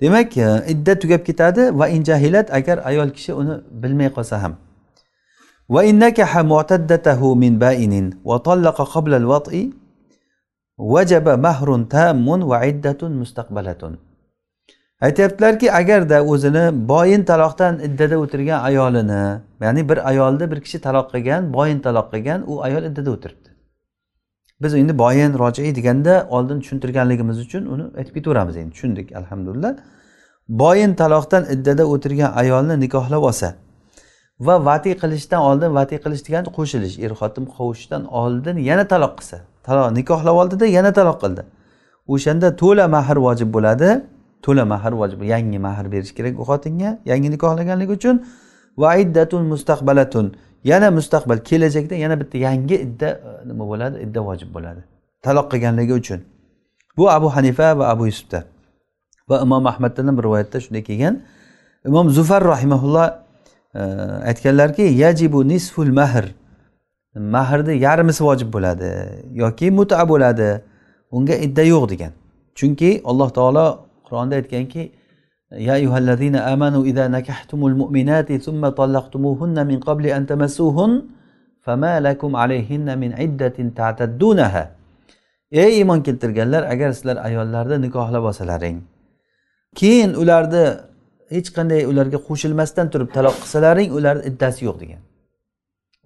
Demak 0.00 0.36
e, 0.36 0.64
idda 0.72 0.98
tugab 0.98 1.22
ketadi. 1.26 1.78
Va 1.78 1.88
injahilat 1.88 2.54
agar 2.58 2.78
ayol 2.84 3.10
kishi 3.10 3.32
uni 3.32 3.54
bilmay 3.82 4.10
qolsa 4.16 4.42
ham. 4.42 4.56
Va 5.74 5.84
innakaha 5.84 6.42
mu'taddatahu 6.52 7.36
min 7.36 7.60
bainin 7.60 8.06
va 8.24 8.36
tallaqa 8.48 8.84
qabla 8.94 9.16
al-wat'i 9.22 9.62
vajaba 10.78 11.36
mahrun 11.36 11.84
tammun 11.84 12.48
va 12.50 12.64
iddatun 12.64 13.12
mustaqbalatun. 13.12 13.98
Aytyaptilarki 15.00 15.72
agarda 15.72 16.22
o'zini 16.22 16.88
boyin 16.88 17.22
taloqdan 17.24 17.80
iddada 17.86 18.16
o'tirgan 18.18 18.60
ayolini 18.68 19.40
ya'ni 19.60 19.88
bir 19.88 19.98
ayolni 20.10 20.50
bir 20.50 20.60
kishi 20.60 20.78
taloq 20.86 21.06
qilgan 21.12 21.52
boyin 21.52 21.78
taloq 21.86 22.06
qilgan 22.12 22.40
u 22.46 22.62
ayol 22.62 22.82
iddada 22.90 23.10
o'tiribdi. 23.10 23.48
Biz 24.62 24.74
endi 24.74 24.98
boyin 24.98 25.38
rojiiy 25.38 25.74
deganda 25.74 26.26
oldin 26.30 26.60
tushuntirganligimiz 26.60 27.38
uchun 27.46 27.62
uni 27.66 27.84
aytib 27.98 28.14
ketaveramiz 28.14 28.56
endi. 28.56 28.70
Tushundik 28.70 29.16
alhamdulillah. 29.20 29.72
Boyin 30.48 30.94
taloqdan 30.94 31.44
iddada 31.54 31.84
o'tirgan 31.92 32.32
ayolni 32.42 32.80
nikohlab 32.80 33.22
olsa 33.30 33.54
va 34.40 34.64
vatiy 34.64 34.94
qilishdan 35.02 35.40
oldin 35.50 35.70
vatiy 35.78 35.98
qilish 36.04 36.22
degani 36.26 36.50
qo'shilish 36.58 36.96
er 37.04 37.12
xotin 37.20 37.44
qovushishdan 37.54 38.02
oldin 38.22 38.56
yana 38.68 38.84
taloq 38.92 39.14
qilsa 39.18 39.38
taloq 39.68 39.88
nikohlab 39.98 40.36
oldida 40.42 40.66
yana 40.76 40.90
taloq 40.98 41.18
qildi. 41.22 41.42
O'shanda 42.12 42.48
to'la 42.62 42.84
mahr 42.96 43.16
vojib 43.26 43.48
bo'ladi. 43.56 43.88
To'la 44.44 44.64
mahr 44.72 44.92
vojib 45.00 45.20
yangi 45.32 45.58
mahr 45.66 45.84
berish 45.92 46.12
kerak 46.16 46.34
u 46.42 46.44
xotinga 46.50 46.90
yangi 47.10 47.28
nikohlaganligi 47.34 47.92
uchun. 47.98 48.16
Va 48.82 48.90
iddatun 49.02 49.42
mustaqbalatun 49.52 50.26
yana 50.64 50.88
mustaqbal 50.98 51.38
kelajakda 51.48 51.94
yana 52.04 52.20
bitta 52.20 52.38
yangi 52.38 52.76
idda 52.86 53.08
e, 53.08 53.48
nima 53.48 53.64
bo'ladi? 53.72 53.96
Idda 54.06 54.20
vojib 54.28 54.50
bo'ladi. 54.56 54.80
Taloq 55.24 55.46
qilganligi 55.52 55.94
uchun. 56.00 56.20
Bu 56.96 57.10
abu 57.10 57.28
hanifa 57.36 57.78
va 57.78 57.84
abu 57.94 58.06
yusufda. 58.10 58.44
Va 59.30 59.36
imom 59.46 59.66
ahmaddan 59.66 60.06
ham 60.10 60.16
rivoyatda 60.26 60.60
shunday 60.64 60.82
kelgan. 60.88 61.14
Imom 61.86 62.06
zufar 62.10 62.42
rahimaulloh 62.54 63.06
e, 63.74 63.82
aytganlarki 64.30 64.82
yajibu 64.82 65.48
nisful 65.48 65.92
mahr. 66.00 66.24
mahrni 67.35 67.73
yarmisi 67.85 68.23
vojib 68.23 68.49
bo'ladi 68.55 68.89
yoki 69.43 69.71
muta 69.77 70.03
bo'ladi 70.11 70.49
unga 71.15 71.35
idda 71.45 71.63
yo'q 71.73 71.83
degan 71.91 72.13
chunki 72.59 72.89
alloh 73.11 73.29
taolo 73.37 73.65
qur'onda 74.07 74.35
aytganki 74.41 74.83
يا 75.67 75.75
أيها 75.81 75.97
الذين 75.97 76.35
آمنوا 76.35 76.83
إذا 76.83 77.07
نكحتم 77.07 77.65
المؤمنات 77.65 78.29
ثم 78.45 78.63
طلقتموهن 78.69 79.67
من 79.67 79.79
قبل 79.79 80.05
أن 80.17 80.25
تمسوهن 80.25 80.91
فما 81.61 81.99
لكم 81.99 82.35
عليهن 82.35 82.87
من 83.01 83.13
عدة 83.13 83.57
تعتدونها 83.75 84.63
ey 85.51 85.77
iymon 85.77 86.01
keltirganlar 86.03 86.63
agar 86.63 86.91
sizlar 86.91 87.17
ayollarni 87.17 87.81
nikohlab 87.81 88.23
olsalaring 88.23 88.77
keyin 89.75 90.13
ularni 90.13 90.63
hech 91.35 91.49
qanday 91.57 91.85
ularga 91.91 92.17
qo'shilmasdan 92.27 92.89
turib 92.93 93.09
taloq 93.15 93.35
qilsalaring 93.43 93.89
ularni 93.97 94.23
iddasi 94.29 94.65
yo'q 94.67 94.77
degan 94.83 95.01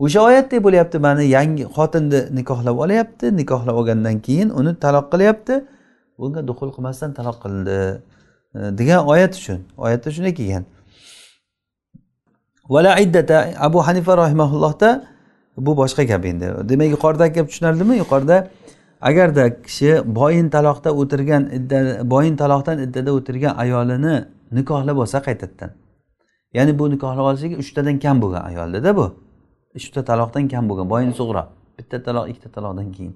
O'sha 0.04 0.20
oyatdek 0.28 0.64
bo'lyapti 0.66 0.98
mani 0.98 1.24
yangi 1.36 1.64
xotinni 1.76 2.20
nikohlab 2.38 2.76
olyapti 2.84 3.36
nikohlab 3.36 3.76
olgandan 3.80 4.18
keyin 4.26 4.48
uni 4.50 4.72
taloq 4.84 5.06
qilyapti. 5.12 5.54
Bunga 6.18 6.40
duxul 6.48 6.70
qilmasdan 6.74 7.10
taloq 7.18 7.36
qildi 7.44 7.76
e, 8.54 8.58
degan 8.78 9.06
oyat 9.12 9.32
uchun 9.40 9.58
oyatda 9.84 10.10
shunday 10.10 10.34
kelgan. 10.34 10.64
Vala 12.68 12.98
iddata 13.04 13.54
abu 13.58 13.78
hanifa 13.86 14.16
rahimaullohda 14.22 15.04
bu 15.56 15.76
boshqa 15.76 16.02
gap 16.02 16.24
endi. 16.24 16.46
Demak 16.68 16.88
yuqoridagi 16.94 17.34
gap 17.34 17.48
tushunarlimi? 17.48 17.96
Yuqorida 18.02 18.48
agarda 19.00 19.62
kishi 19.62 19.90
boyin 20.18 20.50
taloqda 20.50 20.90
o'tirgan 21.00 21.42
idda 21.58 22.10
boyin 22.10 22.36
taloqdan 22.36 22.78
iddada 22.86 23.10
o'tirgan 23.18 23.54
ayolini 23.56 24.24
nikohlab 24.52 24.96
olsa 24.96 25.18
qaytadan. 25.26 25.70
Ya'ni 26.54 26.78
bu 26.78 26.90
nikohlab 26.90 27.24
olishligi 27.30 27.56
uchtadan 27.56 27.98
kam 27.98 28.22
bo'lgan 28.22 28.42
ayoldada 28.50 28.96
bu. 28.96 29.21
Uchta 29.78 30.00
taloqdan 30.10 30.48
kam 30.52 30.68
bo'lgan 30.68 30.86
boyin 30.92 31.12
sug'ro 31.20 31.42
bitta 31.78 32.02
taloq 32.06 32.24
ikkita 32.30 32.48
taloqdan 32.56 32.88
keyin. 32.96 33.14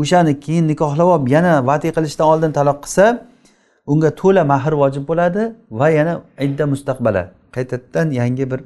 O'shani 0.00 0.32
keyin 0.44 0.68
nikohlab 0.68 1.08
olib 1.14 1.28
yana 1.36 1.52
vati 1.66 1.88
qilishdan 1.96 2.26
oldin 2.32 2.52
taloq 2.58 2.78
qilsa 2.84 3.04
unga 3.92 4.10
to'la 4.20 4.42
mahr 4.52 4.72
vojib 4.82 5.04
bo'ladi 5.10 5.42
va 5.70 5.88
yana 5.98 6.12
idda 6.46 6.64
mustaqbala. 6.72 7.22
Qaytadan 7.54 8.10
yangi 8.20 8.44
bir 8.50 8.60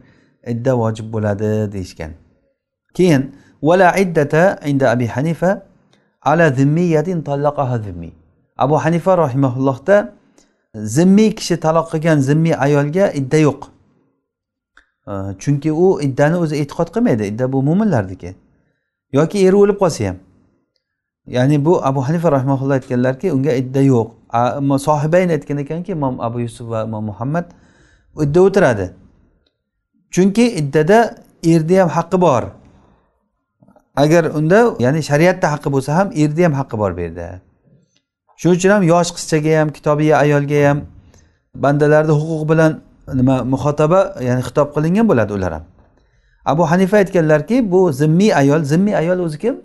idda 0.52 0.72
vojib 0.82 1.06
bo'ladi 1.14 1.50
deyishgan. 1.74 2.12
Keyin 2.96 3.22
vala 3.62 3.88
iddata 4.04 4.42
inda 4.70 4.90
abi 4.94 5.06
hanifa 5.06 5.50
ala 6.22 6.50
zimmiyatin 6.50 7.22
tallaqaha 7.28 7.78
zimmiy 7.86 8.12
abu 8.64 8.76
hanifa 8.84 9.18
rahimaullohda 9.18 9.96
zimmiy 10.74 11.30
kishi 11.38 11.56
taloq 11.64 11.86
qilgan 11.92 12.18
zimmiy 12.28 12.54
ayolga 12.66 13.12
idda 13.20 13.38
yo'q. 13.46 13.60
Chunki 15.42 15.72
u 15.72 16.00
iddani 16.06 16.36
o'zi 16.36 16.54
e'tiqod 16.62 16.88
qilmaydi. 16.94 17.22
Idda 17.32 17.52
bu 17.52 17.62
mo'minlarniki 17.68 18.34
yoki 19.12 19.46
eri 19.46 19.56
o'lib 19.62 19.78
qolsa 19.82 20.08
ham. 20.08 20.16
Ya'ni 21.26 21.64
bu 21.64 21.72
abu 21.86 22.00
hanifa 22.08 22.32
rahmaulloh 22.32 22.74
aytganlarki 22.78 23.32
unga 23.32 23.52
idda 23.62 23.80
yo'q. 23.92 24.08
Sohibayn 24.86 25.28
aytgan 25.36 25.58
ekanki 25.64 25.92
imom 25.92 26.20
abu 26.20 26.40
yusuf 26.40 26.70
va 26.70 26.84
imom 26.84 27.04
muhammad 27.10 27.46
idda 28.24 28.40
o'tiradi. 28.46 28.86
Chunki 30.14 30.44
iddada 30.60 30.98
erni 31.44 31.76
ham 31.80 31.88
haqqi 31.88 32.20
bor. 32.20 32.42
Agar 33.96 34.24
unda 34.24 34.58
ya'ni 34.84 35.00
shariatda 35.10 35.46
haqqi 35.52 35.68
bo'lsa 35.74 35.90
ham 35.98 36.08
erni 36.22 36.42
ham 36.46 36.54
haqqi 36.60 36.76
bor 36.78 36.96
bu 36.96 37.00
yerda. 37.00 37.40
Shuning 38.40 38.56
uchun 38.56 38.70
ham 38.70 38.82
yosh 38.92 39.10
qizchaga 39.16 39.52
ham 39.60 39.68
kitobiya 39.76 40.14
ayolga 40.24 40.60
ham 40.68 40.78
bandalarni 41.54 42.14
huquqi 42.20 42.46
bilan 42.52 42.72
nima 43.14 43.44
muhotaba 43.44 44.00
ya'ni 44.20 44.42
xitob 44.48 44.68
qilingan 44.74 45.08
bo'ladi 45.10 45.32
ular 45.32 45.52
ham. 45.52 45.64
Abu 46.44 46.62
hanifa 46.70 46.96
aytganlarki 46.96 47.72
bu 47.72 47.92
zimmiy 47.92 48.34
ayol 48.34 48.62
zimmiy 48.62 48.96
ayol 48.96 49.18
o'zi 49.26 49.38
kim? 49.38 49.60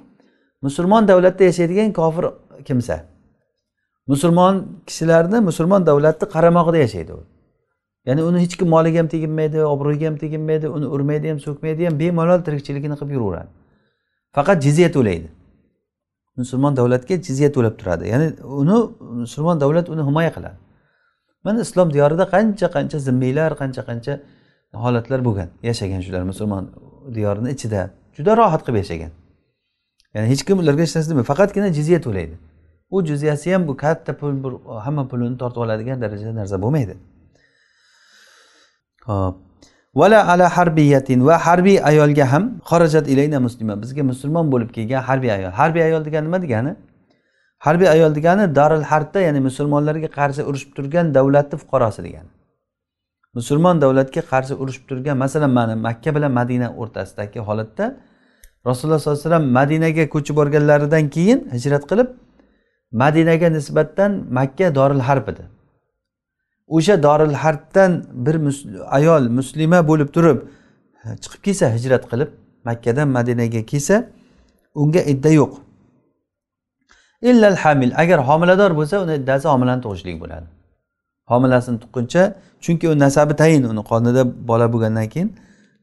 Musulmon 0.61 1.07
davlatda 1.07 1.43
yashaydigan 1.43 1.93
kofir 1.93 2.25
kimsa? 2.65 3.05
Musulmon 4.07 4.67
kishilarni 4.87 5.39
musulmon 5.39 5.85
davlatni 5.85 6.25
qaramog'ida 6.35 6.77
yashaydi 6.77 7.11
u. 7.13 7.19
Ya'ni 8.05 8.23
uni 8.23 8.41
hech 8.43 8.57
kim 8.57 8.67
moliga 8.67 8.99
ham 8.99 9.07
teginmaydi 9.07 9.59
obro'yiga 9.73 10.05
ham 10.07 10.17
teginmaydi 10.17 10.67
uni 10.69 10.85
urmaydi 10.85 11.29
ham 11.29 11.39
so'kmaydi 11.39 11.85
ham 11.85 11.99
bemalol 11.99 12.39
tirikchiligini 12.47 12.95
qilib 12.99 13.11
yuraveradi. 13.17 13.49
Faqat 14.35 14.57
jizya 14.65 14.91
to'laydi 14.91 15.27
musulmon 16.37 16.75
davlatga 16.77 17.15
jizya 17.27 17.49
to'lab 17.55 17.75
turadi. 17.79 18.09
Ya'ni 18.11 18.27
uni 18.61 18.77
musulmon 19.23 19.61
davlat 19.63 19.89
uni 19.89 20.03
himoya 20.09 20.31
qiladi. 20.37 20.57
Mana 21.45 21.61
islom 21.65 21.93
diyorida 21.95 22.23
qancha 22.35 22.67
qancha 22.75 22.97
zimmiylar 23.07 23.51
qancha 23.61 23.81
qancha 23.89 24.13
holatlar 24.83 25.19
bo'lgan. 25.27 25.49
Yashagan 25.69 26.01
shular 26.05 26.23
musulmon 26.31 26.63
diyorini 27.15 27.49
ichida 27.55 27.81
juda 28.17 28.37
rohat 28.37 28.61
qilib 28.65 28.77
yashagan. 28.83 29.11
Ya'ni 30.13 30.27
hech 30.31 30.43
kim 30.47 30.57
ularga 30.63 30.81
hech 30.85 30.95
narsa 30.95 31.09
demaydi 31.11 31.27
faqatgina 31.31 31.69
jizya 31.77 31.99
to'laydi. 32.05 32.35
U 32.95 32.97
jizyasi 33.09 33.53
ham 33.53 33.67
bu 33.67 33.77
katta 33.77 34.17
pul 34.19 34.33
bir 34.43 34.53
hamma 34.85 35.03
pulini 35.11 35.37
tortib 35.41 35.61
oladigan 35.65 36.01
darajada 36.01 36.33
narsa 36.41 36.61
bo'lmaydi. 36.63 36.95
Ho'p 39.09 39.35
vala 39.99 40.19
ala 40.31 40.47
harbiyatin 40.57 41.19
va 41.27 41.35
harbiy 41.47 41.77
ayolga 41.91 42.25
ham 42.33 42.43
xorajat 42.69 43.05
ilayna 43.13 43.39
muslima. 43.47 43.73
Bizga 43.83 44.03
musulmon 44.11 44.51
bo'lib 44.53 44.69
kelgan 44.77 45.01
harbiy 45.09 45.31
ayol. 45.37 45.51
Harbiy 45.61 45.83
ayol 45.83 46.05
degani 46.07 46.25
nima 46.27 46.41
degani? 46.45 46.75
Harbiy 47.59 47.89
ayol 47.89 48.15
degani 48.15 48.55
daril 48.55 48.81
harbda 48.81 49.19
ya'ni 49.19 49.39
musulmonlarga 49.39 50.07
qarshi 50.07 50.41
urushib 50.49 50.71
turgan 50.77 51.13
davlatni 51.13 51.59
fuqarosi 51.59 52.03
degani. 52.03 52.29
Musulmon 53.33 53.81
davlatga 53.81 54.21
qarshi 54.31 54.53
urushib 54.53 54.87
turgan 54.89 55.17
masalan 55.17 55.49
mana 55.49 55.75
makka 55.75 56.15
bilan 56.15 56.31
madina 56.31 56.67
o'rtasidagi 56.81 57.39
holatda 57.39 57.85
rasululloh 58.65 58.99
sollallohu 58.99 59.19
alayhi 59.19 59.29
vasallam 59.29 59.51
madinaga 59.59 60.03
ko'chib 60.13 60.35
borganlaridan 60.39 61.09
keyin 61.15 61.39
hijrat 61.55 61.83
qilib 61.89 62.07
madinaga 62.91 63.47
nisbatan 63.57 64.11
makka 64.37 64.75
doril 64.75 64.99
harb 64.99 65.27
edi. 65.29 65.43
O'sha 66.67 67.03
doril 67.03 67.33
harbdan 67.43 67.91
bir 68.25 68.35
ayol 68.97 69.23
muslima 69.37 69.79
bo'lib 69.89 70.09
turib 70.15 70.39
chiqib 71.23 71.41
kelsa 71.45 71.65
hijrat 71.75 72.03
qilib 72.11 72.29
makkadan 72.67 73.07
madinaga 73.17 73.61
kelsa 73.71 73.95
unga 74.81 75.01
idda 75.13 75.29
yo'q. 75.39 75.64
Illal 77.21 77.55
hamil 77.55 77.91
agar 77.95 78.19
homilador 78.19 78.71
bo'lsa 78.79 79.03
uni 79.03 79.13
iddasi 79.19 79.47
homilani 79.47 79.81
tug'ishlik 79.85 80.21
bo'ladi. 80.21 80.47
Homilasini 81.31 81.79
tuqquncha 81.83 82.33
chunki 82.61 82.89
u 82.89 82.99
nasabi 82.99 83.33
tayin 83.35 83.63
uni 83.63 83.83
qonida 83.91 84.21
bola 84.47 84.73
bo'lgandan 84.73 85.07
keyin 85.13 85.29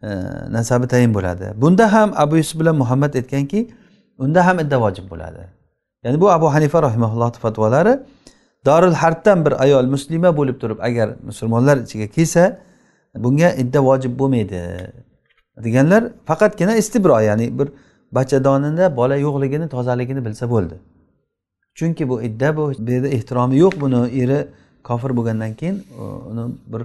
e, 0.02 0.08
nasabi 0.56 0.86
tayin 0.92 1.14
bo'ladi. 1.14 1.46
Bunda 1.62 1.92
ham 1.92 2.12
abu 2.16 2.36
yusuf 2.36 2.60
bilan 2.60 2.76
muhammad 2.76 3.14
aytganki 3.14 3.70
unda 4.18 4.46
ham 4.46 4.56
idda 4.58 4.80
vojib 4.84 5.10
bo'ladi. 5.10 5.42
Ya'ni 6.04 6.20
bu 6.20 6.30
abu 6.30 6.46
hanifa 6.54 6.82
rahimaullohni 6.82 7.38
fatvolari 7.44 8.00
dorul 8.66 8.94
harbdan 8.94 9.44
bir 9.44 9.62
ayol 9.62 9.86
muslima 9.86 10.36
bo'lib 10.36 10.60
turib 10.60 10.78
agar 10.80 11.08
musulmonlar 11.22 11.76
ichiga 11.76 12.06
kelsa 12.06 12.58
bunga 13.24 13.50
idda 13.62 13.80
vojib 13.88 14.18
bo'lmaydi 14.18 14.60
deganlar 15.64 16.02
faqatgina 16.26 16.76
istibro 16.76 17.20
ya'ni 17.20 17.58
bir 17.58 17.68
bachadonida 18.12 18.96
bola 18.96 19.16
yo'qligini 19.16 19.68
tozaligini 19.68 20.24
bilsa 20.24 20.50
bo'ldi. 20.50 20.74
Chunki 21.74 22.08
bu 22.08 22.22
idda 22.22 22.56
bu 22.56 22.72
bu 22.78 22.90
yerda 22.90 23.08
ehtiromi 23.08 23.56
yo'q. 23.58 23.80
Buni 23.80 24.00
eri 24.22 24.46
kofir 24.84 25.10
bo'lgandan 25.16 25.54
keyin 25.54 25.76
uni 26.30 26.44
bir 26.72 26.82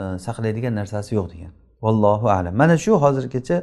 e, 0.00 0.18
saqlaydigan 0.18 0.74
narsasi 0.74 1.14
yo'q 1.14 1.26
degan. 1.32 1.52
Vallohu 1.82 2.28
alam. 2.30 2.54
Mana 2.56 2.78
shu 2.78 2.92
hozirgacha 3.04 3.56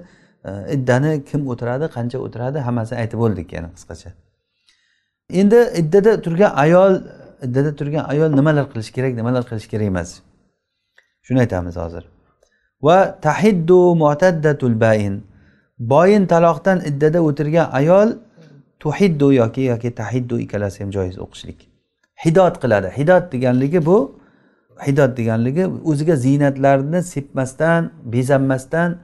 e, 0.46 0.52
iddani 0.76 1.12
kim 1.30 1.42
o'tiradi 1.52 1.86
qancha 1.96 2.18
o'tiradi 2.26 2.60
hammasini 2.68 2.98
aytib 3.04 3.20
bo'ldik 3.24 3.54
yana 3.54 3.70
qisqacha. 3.76 4.10
Endi 5.30 5.60
iddada 5.82 6.22
turgan 6.22 6.52
ayol 6.66 6.94
iddada 7.46 7.72
turgan 7.80 8.04
ayol 8.14 8.30
nimalar 8.40 8.66
qilish 8.72 8.92
kerak 8.96 9.14
nimalar 9.20 9.44
qilish 9.50 9.68
kerak 9.72 9.88
emas? 9.94 10.10
Shuni 11.26 11.40
aytamiz 11.46 11.76
hozir. 11.84 12.04
Va 12.86 13.20
tahiddu 13.22 13.96
mu'taddatul 14.04 14.76
bain. 14.86 15.14
Boyin 15.80 16.24
taloqdan 16.34 16.78
iddada 16.90 17.20
o'tirgan 17.28 17.68
ayol 17.80 18.10
tuhiddu 18.84 19.34
yoki 19.34 19.62
yoki 19.62 19.96
tahiddu 19.96 20.40
ikkalasi 20.40 20.84
ham 20.84 20.92
joiz 20.92 21.16
o'qishlik. 21.26 21.60
Hidot 22.26 22.56
qiladi. 22.64 22.88
Hidot 22.98 23.32
deganligi 23.34 23.86
bu 23.86 23.98
hidot 24.88 25.18
deganligi 25.18 25.68
o'ziga 25.92 26.16
ziynatlarni 26.16 27.04
sepmasdan 27.04 27.92
bezanmasdan 28.14 28.98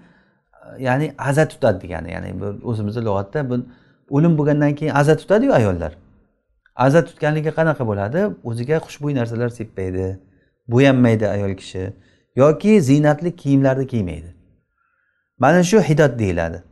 ya'ni 0.80 1.14
aza 1.18 1.48
tutadi 1.48 1.82
degani 1.84 2.12
ya'ni 2.12 2.30
o'zimizni 2.70 3.02
lug'atda 3.08 3.50
bu 3.50 3.56
o'lim 4.16 4.38
bo'lgandan 4.38 4.76
keyin 4.76 4.94
aza 5.02 5.18
tutadiyu 5.18 5.54
ayollar. 5.54 5.92
Aza 6.76 7.06
tutganligi 7.06 7.52
qanaqa 7.60 7.88
bo'ladi? 7.88 8.20
O'ziga 8.44 8.78
xushbo'y 8.86 9.14
narsalar 9.20 9.50
sepmaydi 9.60 10.20
bo'yanmaydi 10.74 11.28
ayol 11.28 11.54
kishi 11.62 11.94
yoki 12.36 12.82
ziynatli 12.82 13.36
kiyimlarni 13.36 13.88
kiymaydi. 13.88 14.30
Mana 15.38 15.64
shu 15.64 15.82
hidod 15.90 16.20
deyiladi. 16.20 16.64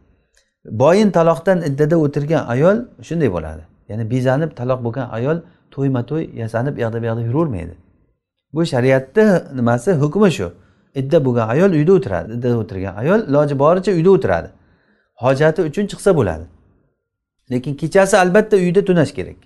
Boyin 0.68 1.12
taloqdan 1.12 1.62
iddada 1.62 1.98
o'tirgan 2.06 2.46
ayol 2.54 2.78
shunday 3.08 3.30
bo'ladi. 3.36 3.64
Ya'ni 3.90 4.12
bezanib 4.12 4.52
taloq 4.60 4.80
bo'lgan 4.86 5.10
ayol 5.18 5.38
to'yma 5.72 6.06
to'y 6.06 6.24
yasanib 6.42 6.78
u 6.78 6.82
yoqda 6.82 7.02
bu 7.02 7.06
yoqda 7.06 7.22
yuravermaydi 7.22 7.76
bu 8.54 8.66
shariatni 8.66 9.42
nimasi 9.56 9.92
hukmi 9.92 10.32
shu. 10.32 10.52
Idda 10.96 11.26
bo'lgan 11.26 11.48
ayol 11.50 11.72
uyda 11.72 11.92
o'tiradi 11.98 12.34
iddada 12.34 12.58
o'tirgan 12.58 12.96
ayol 12.96 13.20
iloji 13.30 13.60
boricha 13.60 13.92
uyda 13.92 14.10
o'tiradi. 14.10 14.50
Hojati 15.24 15.62
uchun 15.62 15.86
chiqsa 15.92 16.16
bo'ladi. 16.20 16.46
Lekin 17.52 17.74
kechasi 17.82 18.18
albatta 18.18 18.56
uyda 18.58 18.86
tunash 18.86 19.12
kerak. 19.18 19.40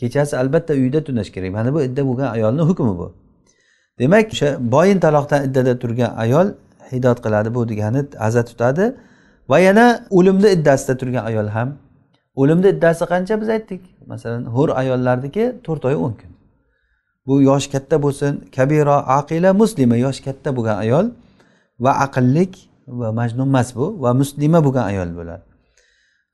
Kechasi 0.00 0.36
albatta 0.36 0.72
uyda 0.74 1.04
tunash 1.04 1.30
kerak. 1.34 1.50
Mana 1.52 1.74
bu 1.74 1.82
idda 1.82 2.06
bo'lgan 2.08 2.28
ayolni 2.36 2.62
hukmi 2.62 2.98
bu. 3.00 3.14
Demak 3.98 4.26
o'sha 4.32 4.48
boyin 4.74 4.98
taloqdan 5.00 5.40
iddada 5.48 5.78
turgan 5.78 6.10
ayol 6.24 6.46
hidot 6.92 7.18
qiladi 7.24 7.54
bu 7.54 7.68
degani 7.68 8.00
aza 8.18 8.44
tutadi. 8.44 8.84
Va 9.50 9.58
yana 9.66 9.86
o'limni 10.10 10.48
iddasida 10.56 10.94
turgan 11.00 11.24
ayol 11.30 11.48
ham 11.56 11.68
o'limni 12.40 12.68
iddasi 12.74 13.04
qancha 13.12 13.40
biz 13.40 13.48
aytdik? 13.56 13.82
Masalan 14.06 14.44
hur 14.54 14.68
ayollarniki 14.80 15.44
to'rt 15.66 15.84
oy 15.84 15.94
o'n 15.94 16.14
kun. 16.20 16.30
Bu 17.26 17.42
yoshi 17.42 17.68
katta 17.74 17.96
bo'lsin 18.04 18.32
kabiro 18.56 18.96
aqila 19.18 19.50
muslima 19.62 19.96
yoshi 19.96 20.22
katta 20.24 20.56
bo'lgan 20.56 20.76
ayol 20.84 21.06
va 21.84 21.92
aqllik 22.06 22.52
va 23.00 23.12
majnun 23.12 23.48
emas 23.52 23.68
bu 23.76 23.86
va 24.02 24.10
muslima 24.20 24.64
bo'lgan 24.66 24.84
ayol 24.92 25.10
bo'ladi. 25.18 25.42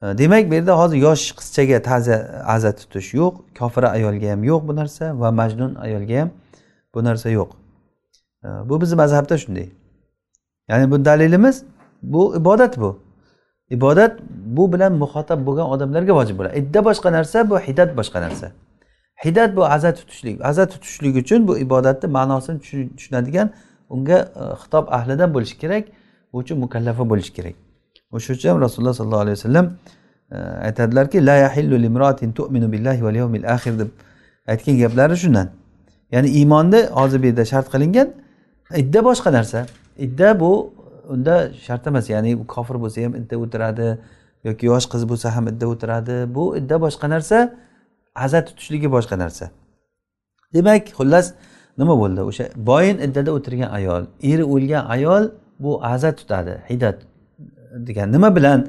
E, 0.02 0.18
demak 0.18 0.50
bu 0.50 0.54
yerda 0.54 0.78
hozir 0.80 0.98
yosh 1.06 1.24
qizchaga 1.38 1.78
ta'za 1.88 2.16
aza 2.54 2.70
tutish 2.80 3.14
yo'q 3.20 3.34
kofira 3.58 3.88
ayolga 3.96 4.26
ham 4.32 4.44
yo'q 4.50 4.62
bu 4.68 4.72
narsa 4.80 5.04
va 5.20 5.30
majnun 5.40 5.72
ayolga 5.84 6.16
ham 6.20 6.30
bu 6.94 7.04
narsa 7.08 7.28
yo'q. 7.38 7.50
E, 8.44 8.48
bu 8.68 8.80
bizni 8.80 8.96
mazhabda 9.02 9.38
shunday. 9.42 9.68
Ya'ni 10.68 10.90
bu 10.90 11.04
dalilimiz 11.04 11.56
bu 12.02 12.36
ibodat 12.36 12.78
bu. 12.78 13.05
Ibodat 13.70 14.20
bu 14.46 14.72
bilan 14.72 14.92
muxotab 14.92 15.46
bo'lgan 15.46 15.70
odamlarga 15.70 16.14
vojib 16.14 16.38
bo'ladi. 16.38 16.58
Idda 16.58 16.84
boshqa 16.84 17.12
narsa 17.12 17.50
bu 17.50 17.58
hidat 17.58 17.96
boshqa 17.96 18.20
narsa. 18.20 18.52
Hidat 19.24 19.56
bu 19.56 19.64
aza 19.64 19.94
tutishlik 19.94 20.44
aza 20.44 20.68
tutishlik 20.68 21.16
uchun 21.16 21.48
bu 21.48 21.58
ibodatni 21.58 22.10
ma'nosini 22.10 22.60
tushunadigan 22.96 23.50
unga 23.90 24.18
e, 24.18 24.42
xitob 24.62 24.84
ahlidan 24.88 25.34
bo'lishi 25.34 25.58
kerak 25.58 25.84
u 26.32 26.38
uchun 26.38 26.58
mukallafa 26.58 27.10
bo'lishi 27.10 27.32
kerak. 27.32 27.54
O'sha 28.12 28.32
uchun 28.32 28.60
rasululloh 28.60 28.94
sollallohu 28.94 29.20
alayhi 29.20 29.36
vasallam 29.38 29.66
e, 30.30 30.36
aytadilarki 30.38 31.26
la 31.26 31.36
yahillu 31.36 31.82
limroatin 31.82 32.32
tu'minu 32.32 32.72
billahi 32.72 33.04
val 33.04 33.14
yawmil 33.14 33.46
axir 33.54 33.78
deb 33.78 33.88
aytgan 34.46 34.78
gaplari 34.78 35.16
shundan. 35.16 35.48
Ya'ni 36.12 36.28
iymonni 36.28 36.80
hozir 36.98 37.22
bu 37.22 37.26
yerda 37.26 37.44
shart 37.44 37.66
qilingan 37.72 38.08
idda 38.76 39.00
boshqa 39.08 39.32
narsa. 39.32 39.66
Idda 39.98 40.40
bu 40.40 40.75
unda 41.14 41.34
shart 41.64 41.86
emas. 41.86 42.10
Ya'ni 42.14 42.36
u 42.36 42.46
kofir 42.54 42.76
bo'lsa 42.82 43.04
ham 43.04 43.14
idda 43.20 43.36
o'tiradi 43.44 43.88
yoki 44.48 44.66
yosh 44.70 44.86
qiz 44.92 45.02
bo'lsa 45.10 45.34
ham 45.36 45.44
idda 45.52 45.66
o'tiradi. 45.72 46.16
Bu 46.36 46.44
idda 46.60 46.76
boshqa 46.84 47.06
narsa 47.14 47.38
aza 48.24 48.44
tutishligi 48.44 48.88
boshqa 48.96 49.16
narsa. 49.24 49.50
Demak 50.54 50.88
xullas 50.98 51.26
nima 51.80 51.94
bo'ldi? 52.02 52.20
O'sha 52.30 52.44
boyin 52.70 52.98
iddada 53.06 53.30
o'tirgan 53.38 53.70
ayol 53.78 54.02
eri 54.30 54.44
o'lgan 54.54 54.84
ayol 54.96 55.24
bu 55.64 55.72
aza 55.84 56.10
tutadi 56.18 56.54
hidat 56.70 56.98
degan. 57.88 58.12
Nima 58.12 58.36
bilan? 58.36 58.60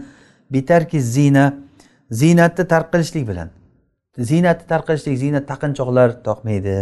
Bitarki 0.53 1.01
zina 1.01 1.45
ziynatni 2.11 2.67
tark 2.67 2.87
qilishlik 2.93 3.27
bilan. 3.27 3.49
Ziynatni 4.29 4.67
tark 4.71 4.85
qilishlik 4.87 5.17
ziynat 5.23 5.47
taqinchoqlar 5.51 6.09
toqmaydi. 6.27 6.77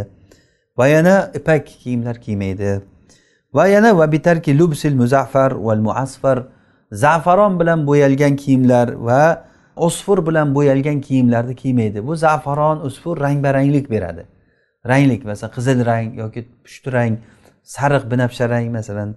Va 0.77 0.87
yana 0.87 1.31
ipak 1.39 1.67
kiyimlar 1.67 2.21
kiymaydi. 2.25 2.81
Va 3.55 3.67
yana 3.67 3.97
va 3.99 4.05
bitarki 4.11 4.51
lubsil 4.59 4.95
muzaffar 5.01 5.51
val 5.67 5.81
muasfar 5.87 6.37
zafaron 6.91 7.59
bilan 7.59 7.79
bo'yalgan 7.89 8.33
kiyimlar 8.35 8.87
va 9.07 9.21
usfur 9.87 10.19
bilan 10.27 10.55
bo'yalgan 10.55 11.01
kiyimlarni 11.01 11.55
kiymaydi. 11.55 12.07
Bu 12.07 12.15
zafaron 12.15 12.77
usfur 12.87 13.19
rang 13.19 13.43
baranglik 13.43 13.89
beradi. 13.89 14.23
Ranglik 14.87 15.25
masalan 15.25 15.53
qizil 15.55 15.85
rang 15.85 16.07
yoki 16.21 16.41
pushti 16.63 16.91
rang 16.97 17.13
sariq 17.63 18.03
binafsha 18.11 18.49
rang 18.49 18.67
masalan 18.77 19.15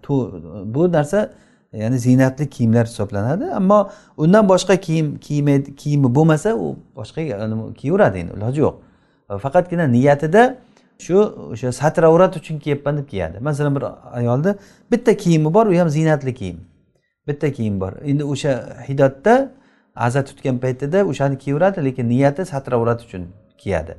bu 0.74 0.92
narsa 0.92 1.30
ya'ni 1.72 1.98
ziynatli 1.98 2.50
kiyimlar 2.50 2.86
hisoblanadi. 2.86 3.44
Ammo 3.60 3.90
undan 4.16 4.48
boshqa 4.48 4.76
kiyim 4.86 5.18
kiymaydi 5.26 5.76
kiyimi 5.76 6.08
bo'lmasa 6.16 6.54
u 6.54 6.76
boshqa 6.96 7.20
kiyaveradi 7.80 8.18
endi 8.18 8.32
iloji 8.36 8.60
yo'q. 8.66 8.76
Faqatgina 9.44 9.86
niyatida 9.96 10.42
shu 10.98 11.18
o'sha 11.52 11.72
satr 11.72 12.02
avrat 12.10 12.36
uchun 12.36 12.58
kiyapman 12.58 12.96
deb 12.98 13.06
kiyadi 13.12 13.40
masalan 13.40 13.76
bir 13.76 13.84
ayolni 14.12 14.54
bitta 14.92 15.16
kiyimi 15.16 15.54
bor 15.54 15.66
u 15.66 15.78
ham 15.78 15.88
ziynatli 15.88 16.34
kiyim. 16.34 16.60
Bitta 17.28 17.52
kiyim 17.52 17.80
bor. 17.80 17.92
Endi 18.02 18.24
o'sha 18.24 18.52
hidatda 18.88 19.52
aza 19.96 20.24
tutgan 20.24 20.58
paytida 20.58 21.04
o'shani 21.10 21.38
kiyaveradi 21.38 21.84
lekin 21.84 22.08
niyati 22.08 22.44
satr 22.44 22.72
avrat 22.72 23.00
uchun 23.06 23.22
kiyadi. 23.58 23.96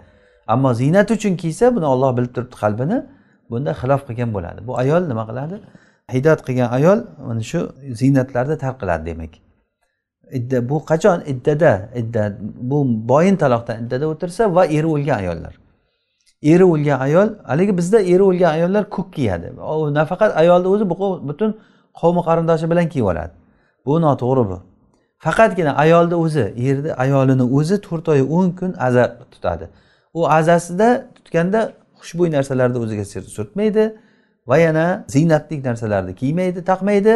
Ammo 0.47 0.73
ziynat 0.73 1.11
uchun 1.11 1.35
kiysa 1.35 1.75
buni 1.75 1.85
olloh 1.85 2.17
bilib 2.17 2.31
turibdi 2.35 2.55
qalbini 2.63 2.97
bunda 3.49 3.71
xilof 3.81 4.01
qilgan 4.07 4.33
bo'ladi. 4.33 4.67
Bu 4.67 4.77
ayol 4.77 5.03
nima 5.11 5.23
qiladi? 5.29 5.55
Hidoyat 6.15 6.41
qilgan 6.47 6.69
ayol 6.77 6.99
mana 7.27 7.43
shu 7.51 7.59
ziynatlarni 7.99 8.57
tark 8.63 8.77
qiladi 8.81 9.05
demak. 9.05 9.33
Idda 10.37 10.69
bu 10.69 10.77
qachon? 10.91 11.19
Iddada 11.33 11.71
idda 12.01 12.23
bu 12.69 12.77
boyin 13.11 13.35
taloqdan 13.43 13.75
iddada 13.83 14.05
o'tirsa 14.13 14.55
va 14.55 14.63
eri 14.65 14.87
o'lgan 14.95 15.17
ayollar. 15.23 15.53
Eri 16.43 16.63
o'lgan 16.63 16.99
ayol 16.99 17.29
haligi 17.43 17.77
bizda 17.77 17.99
eri 18.01 18.23
o'lgan 18.23 18.51
ayollar 18.57 18.89
ko'k 18.89 19.13
kiyadi. 19.13 19.47
Nafaqat 19.99 20.37
ayolni 20.37 20.67
o'zi 20.67 20.89
butun 21.29 21.57
qavmi 22.01 22.21
qarindoshi 22.27 22.69
bilan 22.71 22.89
kiyib 22.93 23.05
oladi. 23.05 23.33
Bu 23.85 24.01
noto'g'ri 24.01 24.43
bu. 24.49 24.57
Faqatgina 25.25 25.71
ayolni 25.83 26.15
o'zi 26.15 26.45
erni 26.67 26.93
ayolini 26.93 27.45
o'zi 27.57 27.81
to'rt 27.87 28.09
oy 28.09 28.21
o'n 28.37 28.51
kun 28.59 28.71
aza 28.87 29.17
tutadi. 29.31 29.65
U 30.13 30.29
azasida 30.29 31.05
tutganda 31.15 31.59
xushbo'y 31.99 32.29
narsalarni 32.31 32.77
o'ziga 32.83 33.05
surtmaydi 33.05 33.83
va 34.49 34.57
yana 34.57 34.85
ziynatlik 35.07 35.65
narsalarni 35.65 36.15
kiymaydi 36.15 36.63
taqmaydi 36.71 37.13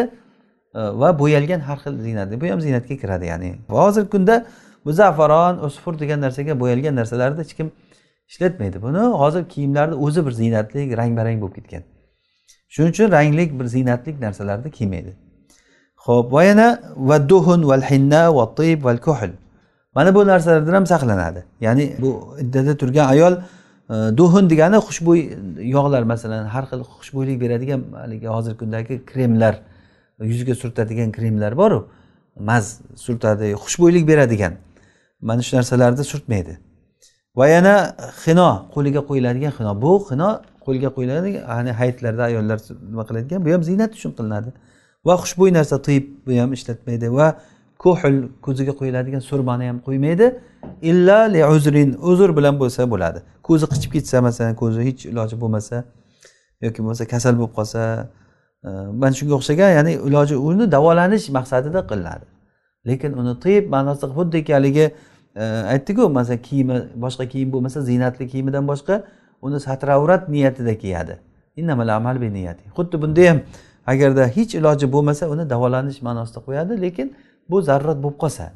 e, 0.77 0.79
va 1.01 1.09
bo'yalgan 1.21 1.59
har 1.67 1.77
xil 1.83 1.95
ziynat. 2.05 2.41
Bu 2.41 2.45
ham 2.51 2.61
ziynatga 2.61 2.95
kiradi 3.01 3.25
ya'ni. 3.25 3.49
Hozirgi 3.69 4.09
kunda 4.09 4.35
muzaffaron 4.85 5.55
usfur 5.67 5.93
degan 5.99 6.19
narsaga 6.25 6.59
bo'yalgan 6.59 6.95
narsalarni 6.95 7.39
hech 7.43 7.53
kim 7.57 7.71
ishlatmaydi 8.29 8.81
buni. 8.81 8.97
Hozir 8.97 9.43
kiyimlarni 9.49 9.95
o'zi 9.95 10.25
bir 10.25 10.31
ziynatli 10.31 10.97
rang 10.97 11.17
barang 11.17 11.41
bo'lib 11.41 11.55
ketgan. 11.55 11.83
Shuning 12.73 12.91
uchun 12.95 13.11
ranglik 13.11 13.59
bir 13.59 13.65
ziynatlik 13.65 14.19
narsalarni 14.21 14.71
kiymaydi. 14.71 15.11
Ho'p 16.05 16.33
va 16.33 16.43
yana 16.43 16.67
va 16.95 17.29
duhun 17.29 17.67
val 17.69 17.81
hinna 17.81 18.35
va 18.35 18.45
tib 18.55 18.83
val 18.83 18.97
kuhl. 18.97 19.31
Mana 19.95 20.15
bu 20.15 20.27
narsalardan 20.27 20.73
ham 20.73 20.85
saqlanadi. 20.85 21.43
Ya'ni 21.61 21.95
bu 22.01 22.37
iddada 22.39 22.77
turgan 22.77 23.07
ayol 23.13 23.33
e, 23.89 23.95
duhun 24.17 24.49
degani 24.49 24.75
xushbo'y 24.87 25.21
yog'lar 25.75 26.03
masalan 26.03 26.45
har 26.45 26.63
xil 26.71 26.81
xushbo'ylik 26.99 27.41
beradigan 27.41 27.81
haligi 28.01 28.27
hozirgi 28.27 28.57
kundagi 28.57 29.05
kremlar 29.05 29.55
yuzga 30.19 30.55
surtadigan 30.55 31.11
kremlar 31.11 31.57
boru 31.57 31.79
maz 32.39 32.81
surtadi 32.95 33.53
xushbo'ylik 33.63 34.07
beradigan. 34.07 34.53
Mana 35.21 35.41
shu 35.41 35.57
narsalarni 35.57 36.03
surtmaydi. 36.03 36.57
Va 37.39 37.47
yana 37.47 37.75
xino 38.23 38.49
qo'liga 38.73 39.01
qo'yiladigan 39.09 39.53
xino. 39.57 39.71
Bu 39.83 39.93
xino 40.09 40.29
qo'lga 40.65 40.89
qo'yiladigan 40.95 41.43
ya'ni 41.53 41.71
hayitlarda 41.79 42.23
ayollar 42.29 42.59
nima 42.91 43.03
qiladigan 43.09 43.39
bu 43.45 43.49
ham 43.55 43.63
ziynat 43.69 43.91
uchun 43.97 44.11
qilinadi. 44.17 44.49
Va 45.07 45.13
xushbo'y 45.23 45.51
narsa 45.57 45.75
tiyib 45.87 46.05
bu 46.25 46.31
ham 46.41 46.51
ishlatmaydi. 46.57 47.07
Va 47.19 47.27
kohl 47.83 48.15
ko'ziga 48.45 48.73
qo'yiladigan 48.79 49.21
surmani 49.29 49.65
ham 49.69 49.79
qo'ymaydi. 49.87 50.27
Illa 50.91 51.17
li 51.33 51.41
uzrin 51.55 51.89
uzr 52.11 52.29
bilan 52.37 52.55
bo'lsa 52.61 52.81
bo'ladi. 52.93 53.19
Ko'zi 53.47 53.65
qichib 53.73 53.91
ketsa 53.95 54.21
masalan 54.27 54.55
ko'zi 54.61 54.79
hech 54.87 55.01
iloji 55.11 55.35
bo'lmasa 55.43 55.77
yoki 56.65 56.79
bo'lmasa 56.83 57.03
kasal 57.13 57.33
bo'lib 57.39 57.53
qolsa 57.59 57.81
e, 58.67 58.69
mana 59.01 59.13
shunga 59.19 59.35
o'xshagan 59.39 59.71
ya'ni 59.77 59.93
iloji 60.07 60.35
uni 60.49 60.65
davolanish 60.75 61.25
maqsadida 61.37 61.81
qilinadi. 61.89 62.25
Lekin 62.89 63.11
uni 63.21 63.33
tiyib 63.43 63.65
ma'nosida 63.75 64.07
xuddiki 64.17 64.51
haligi 64.57 64.85
Э, 65.35 65.63
aytdiku 65.73 66.09
masalan 66.09 66.41
kiyimi 66.41 66.75
boshqa 66.95 67.25
kiyim 67.27 67.51
bo'lmasa 67.53 67.81
ziynatli 67.81 68.27
kiyimidan 68.27 68.67
boshqa 68.67 69.03
uni 69.41 69.59
satravrat 69.59 70.29
niyatida 70.29 70.77
kiyadi. 70.77 71.19
Xuddi 72.77 73.01
bunda 73.01 73.29
ham 73.29 73.39
agarda 73.87 74.27
hech 74.27 74.55
iloji 74.55 74.91
bo'lmasa 74.91 75.29
uni 75.29 75.49
davolanish 75.49 76.01
ma'nosida 76.01 76.39
qo'yadi 76.47 76.81
lekin 76.81 77.15
bu 77.49 77.61
zarurat 77.61 78.03
bo'lib 78.03 78.17
qolsa. 78.23 78.51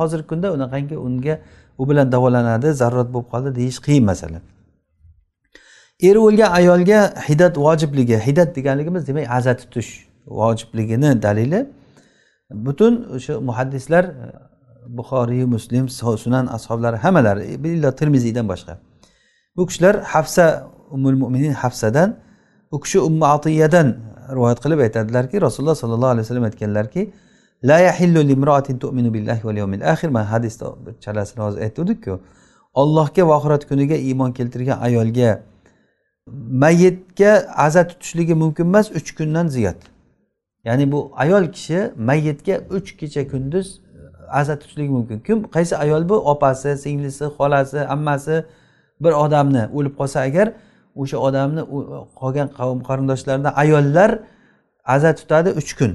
Hozirgi 0.00 0.26
kunda 0.26 0.52
unaqangi 0.52 0.96
unga 0.96 1.38
u 1.78 1.88
bilan 1.88 2.12
davolanadi 2.12 2.72
zarurat 2.72 3.08
bo'lib 3.14 3.28
qoldi 3.32 3.54
deyish 3.54 3.78
qiyin 3.86 4.04
masala. 4.04 4.38
Eri 6.08 6.18
o'lgan 6.18 6.50
ayolga 6.60 7.00
hidat 7.28 7.58
vojibligi 7.58 8.16
hidat 8.26 8.56
deganligimiz 8.56 9.08
demak 9.08 9.30
aza 9.30 9.56
tutish 9.56 9.90
vojibligini 10.26 11.22
dalili. 11.22 11.66
Butun 12.50 12.92
o'sha 13.16 13.40
muhaddislar 13.40 14.04
buxoriy 14.88 15.44
muslim 15.44 15.88
sunan 15.88 16.46
ashoblari 16.46 16.96
hammalari 16.96 17.42
e, 17.42 17.54
illo 17.68 17.90
termiziydan 17.90 18.48
boshqa. 18.48 18.78
Bu 19.56 19.66
kishilar 19.66 20.02
hafsa 20.02 20.70
umul 20.90 21.16
mo'minin 21.16 21.52
hafsadan 21.52 22.16
u 22.70 22.80
kishi 22.80 23.00
umma 23.00 23.28
atiyadan 23.28 23.96
rivoyat 24.30 24.60
qilib 24.64 24.78
aytadilarki 24.78 25.40
rasululloh 25.40 25.74
sollallohu 25.74 26.12
alayhi 26.14 26.24
vasallam 26.24 26.44
aytganlarki 26.44 27.12
la 27.64 27.78
yahillu 27.78 28.28
limroatin 28.28 28.78
tu'minu 28.78 29.14
billahi 29.14 29.44
val 29.44 29.56
yawmil 29.56 29.92
akhir. 29.92 30.08
Man 30.08 30.24
hadisda 30.24 30.66
chalasini 31.00 31.42
hozir 31.44 31.60
aytgandikku 31.66 32.20
ollohga 32.74 33.28
va 33.28 33.36
oxirat 33.36 33.68
kuniga 33.68 33.94
iymon 33.94 34.32
keltirgan 34.32 34.78
ayolga 34.80 35.42
mayyitga 36.64 37.30
aza 37.56 37.88
tutishligi 37.88 38.34
mumkin 38.34 38.64
emas 38.64 38.90
uch 38.90 39.10
kundan 39.18 39.46
ziyod. 39.48 39.80
Ya'ni 40.64 40.92
bu 40.92 41.12
ayol 41.14 41.44
kishi 41.52 41.90
mayyitga 41.96 42.60
uch 42.76 42.96
kecha 42.98 43.28
kunduz 43.28 43.80
aza 44.40 44.58
tutishligi 44.58 44.92
mumkin. 44.98 45.18
Kim 45.26 45.38
qaysi 45.54 45.74
ayol 45.76 46.08
bu? 46.08 46.16
Opasi 46.32 46.76
singlisi 46.84 47.24
xolasi 47.36 47.80
ammasi 47.94 48.36
bir 49.00 49.12
odamni 49.24 49.62
o'lib 49.76 49.94
qolsa 50.00 50.18
agar 50.28 50.46
o'sha 51.00 51.16
odamni 51.28 51.62
qolgan 52.20 52.48
qavm 52.58 52.78
qarindoshlaridan 52.88 53.52
ayollar 53.62 54.10
aza 54.94 55.10
tutadi 55.14 55.50
uch 55.60 55.72
kun. 55.78 55.92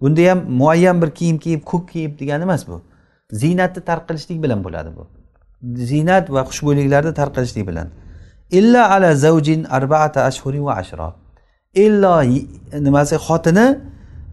Bunda 0.00 0.22
ham 0.30 0.38
muayyan 0.60 1.02
bir 1.02 1.10
kiyim 1.18 1.38
kiyib 1.44 1.62
ko'k 1.70 1.84
kiyib 1.92 2.12
degani 2.20 2.42
emas 2.48 2.62
bu. 2.68 2.76
Ziynatni 3.42 3.80
tark 3.88 4.08
qilishlik 4.08 4.38
bilan 4.44 4.60
bo'ladi 4.66 4.90
bu. 4.96 5.02
Ziynat 5.90 6.24
va 6.34 6.40
xushbo'yliklarni 6.48 7.12
tarqalishlik 7.20 7.64
bilan. 7.70 7.88
Illa 8.58 8.82
ala 8.94 9.14
zavjin 9.24 9.60
arbaata 9.64 10.20
ashhuri 10.30 10.60
va 10.64 10.72
ashro. 10.82 11.08
Illo 11.84 12.14
nimasi 12.86 13.16
xotini 13.26 13.66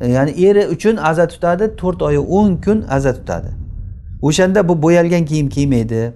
E, 0.01 0.07
ya'ni 0.07 0.31
eri 0.45 0.67
uchun 0.67 0.97
aza 0.97 1.27
tutadi 1.27 1.75
to'rt 1.75 2.01
oy 2.01 2.17
o'n 2.17 2.61
kun 2.61 2.85
aza 2.89 3.13
tutadi. 3.13 3.51
O'shanda 4.21 4.67
bu 4.69 4.81
bo'yalgan 4.81 5.25
kiyim 5.25 5.49
kiymaydi 5.49 6.13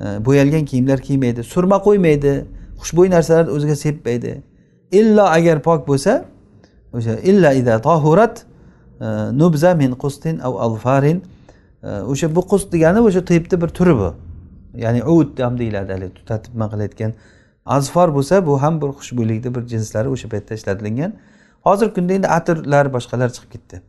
e, 0.00 0.04
bo'yalgan 0.24 0.64
kiyimlar 0.64 0.98
kiymaydi 1.00 1.42
surma 1.42 1.78
qo'ymaydi 1.86 2.32
xushbo'y 2.80 3.10
narsalarni 3.10 3.50
o'ziga 3.50 3.76
sepmaydi. 3.76 4.42
Illo 4.92 5.22
agar 5.22 5.62
pok 5.62 5.88
bo'lsa 5.88 6.24
o'sha 6.92 7.14
illa 7.30 7.52
ida 7.52 7.78
tohurat 7.82 8.44
e, 9.00 9.06
nubza 9.38 9.74
min 9.74 9.92
qustin 9.92 10.38
av 10.38 10.54
alfarin. 10.66 11.22
O'sha 11.84 12.34
bu 12.36 12.40
qust 12.50 12.72
degani 12.72 13.00
o'sha 13.00 13.24
tibni 13.24 13.60
bir 13.62 13.68
turi 13.68 13.94
bu. 13.96 14.14
Ya'ni 14.74 15.02
ud 15.04 15.38
ham 15.38 15.58
deyiladi 15.58 15.92
haligi 15.92 16.14
tutatib 16.14 16.54
nima 16.54 16.66
qilayotgan 16.72 17.12
azfor 17.66 18.08
bo'lsa 18.16 18.46
bu 18.46 18.62
ham 18.62 18.80
bir 18.82 18.90
xushbo'ylikni 18.98 19.54
bir 19.54 19.62
jinslari 19.72 20.08
o'sha 20.08 20.28
paytda 20.28 20.54
ishlatilingan. 20.54 21.12
Hozirgi 21.66 21.94
kunda 21.94 22.12
endi 22.18 22.28
atirlar 22.28 22.86
boshqalar 22.96 23.28
chiqib 23.36 23.50
ketdi. 23.54 23.82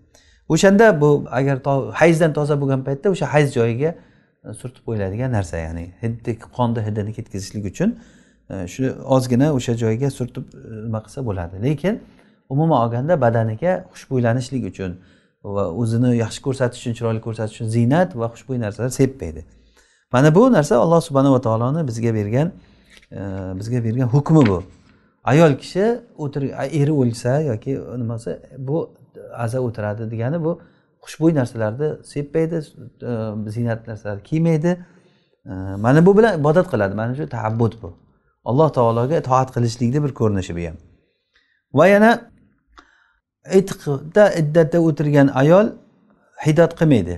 O'shanda 0.50 1.02
bu 1.02 1.26
agar 1.32 1.58
hayzdan 1.94 2.34
toza 2.34 2.62
bo'lgan 2.62 2.84
paytda 2.88 3.10
o'sha 3.10 3.26
hayz 3.34 3.54
joyiga 3.58 3.96
e, 4.46 4.54
surtib 4.60 4.84
qo'yiladigan 4.88 5.32
narsa 5.38 5.58
ya'ni 5.58 5.86
hidni 6.04 6.38
qonni 6.58 6.82
hidini 6.88 7.14
ketkazishlik 7.18 7.66
uchun 7.72 7.90
e, 8.50 8.68
shu 8.74 8.84
ozgina 9.16 9.48
o'sha 9.58 9.74
joyga 9.84 10.10
surtib 10.18 10.46
e, 10.54 10.86
nima 10.86 11.00
qilsa 11.06 11.26
bo'ladi. 11.26 11.56
Lekin 11.68 12.00
umuman 12.50 12.78
olganda 12.86 13.22
badaniga 13.22 13.74
xushbo'ylanishlik 13.94 14.64
uchun 14.72 14.92
va 15.44 15.64
o'zini 15.82 16.16
yaxshi 16.24 16.42
ko'rsatish 16.48 16.80
uchun 16.82 16.94
chiroyli 16.98 17.22
ko'rsatish 17.28 17.56
uchun 17.56 17.70
ziynat 17.78 18.16
va 18.22 18.28
xushbo'y 18.34 18.60
narsalar 18.66 18.90
sepmaydi 18.90 19.46
mana 20.14 20.36
bu 20.36 20.52
narsa 20.58 20.74
alloh 20.86 21.02
subhanava 21.08 21.42
taoloni 21.48 21.88
bizga 21.88 22.14
bergan 22.20 22.52
bizga 23.60 23.84
bergan 23.84 24.08
hukmi 24.16 24.44
bu. 24.50 24.64
Ayol 25.32 25.54
kishi 25.62 25.86
o'tir 26.24 26.44
eri 26.82 26.92
o'lsa 27.02 27.40
yoki 27.52 27.72
nimasi 28.02 28.32
bu 28.58 28.78
aza 29.34 29.60
o'tiradi 29.68 30.12
degani 30.12 30.44
bu 30.46 30.62
xushbo'y 31.06 31.36
narsalarni 31.36 31.88
sepmaydi 32.14 32.56
e, 32.56 33.12
ziynat 33.56 33.88
narsalarni 33.88 34.24
kiymaydi. 34.24 34.72
E, 35.46 35.52
mana 35.86 36.06
bu 36.06 36.18
bilan 36.18 36.40
ibodat 36.40 36.68
qiladi. 36.72 36.96
Mana 36.96 37.16
shu 37.16 37.30
taabbud 37.30 37.74
bu. 37.82 37.90
Alloh 38.46 38.70
taologa 38.74 39.18
itoat 39.18 39.50
qilishlikni 39.56 40.04
bir 40.04 40.12
ko'rinishi 40.20 40.56
bu 40.58 40.62
ham. 40.68 40.78
Va 41.74 41.88
yana 41.88 42.12
itqda 43.60 44.26
iddatda 44.42 44.80
o'tirgan 44.88 45.28
ayol 45.42 45.68
hidot 46.46 46.72
qilmaydi. 46.80 47.16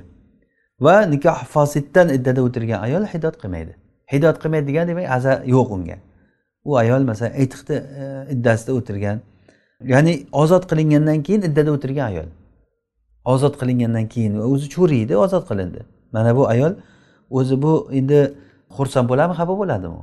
Va 0.86 0.96
nikoh 1.14 1.40
fosiddan 1.54 2.10
iddada 2.18 2.42
o'tirgan 2.48 2.80
ayol 2.88 3.04
hidot 3.14 3.36
qilmaydi. 3.42 3.74
Hidot 4.14 4.38
qilmaydi 4.42 4.68
degani 4.70 4.88
demak 4.92 5.12
aza 5.18 5.34
yo'q 5.56 5.70
unga. 5.78 5.98
U 6.70 6.78
ayol 6.84 7.02
masalan 7.10 7.34
aytiqni 7.42 7.76
e, 7.76 8.04
iddasida 8.34 8.72
o'tirgan. 8.80 9.18
Ya'ni 9.94 10.14
ozod 10.42 10.64
qilingandan 10.70 11.20
keyin 11.28 11.42
iddada 11.50 11.72
o'tirgan 11.78 12.06
ayol. 12.12 12.30
Ozod 13.34 13.56
qilingandan 13.62 14.06
keyin 14.14 14.34
o'zi 14.54 14.68
cho'riydi 14.76 15.14
ozod 15.26 15.44
qilindi. 15.50 15.82
Mana 16.16 16.36
bu 16.38 16.44
ayol 16.54 16.74
o'zi 17.40 17.56
bu 17.64 17.74
endi 18.00 18.20
xursand 18.78 19.08
bo'ladimi 19.12 19.36
xafa 19.40 19.54
bo'ladimi? 19.62 20.02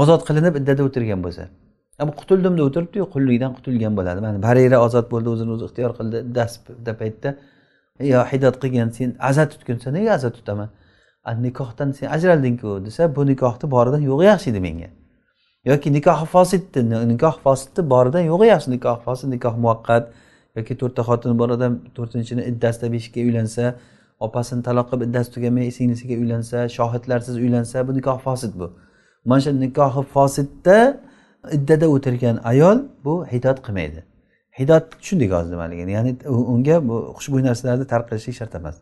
Ozod 0.00 0.22
qilinib 0.28 0.54
iddada 0.60 0.82
o'tirgan 0.88 1.20
bo'lsa. 1.26 1.44
Bu 2.08 2.12
qutuldim 2.20 2.54
deb 2.58 2.64
o'tiribdiyu 2.68 3.04
qullikdan 3.14 3.52
qutulgan 3.56 3.92
bo'ladi. 3.98 4.20
Mana 4.26 4.42
barira 4.46 4.78
ozod 4.86 5.06
bo'ldi 5.12 5.28
o'zini 5.34 5.50
o'zi 5.56 5.64
ixtiyor 5.68 5.92
qildi 5.98 6.18
dasda 6.38 6.92
paytda 7.00 7.30
yo 8.12 8.20
hidat 8.32 8.56
qilgan 8.62 8.88
sen 8.96 9.08
aza 9.30 9.44
tutgunsan 9.52 9.94
nega 9.98 10.10
aza 10.18 10.30
tutaman? 10.36 10.68
Nikohdan 11.46 11.90
sen 11.98 12.06
ajraldingku 12.16 12.70
desa 12.86 13.02
bu 13.16 13.22
nikohni 13.32 13.66
boridan 13.74 14.02
yo'g'i 14.10 14.24
yaxshi 14.32 14.50
edi 14.52 14.60
menga. 14.68 14.88
Yoki 15.70 15.88
nikoh 15.96 16.20
fosidni 16.32 16.96
nikoh 17.12 17.36
fosidni 17.44 17.82
boridan 17.92 18.24
yo'g'i 18.30 18.46
yaxshi 18.54 18.70
nikoh 18.76 18.98
fosid 19.04 19.28
nikoh 19.34 19.54
muvaqqat 19.64 20.04
yoki 20.56 20.74
to'rtta 20.80 21.02
xotini 21.08 21.34
bor 21.40 21.48
odam 21.56 21.72
to'rtinchini 21.96 22.42
iddasida 22.50 22.86
beshikka 22.94 23.20
uylansa 23.28 23.64
opasini 24.26 24.62
taloq 24.68 24.86
qilib 24.90 25.02
iddasi 25.08 25.28
tugamay 25.34 25.70
singlisiga 25.76 26.14
uylansa 26.22 26.58
shohidlarsiz 26.76 27.36
uylansa 27.44 27.76
bu 27.88 27.92
nikoh 27.98 28.18
fosid 28.26 28.52
bu. 28.60 28.66
Mana 29.24 29.40
shu 29.40 29.60
nikohi 29.60 30.02
fosidda 30.14 31.00
iddada 31.56 31.86
o'tirgan 31.94 32.36
ayol 32.50 32.78
bu 33.04 33.14
hidot 33.32 33.58
qilmaydi. 33.66 34.00
Hidot 34.58 34.84
tushundik 35.00 35.30
hozir 35.32 35.50
nimaligini 35.54 35.92
ya'ni 35.96 36.12
unga 36.52 36.76
bu 36.88 36.96
xushbo'y 37.16 37.42
narsalarni 37.48 37.86
tarqalishlik 37.92 38.36
shart 38.40 38.54
emas. 38.54 38.76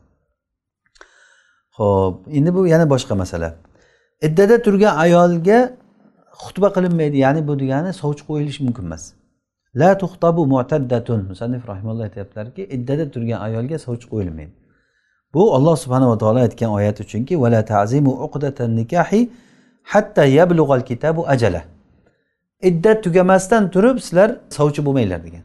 Ho'p 1.78 2.16
endi 2.38 2.50
bu 2.56 2.66
yana 2.66 2.86
boshqa 2.94 3.14
masala. 3.22 3.48
Iddada 4.26 4.56
turgan 4.66 4.94
ayolga 5.04 5.58
xutba 6.40 6.72
qilinmaydi 6.72 7.16
ya'ni 7.16 7.48
bu 7.48 7.58
degani 7.58 7.92
sovchi 7.92 8.22
qo'yilishi 8.28 8.64
mumkin 8.64 8.84
emas. 8.84 9.12
La 9.74 9.98
tuxtabu 9.98 10.46
mu'taddatun. 10.46 11.20
Musannif 11.28 11.68
rahimalloh 11.68 12.04
aytyaptilarki 12.08 12.62
iddada 12.76 13.10
turgan 13.10 13.40
ayolga 13.40 13.78
sovchi 13.78 14.06
qo'yilmaydi. 14.12 14.52
Bu 15.34 15.52
olloh 15.54 15.76
subhanava 15.76 16.18
taolo 16.18 16.38
aytgan 16.38 16.70
oyat 16.70 17.00
uchunki 17.00 17.40
vala 17.40 17.64
tazimu 17.64 18.12
uqdatan 18.26 18.76
nikahi 18.76 19.30
hatta 19.82 20.24
yablug'al 20.24 20.82
kitabu 20.90 21.28
ajala. 21.28 21.62
Iddat 22.62 23.04
tugamasdan 23.04 23.70
turib 23.70 23.98
sizlar 23.98 24.36
sovchi 24.50 24.80
bo'lmanglar 24.86 25.20
degan. 25.26 25.44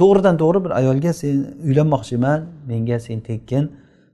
To'g'ridan 0.00 0.36
to'g'ri 0.42 0.64
bir 0.64 0.70
ayolga 0.80 1.12
sen 1.12 1.36
uylanmoqchiman 1.66 2.40
menga 2.68 2.98
sen 3.06 3.20
tekkin 3.20 3.64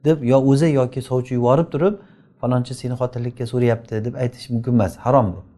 deb 0.05 0.23
yo 0.23 0.39
o'zi 0.51 0.69
yoki 0.81 1.01
sovchi 1.03 1.35
yuborib 1.35 1.69
turib 1.75 1.95
falonchi 2.41 2.75
seni 2.75 2.95
xotinlikka 3.01 3.45
so'rayapti 3.53 4.05
deb 4.05 4.15
aytish 4.23 4.51
mumkin 4.51 4.73
emas 4.73 4.97
harom 4.97 5.27
bu. 5.35 5.50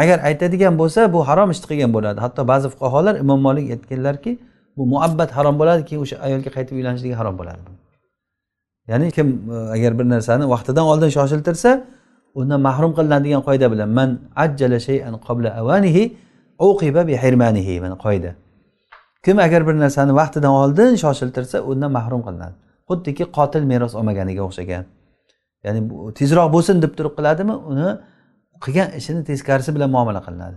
Agar 0.00 0.18
aytadigan 0.28 0.74
bo'lsa 0.80 1.12
bu 1.14 1.28
harom 1.28 1.50
ishni 1.54 1.66
qilgan 1.70 1.90
bo'ladi. 1.96 2.18
Hatto 2.24 2.48
ba'zi 2.52 2.68
fuqarolar 2.72 3.14
imom 3.24 3.40
molik 3.46 3.66
aytganlarki 3.74 4.32
bu 4.76 4.86
muabbat 4.86 5.30
harom 5.36 5.58
bo'ladi 5.60 5.82
keyin 5.88 6.02
o'sha 6.04 6.16
ayolga 6.26 6.50
qaytib 6.56 6.74
uylanishligi 6.78 7.14
harom 7.20 7.38
bo'ladi 7.40 7.60
ya'ni 8.88 9.10
kim 9.10 9.28
e, 9.52 9.56
agar 9.76 9.98
bir 9.98 10.06
narsani 10.14 10.48
vaqtidan 10.54 10.84
oldin 10.92 11.10
shoshiltirsa 11.16 11.70
undan 12.34 12.60
mahrum 12.68 12.92
qilinadigan 12.98 13.42
qoida 13.48 13.66
bilan 13.72 13.88
man 13.98 14.10
ajjala 14.44 14.78
shay'an 14.88 15.14
qabla 15.26 15.48
avanihi 15.60 16.16
uqiba 16.58 17.06
bi 17.08 17.14
hirmanihi 17.22 17.80
mana 17.80 17.96
qoida. 18.04 18.30
Kim 19.24 19.38
agar 19.38 19.66
bir 19.66 19.74
narsani 19.84 20.12
vaqtidan 20.20 20.52
oldin 20.62 20.94
shoshiltirsa 21.04 21.56
undan 21.70 21.90
mahrum 21.98 22.22
qilinadi. 22.26 22.54
Xuddiki 22.88 23.24
qotil 23.38 23.62
meros 23.72 23.94
olmaganiga 23.94 24.42
o'xshagan. 24.48 24.84
Ya'ni 25.64 25.80
tezroq 26.18 26.48
bo'lsin 26.54 26.82
deb 26.84 26.92
turib 26.98 27.14
qiladimi 27.18 27.54
uni 27.70 27.88
qilgan 28.64 28.88
ishini 28.98 29.24
teskarisi 29.24 29.70
bilan 29.74 29.90
muomala 29.90 30.20
qilinadi. 30.26 30.56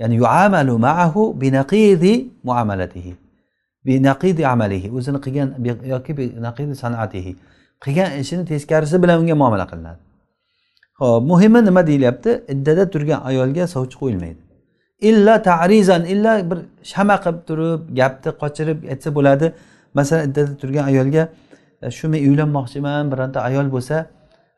Ya'ni 0.00 0.14
yuamalu 0.22 0.78
maahu 0.86 1.22
binaqidi 1.40 2.12
muamalatihi. 2.48 3.12
Binaqidi 3.86 4.42
amalihi 4.46 4.88
o'zini 4.96 5.18
qilgan 5.24 5.48
yoki 5.94 6.12
binaqidi 6.18 6.74
sanatihi. 6.82 7.32
Qilgan 7.84 8.10
ishini 8.22 8.44
teskarisi 8.52 8.96
bilan 9.02 9.16
unga 9.22 9.34
muomala 9.42 9.66
qilinadi. 9.70 10.00
Ho'p 11.00 11.22
muhimi 11.30 11.60
nima 11.64 11.86
deyilyapti? 11.86 12.30
Iddada 12.52 12.84
turgan 12.92 13.20
ayolga 13.30 13.64
sovchi 13.74 13.96
qo'yilmaydi. 14.02 14.40
Illa 15.08 15.34
tarizan 15.48 16.02
illa 16.12 16.32
bir 16.50 16.58
shama 16.92 17.16
qilib 17.24 17.40
turib 17.48 17.80
gapni 17.98 18.30
qochirib 18.42 18.78
aytsa 18.92 19.08
bo'ladi. 19.16 19.46
Masalan 19.98 20.22
iddada 20.28 20.52
turgan 20.62 20.84
ayolga 20.90 21.22
shu 21.96 22.08
men 22.12 22.20
uylanmoqchiman 22.28 23.04
bironta 23.12 23.38
ayol 23.48 23.66
bo'lsa 23.74 23.96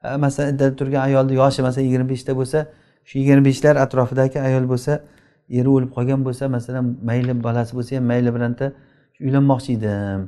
Э, 0.05 0.17
masalan 0.17 0.55
iddada 0.55 0.77
turgan 0.77 1.03
ayolni 1.03 1.35
yoshi 1.35 1.63
masalan 1.63 1.87
yigirma 1.87 2.09
beshda 2.09 2.33
bo'lsa 2.41 2.67
shu 3.05 3.19
yigirma 3.19 3.45
beshlar 3.45 3.77
atrofidagi 3.85 4.39
ayol 4.49 4.65
bo'lsa 4.73 4.93
eri 5.59 5.69
o'lib 5.69 5.91
qolgan 5.97 6.21
bo'lsa 6.27 6.49
masalan 6.57 6.85
mayli 7.09 7.33
bolasi 7.47 7.73
bo'lsa 7.79 7.97
ham 7.97 8.05
mayli 8.13 8.35
bironta 8.37 8.67
uylanmoqchi 9.27 9.73
edim. 9.79 10.21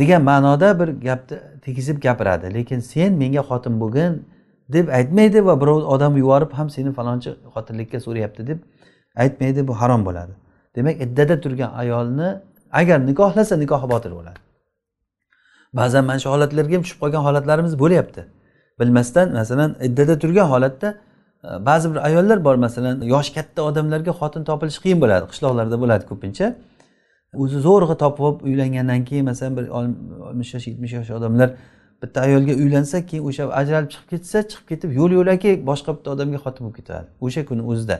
Degan 0.00 0.22
ma'noda 0.30 0.68
bir 0.80 0.88
gapni 1.06 1.36
tegizib 1.64 2.02
gapiradi. 2.06 2.54
Lekin 2.54 2.80
sen 2.80 3.10
menga 3.22 3.42
xotin 3.50 3.74
bo'lgin 3.82 4.12
deb 4.74 4.86
aytmaydi 4.98 5.38
va 5.48 5.54
birov 5.62 5.78
odam 5.94 6.16
yuborib 6.22 6.52
ham 6.58 6.68
seni 6.76 6.90
falonchi 6.98 7.30
xotinlikka 7.54 7.98
so'rayapti 8.06 8.46
deb 8.50 8.58
aytmaydi 9.22 9.68
bu 9.68 9.72
harom 9.80 10.02
bo'ladi. 10.08 10.32
Demak 10.76 10.96
iddada 11.04 11.40
turgan 11.44 11.70
ayolni 11.82 12.28
agar 12.80 12.98
nikohlasa 13.10 13.54
nikohi 13.62 13.86
botil 13.94 14.12
bo'ladi. 14.18 14.40
Ba'zan 15.78 16.04
mana 16.08 16.18
shu 16.22 16.28
holatlarga 16.34 16.74
ham 16.76 16.82
tushib 16.86 16.98
qolgan 17.02 17.22
holatlarimiz 17.26 17.74
bo'lyapti. 17.82 18.22
Bilmasdan 18.80 19.32
masalan 19.32 19.76
iddada 19.88 20.18
turgan 20.18 20.48
holatda 20.52 20.88
e, 21.44 21.48
ba'zi 21.66 21.90
bir 21.92 21.98
ayollar 22.08 22.44
bor 22.44 22.54
masalan 22.66 23.02
yoshi 23.14 23.34
katta 23.34 23.62
odamlarga 23.62 24.12
xotin 24.20 24.44
topilishi 24.50 24.80
qiyin 24.84 25.00
bo'ladi 25.04 25.24
qishloqlarda 25.32 25.76
bo'ladi 25.82 26.04
ko'pincha. 26.10 26.46
O'zi 27.42 27.58
zo'rg'a 27.66 27.96
topib 28.02 28.22
olib 28.28 28.40
uylangandan 28.48 29.04
keyin 29.08 29.24
masalan 29.30 29.56
bir 29.58 29.68
oltmish 29.78 30.54
yosh 30.54 30.66
yetmish 30.70 30.92
yosh 30.98 31.10
odamlar 31.18 31.48
bitta 32.02 32.20
ayolga 32.26 32.54
uylansa 32.62 33.06
keyin 33.08 33.24
o'sha 33.28 33.42
ajralib 33.60 33.90
chiqib 33.92 34.08
ketsa 34.12 34.38
chiqib 34.50 34.66
ketib 34.70 34.90
yo'l 34.98 35.10
yo'lakay 35.18 35.54
boshqa 35.70 35.90
bitta 35.96 36.08
odamga 36.14 36.38
xotin 36.44 36.62
bo'lib 36.64 36.76
ketadi 36.80 37.06
o'sha 37.26 37.42
kuni 37.50 37.62
o'zida. 37.72 37.96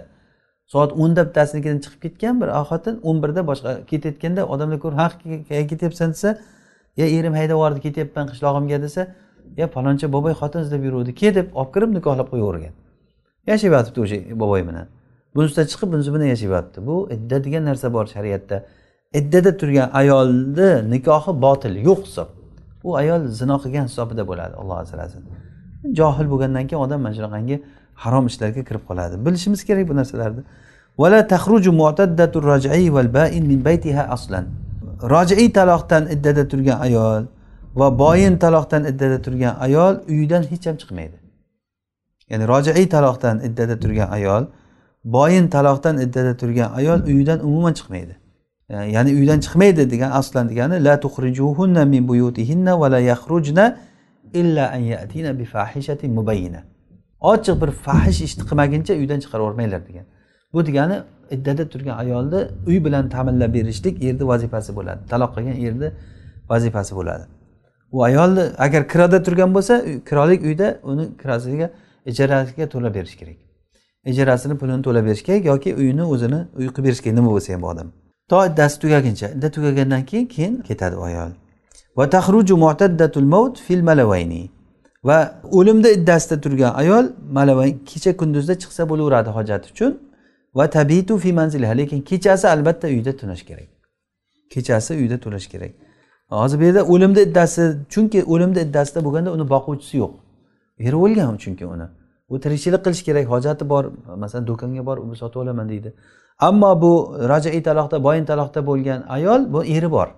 Soat 0.73 0.91
o'nda 1.03 1.23
bittasinikidan 1.29 1.79
chiqib 1.85 2.01
ketgan 2.07 2.35
bir 2.41 2.49
xotin 2.71 2.95
o'n 3.09 3.17
birda 3.23 3.43
boshqa 3.51 3.71
ketayotganda 3.91 4.43
odamlar 4.55 4.79
ko'rib 4.85 4.99
ha 5.03 5.07
qayerga 5.25 5.67
ketyapsan 5.73 6.11
desa 6.15 6.31
ya 7.01 7.07
erim 7.17 7.35
haydab 7.41 7.57
yubordi 7.59 7.81
ketyapman 7.87 8.27
qishlog'imga 8.33 8.79
desa 8.87 9.03
ye 9.57 9.67
palonchi 9.67 10.13
boboy 10.13 10.33
xotin 10.41 10.61
izlab 10.61 10.85
yuruvdi. 10.85 11.15
Ke 11.15 11.35
deb 11.35 11.47
olib 11.55 11.73
kirib 11.75 11.91
nikohlab 11.99 12.29
qo'yavergan 12.33 12.75
yashab 13.51 13.73
yotibdi 13.77 14.01
o'sha 14.05 14.19
boboy 14.43 14.63
bilan. 14.69 14.87
Bunisidan 15.35 15.67
chiqib 15.73 15.89
bunisi 15.93 16.11
bilan 16.15 16.29
yashab 16.35 16.51
yotibdi 16.57 16.87
bu 16.87 16.97
idda 17.15 17.45
degan 17.45 17.65
narsa 17.71 17.93
bor 17.97 18.07
shariatda. 18.15 18.57
Iddada 19.21 19.57
turgan 19.61 19.89
ayolni 20.01 20.71
nikohi 20.95 21.33
botil 21.45 21.75
yo'q 21.89 22.01
hisob. 22.07 22.29
U 22.89 22.97
ayol 23.03 23.21
zino 23.41 23.57
qilgan 23.63 23.85
hisobida 23.91 24.23
bo'ladi 24.31 24.55
olloh 24.61 24.77
asrasin 24.85 25.23
johil 25.93 26.27
bo'lgandan 26.33 26.67
keyin 26.69 26.83
odam 26.87 27.01
mana 27.05 27.15
shunaqangi 27.19 27.57
harom 28.03 28.27
ishlarga 28.31 28.63
kirib 28.69 28.85
qoladi. 28.89 29.15
Bilishimiz 29.27 29.65
kerak 29.69 29.89
bu 29.89 29.97
narsalarni. 29.97 30.43
Vala 30.99 31.21
tahruju 31.33 31.73
mu'taddatu 31.83 32.37
raj'i 32.51 32.93
val 32.95 33.15
ba'in 33.19 33.45
min 33.51 33.65
baytiha 33.65 34.03
aslan. 34.15 34.45
Rojii 35.15 35.53
taloqdan 35.53 36.05
iddada 36.15 36.49
turgan 36.49 36.79
ayol 36.87 37.23
va 37.75 37.99
boyin 37.99 38.37
taloqdan 38.37 38.85
iddada 38.85 39.23
turgan 39.23 39.57
ayol 39.61 39.95
uyidan 40.09 40.43
hech 40.43 40.67
ham 40.67 40.77
chiqmaydi. 40.77 41.17
Ya'ni 42.31 42.49
rojiiy 42.49 42.89
taloqdan 42.89 43.37
iddada 43.47 43.81
turgan 43.81 44.09
ayol 44.09 44.45
boyin 45.05 45.49
taloqdan 45.49 45.99
iddada 45.99 46.37
turgan 46.37 46.73
ayol 46.73 47.01
uyidan 47.11 47.39
umuman 47.49 47.73
chiqmaydi. 47.73 48.15
Ya'ni 48.71 49.11
uydan 49.19 49.41
chiqmaydi 49.41 49.91
degan 49.91 50.11
aslan 50.11 50.49
degani 50.49 50.85
la 50.85 51.01
tukhrijuhunna 51.01 51.85
min 51.85 52.09
buyutihinna 52.09 52.81
va 52.81 52.91
la 52.91 52.99
yakhrujna 52.99 53.77
illa 54.35 54.65
an 54.77 54.83
yatina 54.95 55.39
bi 55.39 55.45
fahishatin 55.45 56.11
mubayyina 56.19 56.61
ochiq 57.21 57.57
bir 57.63 57.71
fahish 57.87 58.21
ishni 58.27 58.43
qilmaguncha 58.51 58.95
uydan 58.95 59.19
chiqarib 59.23 59.45
yubormanglar 59.45 59.81
degan. 59.89 60.05
Bu 60.53 60.67
degani 60.67 60.97
iddada 61.31 61.69
turgan 61.73 61.97
ayolni 61.99 62.41
uy 62.69 62.85
bilan 62.85 63.09
ta'minlab 63.15 63.55
berishlik 63.55 63.95
erni 64.05 64.25
vazifasi 64.33 64.71
bo'ladi 64.79 65.01
taloq 65.13 65.31
qilgan 65.37 65.57
erni 65.67 65.89
vazifasi 66.53 66.93
bo'ladi. 66.99 67.25
U 67.93 68.03
ayolni 68.05 68.45
agar 68.59 68.89
kirada 68.89 69.23
turgan 69.23 69.55
bo'lsa 69.55 69.85
kirolik 70.09 70.43
uyda 70.43 70.79
uni 70.83 71.17
kirasiga 71.23 71.71
ijarasiga 72.07 72.69
to'lab 72.69 72.95
berish 72.95 73.17
kerak. 73.17 73.37
Ijarasini 74.07 74.59
pulini 74.59 74.83
to'lab 74.83 75.05
berish 75.07 75.23
kerak 75.23 75.45
yoki 75.45 75.75
uyini 75.75 76.05
o'zini 76.05 76.41
uy 76.59 76.67
qilib 76.69 76.85
berish 76.85 77.01
kerak. 77.01 77.17
Nima 77.17 77.31
bo'lsa 77.31 77.55
ham 77.55 77.63
bu 77.63 77.69
odam. 77.69 77.93
To 78.31 78.47
iddasi 78.47 78.81
tugaguncha 78.81 79.29
idda 79.37 79.51
tugagandan 79.51 80.05
keyin 80.05 80.27
keyin 80.27 80.63
ketadi 80.69 80.97
u 80.97 81.03
ayol. 81.03 81.31
Va 81.97 82.11
tahruju 82.11 82.55
fil 83.67 83.83
va 85.05 85.41
o'limda 85.51 85.91
iddasida 85.91 86.41
turgan 86.41 86.75
ayol 86.75 87.05
malavay 87.31 87.85
kecha 87.85 88.17
kunduzda 88.17 88.55
chiqsa 88.63 88.89
bo'laveradi 88.89 89.31
hojat 89.31 89.71
uchun. 89.71 89.93
Va 90.55 90.71
tabitu 90.71 91.19
fi 91.19 91.33
manzilha 91.33 91.73
lekin 91.81 92.01
kechasi 92.01 92.49
albatta 92.49 92.89
uyda 92.89 93.17
tunash 93.17 93.43
kerak. 93.43 93.69
Kechasi 94.51 94.95
uyda 94.95 95.19
tunash 95.21 95.47
kerak. 95.53 95.73
Hozir 96.31 96.61
bu 96.61 96.65
yerda 96.65 96.83
o'limni 96.85 97.21
iddasi 97.21 97.63
chunki 97.93 98.25
o'limni 98.25 98.61
iddasida 98.67 99.05
bo'lganda 99.07 99.31
uni 99.37 99.45
boquvchisi 99.55 99.97
yo'q. 100.03 100.13
Eri 100.87 100.97
o'lgan 100.97 101.37
chunki 101.37 101.67
uni. 101.67 101.87
U 102.29 102.41
tirikchilik 102.41 102.85
qilish 102.85 103.03
kerak 103.09 103.27
hojati 103.35 103.69
bor 103.69 103.85
masalan 104.17 104.47
do'konga 104.51 104.83
borib 104.89 105.03
uni 105.03 105.17
sotib 105.23 105.41
olaman 105.43 105.69
deydi. 105.69 105.95
Ammo 106.49 106.83
bu 106.83 106.93
rojaiy 107.33 107.63
taloqda 107.69 108.05
boyin 108.07 108.25
taloqda 108.25 108.67
bo'lgan 108.67 109.01
ayol 109.17 109.41
bu 109.53 109.65
eri 109.65 109.91
bor. 109.91 110.09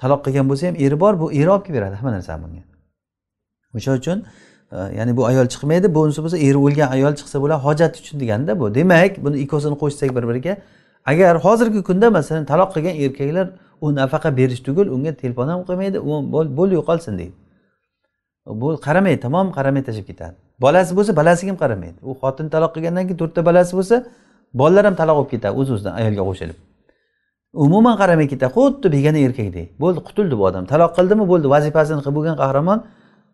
Taloq 0.00 0.20
qilgan 0.24 0.48
bo'lsa 0.50 0.66
ham 0.68 0.76
eri 0.84 1.00
bor 1.00 1.20
bu 1.20 1.32
eri 1.32 1.50
olib 1.54 1.64
kelib 1.66 1.76
beradi 1.78 1.94
hamma 1.94 2.12
narsani 2.16 2.42
bunga. 2.44 2.62
O'sha 3.76 3.92
uchun 4.00 4.18
e, 4.72 4.78
ya'ni 4.98 5.16
bu 5.16 5.26
ayol 5.30 5.46
chiqmaydi 5.52 5.94
bunisi 5.94 6.20
bo'lsa 6.24 6.38
eri 6.38 6.58
o'lgan 6.66 6.88
ayol 6.96 7.12
chiqsa 7.18 7.36
bo'ladi 7.42 7.60
hojat 7.66 7.92
uchun 8.00 8.16
deganda 8.22 8.60
bu. 8.60 8.74
Demak 8.74 9.12
buni 9.24 9.36
ikkosini 9.44 9.76
qo'shsak 9.82 10.10
bir 10.16 10.24
biriga 10.30 10.56
agar 11.10 11.34
hozirgi 11.44 11.80
kunda 11.88 12.10
masalan 12.10 12.44
taloq 12.52 12.70
qilgan 12.74 12.94
erkaklar 13.04 13.46
u 13.84 13.86
nafaqa 14.00 14.30
berish 14.38 14.60
tugul 14.66 14.86
unga 14.96 15.12
telefon 15.22 15.48
ham 15.52 15.60
qilmaydi 15.68 15.98
bo'l 16.58 16.70
yo'qolsin 16.78 17.14
deydi. 17.20 17.34
Bu 18.60 18.68
qaramaydi 18.86 19.20
tamom 19.26 19.46
qaramay 19.56 19.82
tashlab 19.88 20.06
ketadi. 20.10 20.36
Bolasi 20.64 20.92
bo'lsa 20.98 21.12
bolasiga 21.20 21.50
ham 21.52 21.58
qaramaydi. 21.64 21.98
U 22.08 22.10
xotin 22.20 22.46
taloq 22.54 22.70
qilgandan 22.76 23.04
keyin 23.08 23.18
to'rtta 23.22 23.40
bolasi 23.48 23.72
bo'lsa 23.78 23.96
bolalar 24.60 24.84
ham 24.88 24.96
taloq 25.00 25.16
bo'lib 25.18 25.30
ketadi 25.34 25.54
o'z 25.60 25.68
o'zidan 25.74 25.94
ayolga 26.00 26.22
qo'shilib. 26.28 26.58
Umuman 27.64 27.94
qaramay 28.00 28.26
ketadi 28.32 28.52
xuddi 28.56 28.86
begona 28.96 29.20
erkakdek 29.26 29.66
bo'ldi 29.82 30.00
qutuldi 30.08 30.34
bu 30.40 30.44
odam. 30.48 30.64
Taloq 30.72 30.90
qildimi? 30.98 31.24
Bo'ldi. 31.32 31.46
Vazifasini 31.54 32.00
qilib 32.04 32.16
bo'lgan 32.18 32.36
qahramon 32.42 32.78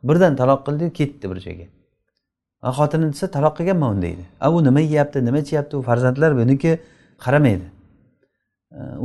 birdan 0.08 0.32
taloq 0.40 0.60
qildi 0.66 0.84
ketdi 0.98 1.24
bir 1.30 1.38
joyga. 1.46 1.66
Xotini 2.78 3.06
desa 3.12 3.26
taloq 3.36 3.54
qilganman 3.58 3.88
uni 3.94 4.02
deydi. 4.06 4.24
A 4.44 4.46
u 4.54 4.64
nima 4.66 4.80
yeyapti 4.80 5.18
nima 5.28 5.38
ichyapti 5.44 5.74
u 5.80 5.82
farzandlar 5.88 6.30
buniki 6.40 6.70
qaramaydi. 7.24 7.66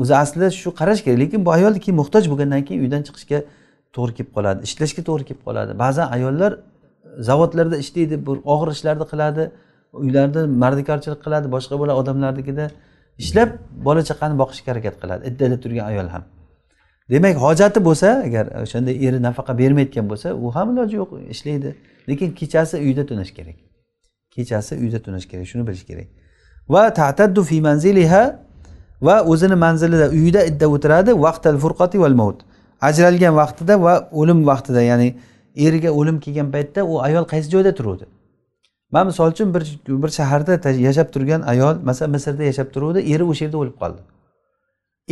O'zi 0.02 0.16
aslida 0.16 0.50
shu 0.52 0.70
qarash 0.80 1.02
kerak 1.06 1.20
lekin 1.20 1.46
bu 1.46 1.52
ayol 1.52 1.74
keyin 1.84 1.98
muhtoj 2.02 2.30
bo'lgandan 2.32 2.66
keyin 2.68 2.82
uydan 2.86 3.02
chiqishga 3.08 3.40
to'g'ri 3.96 4.14
kelib 4.18 4.32
qoladi 4.38 4.60
ishlashga 4.68 5.02
to'g'ri 5.10 5.26
kelib 5.30 5.42
qoladi. 5.48 5.72
Ba'zan 5.84 6.08
ayollar 6.16 6.52
e, 6.54 6.60
zavodlarda 7.30 7.78
ishlaydi 7.84 8.16
bir 8.28 8.38
og'ir 8.54 8.70
ishlarni 8.76 9.06
qiladi 9.12 9.44
uylarda 9.94 10.42
mardikorchilik 10.64 11.22
qiladi 11.26 11.48
boshqa 11.56 11.76
bola 11.82 11.94
odamlarnikida 12.02 12.66
ishlab 13.24 13.50
bola 13.88 14.02
chaqani 14.10 14.36
boqishga 14.42 14.70
harakat 14.74 14.96
qiladi 15.02 15.22
iddada 15.30 15.58
turgan 15.64 15.86
ayol 15.92 16.08
ham. 16.14 16.24
Demak 17.10 17.36
hojati 17.46 17.80
bo'lsa 17.88 18.08
agar 18.28 18.46
o'shanda 18.66 18.92
eri 19.06 19.20
nafaqa 19.28 19.58
bermayotgan 19.62 20.06
bo'lsa 20.12 20.28
u 20.46 20.56
ham 20.56 20.68
iloji 20.74 20.96
yo'q 21.02 21.12
ishlaydi. 21.34 21.70
Lekin 22.10 22.30
kechasi 22.40 22.76
uyda 22.88 23.04
tunash 23.10 23.32
kerak. 23.38 23.58
Kechasi 24.36 24.74
uyda 24.84 25.00
tunash 25.06 25.26
kerak 25.32 25.46
shuni 25.52 25.64
bilish 25.68 25.86
kerak. 25.90 26.08
Va 26.74 26.94
tataddu 26.94 27.42
fi 27.50 27.58
manziliha 27.62 28.24
va 29.02 29.24
o'zini 29.24 29.56
manzilida 29.56 30.10
uyida 30.10 30.46
idda 30.50 30.68
o'tiradi 30.76 31.12
vaqtal 31.26 31.58
furqati 31.58 32.00
val 32.00 32.16
maut. 32.22 32.38
Ajralgan 32.82 33.36
vaqtida 33.36 33.82
va 33.82 34.10
o'lim 34.12 34.46
vaqtida 34.48 34.82
ya'ni 34.82 35.16
eriga 35.56 35.92
o'lim 35.92 36.20
kelgan 36.20 36.52
paytda 36.52 36.86
u 36.86 37.02
ayol 37.02 37.26
qaysi 37.32 37.50
joyda 37.50 37.72
turuvdi? 37.76 38.06
Man 38.92 39.08
misol 39.08 39.32
uchun 39.32 39.54
bir 39.54 39.64
bir 39.88 40.10
shaharda 40.10 40.70
yashab 40.88 41.08
turgan 41.14 41.42
ayol 41.42 41.76
masalan 41.84 42.12
misrda 42.12 42.44
yashab 42.44 42.68
turuvdi 42.74 43.00
eri 43.14 43.24
o'sha 43.24 43.46
yerda 43.46 43.58
o'lib 43.58 43.76
qoldi. 43.82 44.02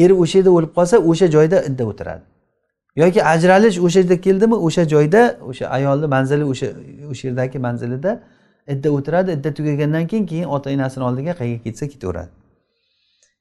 Eri 0.03 0.13
o'sha 0.13 0.37
yerda 0.37 0.51
o'lib 0.57 0.71
qolsa 0.77 0.97
o'sha 0.97 1.27
joyda 1.35 1.57
idda 1.69 1.83
o'tiradi. 1.91 2.23
Yoki 2.95 3.23
ajralish 3.33 3.77
o'sha 3.85 3.99
yerda 3.99 4.17
keldimi 4.25 4.55
o'sha 4.67 4.83
joyda 4.93 5.21
o'sha 5.49 5.65
ayolni 5.77 6.07
manzili 6.15 6.45
o'sha 6.51 6.67
o'sha 7.11 7.23
yerdagi 7.27 7.59
manzilida 7.67 8.11
idda 8.73 8.89
o'tiradi. 8.97 9.29
Idda 9.37 9.49
tugagandan 9.57 10.07
keyin 10.07 10.25
keyin 10.31 10.47
ota 10.55 10.69
enasini 10.75 11.03
oldiga 11.09 11.31
qayerga 11.39 11.63
ketsa 11.63 11.87
ketaveradi. 11.93 12.42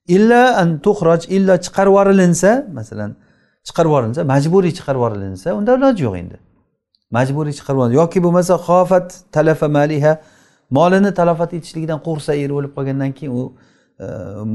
Illa 0.08 0.56
an 0.62 0.78
tuhroj 0.84 1.26
illo 1.36 1.54
chiqarib 1.64 1.92
yuborilinsa 1.92 2.50
masalan 2.78 3.10
chiqarib 3.68 3.90
yuborilinsa 3.90 4.24
majburiy 4.32 4.72
chiqarib 4.78 5.00
yuborilinsa 5.00 5.48
unda 5.58 5.76
iloji 5.78 6.02
yo'q 6.06 6.16
endi. 6.22 6.36
Majburiy 7.16 7.54
chiqarib 7.58 7.92
yoki 8.00 8.18
bo'lmasa 8.26 8.54
xofat 8.66 9.08
talafa 9.34 9.68
maliha 9.78 10.12
molini 10.78 11.10
talofat 11.18 11.50
etishligidan 11.58 11.98
qo'rqsa 12.06 12.32
eri 12.44 12.52
o'lib 12.58 12.72
qolgandan 12.76 13.12
keyin 13.18 13.32
u 13.40 13.42
e, 14.04 14.06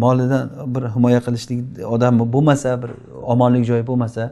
molidan 0.04 0.44
bir 0.74 0.84
himoya 0.96 1.20
qilishlik 1.26 1.60
odami 1.96 2.26
bo'lmasa 2.36 2.70
bir 2.82 2.92
omonlik 3.34 3.64
joyi 3.70 3.84
bo'lmasa 3.90 4.24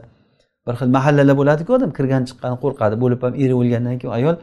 bir 0.66 0.74
xil 0.80 0.90
mahallalar 0.96 1.36
bo'ladiku 1.40 1.70
odam 1.78 1.90
kirgan 1.98 2.22
chiqqan 2.28 2.54
qo'rqadi 2.62 2.94
bo'lib 3.02 3.20
ham 3.24 3.34
eri 3.44 3.54
o'lgandan 3.60 3.96
keyin 4.00 4.14
ayol 4.18 4.36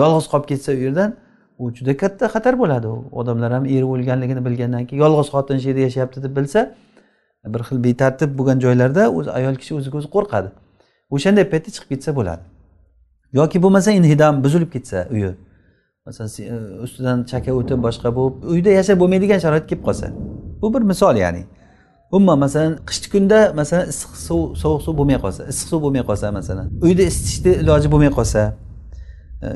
yolg'iz 0.00 0.26
qolib 0.32 0.46
ketsa 0.52 0.70
u 0.78 0.80
yerdan 0.86 1.10
u 1.58 1.70
juda 1.76 1.96
katta 1.96 2.28
xatar 2.34 2.54
bo'ladi. 2.62 2.86
U 2.86 2.96
odamlar 3.20 3.52
ham 3.56 3.64
eri 3.66 3.84
o'lganligini 3.94 4.42
bilgandan 4.46 4.86
keyin 4.86 5.02
yolg'iz 5.04 5.28
xotin 5.34 5.58
shu 5.62 5.68
yerda 5.70 5.82
yashayapti 5.88 6.22
deb 6.24 6.36
bilsa 6.38 6.60
bir 7.54 7.62
xil 7.68 7.78
betartib 7.86 8.30
bo'lgan 8.38 8.58
joylarda 8.64 9.02
o'zi 9.18 9.30
ayol 9.38 9.56
kishi 9.60 9.72
o'ziga 9.78 9.98
o'zi 10.00 10.08
qo'rqadi. 10.16 10.48
O'shanday 11.14 11.44
paytda 11.52 11.70
chiqib 11.74 11.88
ketsa 11.94 12.10
bo'ladi. 12.18 12.42
Yoki 13.38 13.62
bo'lmasa 13.64 13.90
inhidam 13.98 14.44
buzilib 14.44 14.70
ketsa 14.74 14.98
uyi. 15.14 15.32
Masalan 16.06 16.30
e, 16.52 16.56
ustidan 16.84 17.24
chaka 17.30 17.50
o'tib 17.60 17.78
boshqa 17.86 18.08
bo'lib 18.18 18.34
uyda 18.54 18.70
yashab 18.78 18.96
bo'lmaydigan 19.02 19.38
sharoit 19.44 19.66
kelib 19.70 19.84
qolsa. 19.88 20.06
Bu 20.62 20.74
bir 20.74 20.82
misol 20.92 21.16
ya'ni. 21.24 21.42
Umuman 22.12 22.38
masalan 22.38 22.72
qishki 22.88 23.08
kunda 23.14 23.38
masalan 23.60 23.88
issiq 23.92 24.12
suv 24.26 24.40
sovuq 24.62 24.80
suv 24.86 24.94
bo'lmay 24.98 25.18
qolsa 25.24 25.42
issiq 25.52 25.68
suv 25.72 25.80
bo'lmay 25.84 26.04
qolsa 26.10 26.26
masalan 26.38 26.66
uyda 26.86 27.02
isitishni 27.10 27.52
iloji 27.62 27.88
bo'lmay 27.94 28.10
qolsa 28.18 28.40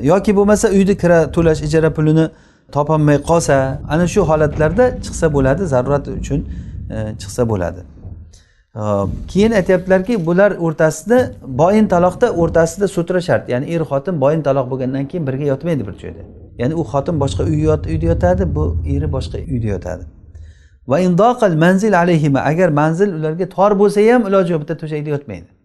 yoki 0.01 0.35
bo'lmasa 0.35 0.69
uyni 0.69 0.97
kira 0.97 1.31
to'lash 1.31 1.61
ijara 1.67 1.89
pulini 1.97 2.25
topolmay 2.71 3.17
qolsa 3.29 3.55
ana 3.89 4.07
shu 4.07 4.21
holatlarda 4.29 4.85
chiqsa 5.05 5.33
bo'ladi 5.35 5.63
zarurat 5.73 6.07
uchun 6.07 6.39
e, 6.95 6.97
chiqsa 7.21 7.49
bo'ladi. 7.51 7.81
Keyin 9.27 9.51
aytyaptilarki 9.51 10.25
bular 10.25 10.51
o'rtasida 10.51 11.31
boyin 11.43 11.87
taloqda 11.87 12.27
o'rtasida 12.31 12.87
sutra 12.87 13.21
shart. 13.21 13.49
Ya'ni 13.49 13.65
er 13.75 13.81
xotin 13.91 14.21
boyin 14.21 14.41
taloq 14.41 14.71
bo'lgandan 14.71 15.07
keyin 15.07 15.27
birga 15.27 15.45
yotmaydi 15.53 15.87
bir 15.87 15.93
joyda. 16.03 16.21
Ya'ni 16.57 16.75
u 16.75 16.83
xotin 16.91 17.19
boshqa 17.19 17.43
uyda 17.43 18.05
yotadi 18.11 18.55
bu 18.55 18.77
eri 18.95 19.07
boshqa 19.15 19.37
uyda 19.53 19.67
yotadi. 19.67 20.03
Va 20.87 20.99
indoqal 20.99 21.55
manzil 21.55 21.93
alayhima 22.03 22.39
agar 22.39 22.69
manzil 22.69 23.09
ularga 23.17 23.49
tor 23.49 23.71
bo'lsa 23.81 23.99
ham 24.13 24.21
iloji 24.27 24.53
yo'q 24.53 24.61
bitta 24.63 24.75
to'shakda 24.81 25.09
yotmaydi. 25.15 25.60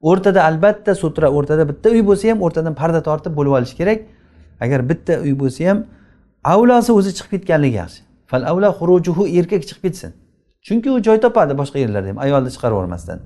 O'rtada 0.00 0.44
albatta 0.44 0.94
sutra 0.94 1.30
o'rtada 1.30 1.68
bitta 1.68 1.90
uy 1.90 2.02
bo'lsa 2.06 2.30
ham 2.30 2.42
o'rtadan 2.42 2.74
parda 2.74 3.02
tortib 3.02 3.36
bo'lib 3.38 3.52
olish 3.58 3.74
kerak. 3.80 4.06
Agar 4.60 4.88
bitta 4.90 5.20
uy 5.24 5.34
bo'lsa 5.42 5.70
ham 5.70 5.84
avlosi 6.44 6.92
o'zi 6.92 7.14
chiqib 7.18 7.30
ketganligi 7.34 7.76
yaxshi. 7.82 8.00
Fal 8.30 8.42
avla 8.50 8.68
xurujuhu 8.78 9.28
erkak 9.38 9.62
chiqib 9.68 9.82
ketsin. 9.82 10.12
Chunki 10.66 10.90
u 10.90 11.02
joy 11.02 11.20
topadi 11.20 11.58
boshqa 11.60 11.78
yerlarda 11.84 12.08
ham 12.12 12.18
ayolni 12.18 12.50
chiqarib 12.54 12.76
yubormasdan 12.76 13.18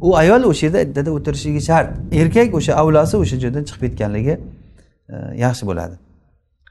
u 0.00 0.16
ayol 0.16 0.42
o'sha 0.50 0.66
yerda 0.66 0.80
iddada 0.86 1.10
o'tirishligi 1.12 1.60
shart. 1.60 1.90
Erkak 2.12 2.54
o'sha 2.54 2.72
avlosi 2.82 3.16
o'sha 3.16 3.36
joydan 3.44 3.64
chiqib 3.68 3.82
ketganligi 3.86 4.34
e, 4.34 5.16
yaxshi 5.44 5.66
bo'ladi. 5.70 5.94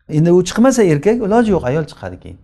Endi 0.09 0.31
u 0.31 0.43
chiqmasa 0.49 0.83
erkak 0.83 1.17
iloji 1.27 1.51
yo'q 1.55 1.63
ayol 1.71 1.85
chiqadi 1.91 2.19
keyin. 2.23 2.37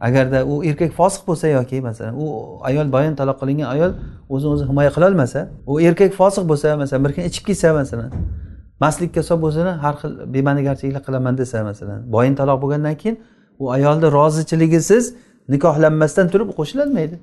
Agarda 0.00 0.44
u 0.46 0.64
erkak 0.64 0.92
fosiq 0.98 1.22
bo'lsa 1.28 1.48
yoki 1.48 1.80
masalan 1.80 2.14
u 2.22 2.26
ayol 2.62 2.92
bayon 2.92 3.14
taloq 3.20 3.36
qilingan 3.40 3.68
ayol 3.74 3.92
o'zini 4.28 4.50
o'zi 4.54 4.64
himoya 4.70 4.90
qilolmasa 4.96 5.40
u 5.66 5.80
erkak 5.80 6.12
fosiq 6.20 6.44
bo'lsa 6.50 6.76
masalan 6.82 7.04
bir 7.04 7.12
kun 7.14 7.22
ichib 7.30 7.44
ketsa 7.48 7.72
masalan 7.80 8.10
mastlikka 8.80 9.22
solib 9.28 9.42
o'zini 9.50 9.72
har 9.84 9.94
xil 10.00 10.12
bema'nigarchiliklar 10.34 11.02
qilaman 11.06 11.34
desa 11.40 11.64
masalan 11.70 11.98
boyin 12.14 12.34
taloq 12.40 12.58
bo'lgandan 12.62 12.94
keyin 13.02 13.16
u 13.58 13.70
ayolni 13.76 14.12
rozichiligisiz 14.18 15.04
nikohlanmasdan 15.48 16.28
turib 16.28 16.48
qo'shilolmaydi. 16.58 17.18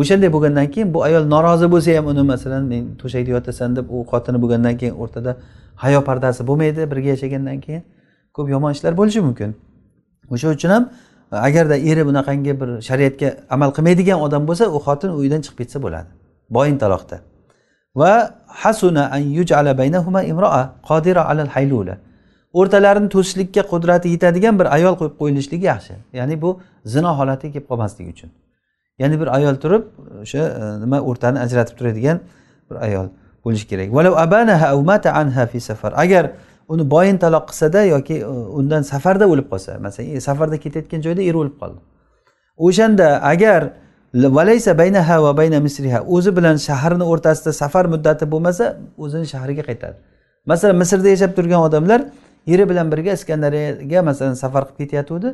O'shanday 0.00 0.32
bo'lgandan 0.32 0.66
keyin 0.74 0.94
bu 0.94 1.02
ayol 1.08 1.24
norozi 1.34 1.66
bo'lsa 1.74 1.96
ham 1.96 2.06
uni 2.12 2.22
masalan 2.32 2.64
men 2.72 2.82
to'shakda 3.00 3.30
yotasan 3.36 3.76
deb 3.76 3.86
u 3.90 4.04
xotini 4.10 4.38
bo'lgandan 4.42 4.76
keyin 4.80 4.94
o'rtada 5.02 5.36
hayo 5.76 6.00
pardasi 6.08 6.46
bo'lmaydi 6.48 6.90
birga 6.90 7.08
yashagandan 7.14 7.60
keyin. 7.60 7.82
Ko'p 8.34 8.48
yomon 8.54 8.72
ishlar 8.76 8.92
bo'lishi 9.00 9.20
mumkin. 9.28 9.54
O'sha 10.30 10.48
uchun 10.56 10.70
ham 10.70 10.84
agarda 11.30 11.76
eri 11.76 12.06
bunaqangi 12.06 12.60
bir 12.60 12.68
shariatga 12.88 13.36
amal 13.50 13.70
qilmaydigan 13.76 14.20
odam 14.20 14.46
bo'lsa 14.48 14.64
u 14.76 14.78
xotin 14.86 15.10
uydan 15.20 15.40
chiqib 15.44 15.58
ketsa 15.58 15.82
bo'ladi. 15.82 16.08
Boyin 16.50 16.78
taloqda 16.78 17.20
va 17.94 18.12
hasuna 18.46 19.10
an 19.16 19.18
yujala 19.18 19.78
baynahuma 19.78 20.22
imroa 20.22 20.62
qodira 20.88 21.22
alal 21.30 21.50
haylula. 21.56 21.96
O'rtalarini 22.52 23.08
to'sishlikka 23.14 23.62
qudrati 23.72 24.08
yetadigan 24.14 24.58
bir 24.58 24.66
ayol 24.76 24.94
qo'yib 25.00 25.14
qo'yilishligi 25.20 25.66
yaxshi. 25.72 25.94
Ya'ni 26.12 26.42
bu 26.42 26.60
zino 26.84 27.10
holatiga 27.18 27.52
kelib 27.52 27.66
qolmasligi 27.70 28.10
uchun. 28.10 28.30
Ya'ni 28.98 29.20
bir 29.20 29.28
ayol 29.36 29.56
turib 29.62 29.82
o'sha 30.22 30.38
e, 30.38 30.80
nima 30.82 30.98
o'rtani 31.00 31.38
ajratib 31.46 31.76
turadigan 31.78 32.18
bir 32.70 32.76
ayol 32.86 33.06
bo'lishi 33.44 33.66
kerak. 33.70 33.88
Agar 36.04 36.24
uni 36.72 36.84
boyin 36.94 37.18
taloq 37.24 37.44
qilsada 37.50 37.80
yoki 37.94 38.16
e, 38.20 38.26
undan 38.58 38.82
safarda 38.92 39.26
o'lib 39.32 39.46
qolsa 39.52 39.78
masalan 39.86 40.16
e, 40.16 40.20
safarda 40.28 40.56
ketayotgan 40.64 41.00
joyda 41.06 41.22
eri 41.28 41.36
o'lib 41.42 41.56
qoldi. 41.62 41.80
O'shanda 42.66 43.08
agar 43.32 43.60
valaysa 44.38 44.78
baynaha 44.82 45.16
va 45.24 45.32
bayna 45.40 45.58
misriha 45.66 46.00
o'zi 46.16 46.30
bilan 46.38 46.56
shaharni 46.68 47.04
o'rtasida 47.12 47.52
safar 47.62 47.84
muddati 47.94 48.24
bo'lmasa 48.32 48.64
o'zini 49.04 49.26
shahriga 49.34 49.62
qaytadi. 49.70 49.96
Masalan 50.50 50.76
misrda 50.82 51.08
yashab 51.14 51.32
turgan 51.38 51.60
odamlar 51.68 52.00
eri 52.52 52.64
bilan 52.70 52.86
birga 52.92 53.12
iskandariyaga 53.18 54.00
masalan 54.10 54.36
safar 54.42 54.62
qilib 54.68 54.78
ketayotgandi 54.80 55.30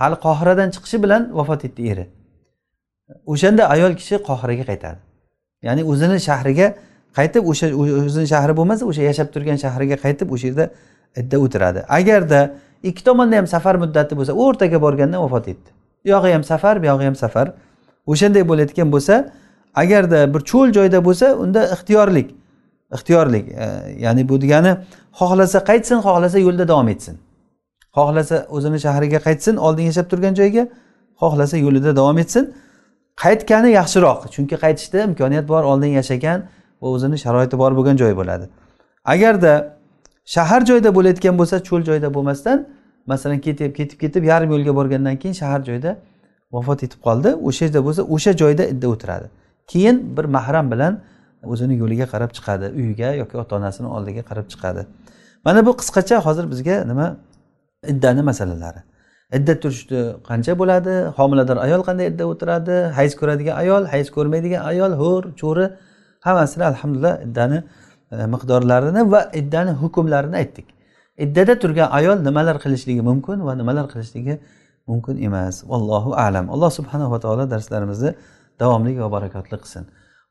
hali 0.00 0.16
qohiradan 0.26 0.68
chiqishi 0.74 0.98
bilan 1.04 1.22
vafot 1.38 1.64
etdi 1.68 1.82
eri. 1.92 2.04
O'shanda 3.32 3.62
ayol 3.74 3.92
kishi 4.00 4.16
qohiraga 4.28 4.64
qaytadi. 4.70 4.98
Ya'ni 5.66 5.82
o'zini 5.92 6.18
shahriga 6.28 6.66
qaytib 7.16 7.44
o'sha 7.50 7.66
o'zini 7.76 8.26
shahri 8.32 8.54
bo'lmasa 8.56 8.86
o'sha 8.90 9.02
yashab 9.10 9.28
turgan 9.34 9.58
shahriga 9.64 9.96
qaytib 10.04 10.32
o'sha 10.34 10.46
yerda 10.50 10.64
e, 11.16 11.20
idda 11.22 11.36
o'tiradi. 11.44 11.80
Agarda 11.98 12.40
ikki 12.82 13.04
tomonda 13.04 13.36
ham 13.36 13.46
safar 13.46 13.74
muddati 13.82 14.16
bo'lsa 14.18 14.32
o'rtaga 14.32 14.80
borganda 14.80 15.22
vafot 15.24 15.48
etdi. 15.48 15.70
U 16.04 16.08
yog'i 16.14 16.32
ham 16.32 16.44
safar 16.44 16.82
bu 16.82 16.86
yog'i 16.86 17.04
ham 17.04 17.16
safar. 17.24 17.52
O'shanday 18.06 18.48
bo'layotgan 18.50 18.92
bo'lsa 18.94 19.14
agarda 19.74 20.34
bir 20.34 20.40
cho'l 20.50 20.72
joyda 20.78 21.04
bo'lsa 21.04 21.34
unda 21.44 21.60
ixtiyorlik 21.74 22.28
ixtiyorlik 22.94 23.48
e, 23.48 23.66
ya'ni 24.04 24.28
bu 24.28 24.40
degani 24.40 24.76
xohlasa 25.20 25.58
qaytsin 25.70 25.98
xohlasa 26.06 26.38
yo'lda 26.38 26.68
davom 26.68 26.88
etsin. 26.88 27.18
Xohlasa 27.96 28.46
o'zini 28.56 28.78
shahriga 28.86 29.18
qaytsin 29.26 29.56
oldin 29.56 29.84
yashab 29.90 30.06
turgan 30.10 30.34
joyiga 30.40 30.68
xohlasa 31.20 31.56
yo'lida 31.56 31.96
davom 31.96 32.18
etsin. 32.18 32.54
Qaytgani 33.24 33.70
yaxshiroq 33.80 34.20
chunki 34.34 34.56
qaytishda 34.64 34.98
imkoniyat 35.08 35.48
bor 35.48 35.62
oldin 35.62 35.92
yashagan 35.98 36.38
va 36.82 36.88
o'zini 36.94 37.18
sharoiti 37.24 37.56
bor 37.62 37.72
bo'lgan 37.78 37.96
joy 38.02 38.12
bo'ladi. 38.20 38.46
Agarda 39.14 39.52
shahar 40.34 40.62
joyda 40.70 40.90
bo'layotgan 40.96 41.34
bo'lsa 41.40 41.56
cho'l 41.68 41.82
joyda 41.88 42.08
bo'lmasdan 42.16 42.66
masalan 43.12 43.38
ketib 43.46 43.72
ketib 43.78 43.98
ketib 44.02 44.22
yarim 44.30 44.50
yo'lga 44.54 44.72
borgandan 44.78 45.16
keyin 45.22 45.36
shahar 45.42 45.60
joyda 45.68 45.90
vafot 46.52 46.82
etib 46.86 47.00
qoldi. 47.06 47.30
O'sha 47.48 47.64
yerda 47.66 47.80
bo'lsa 47.86 48.02
o'sha 48.14 48.32
joyda 48.42 48.64
idda 48.72 48.86
o'tiradi. 48.94 49.26
Keyin 49.72 49.96
bir 50.16 50.24
mahram 50.36 50.66
bilan 50.72 51.00
o'zini 51.52 51.74
yo'liga 51.82 52.06
qarab 52.12 52.30
chiqadi 52.36 52.66
uyiga 52.80 53.08
yoki 53.22 53.36
ota 53.42 53.56
onasini 53.56 53.88
oldiga 53.96 54.22
qarab 54.30 54.46
chiqadi. 54.52 54.82
Mana 55.44 55.66
bu 55.66 55.72
qisqacha 55.80 56.16
hozir 56.26 56.44
bizga 56.52 56.76
nima? 56.90 57.06
Iddani 57.92 58.22
masalalari. 58.30 58.80
Idda 59.36 59.60
turishni 59.62 60.00
qancha 60.28 60.52
bo'ladi? 60.60 60.94
Homilador 61.18 61.56
ayol 61.66 61.82
qanday 61.88 62.06
idda 62.12 62.24
o'tiradi? 62.32 62.76
Hayz 62.98 63.12
ko'radigan 63.20 63.54
ayol 63.62 63.82
hayz 63.92 64.08
ko'rmaydigan 64.16 64.62
ayol 64.70 64.92
ho'r 65.00 65.24
cho'ri 65.40 65.66
hammasini 66.28 66.64
alhamdulillah 66.70 67.14
iddani 67.26 67.58
e, 68.12 68.16
miqdorlarini 68.34 69.02
va 69.12 69.20
iddani 69.40 69.72
hukmlarini 69.82 70.36
aytdik. 70.42 70.66
Iddada 71.24 71.54
turgan 71.62 71.88
ayol 71.98 72.18
nimalar 72.28 72.56
qilishligi 72.64 73.02
mumkin 73.10 73.38
va 73.46 73.52
nimalar 73.60 73.86
qilishligi 73.92 74.34
mumkin 74.90 75.16
emas. 75.28 75.56
Vallohu 75.70 76.10
alam. 76.26 76.46
Alloh 76.54 76.70
subhanava 76.78 77.16
taolo 77.24 77.44
darslarimizni 77.52 78.10
davomli 78.60 78.92
va 79.04 79.08
barakotli 79.16 79.56
qilsin. 79.62 79.84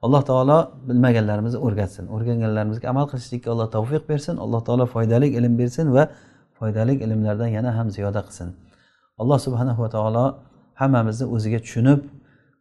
Alloh 0.06 0.22
taolo 0.30 0.58
bilmaganlarimizni 0.88 1.60
o'rgatsin. 1.66 2.06
O'rganganlarimizga 2.16 2.88
amal 2.94 3.06
qilishlikka 3.12 3.50
alloh 3.54 3.68
tavfiq 3.76 4.04
bersin. 4.12 4.36
Alloh 4.46 4.62
taolo 4.68 4.86
foydali 4.96 5.28
ilm 5.38 5.54
bersin 5.62 5.88
va 5.96 6.04
foydali 6.60 6.94
ilmlardan 7.06 7.50
yana 7.58 7.72
ham 7.78 7.88
ziyoda 7.96 8.22
qilsin. 8.28 8.50
Alloh 9.22 9.40
subhanahu 9.46 9.80
va 9.84 9.90
taolo 9.96 10.26
hammamizni 10.82 11.26
o'ziga 11.36 11.60
tushunib 11.66 12.00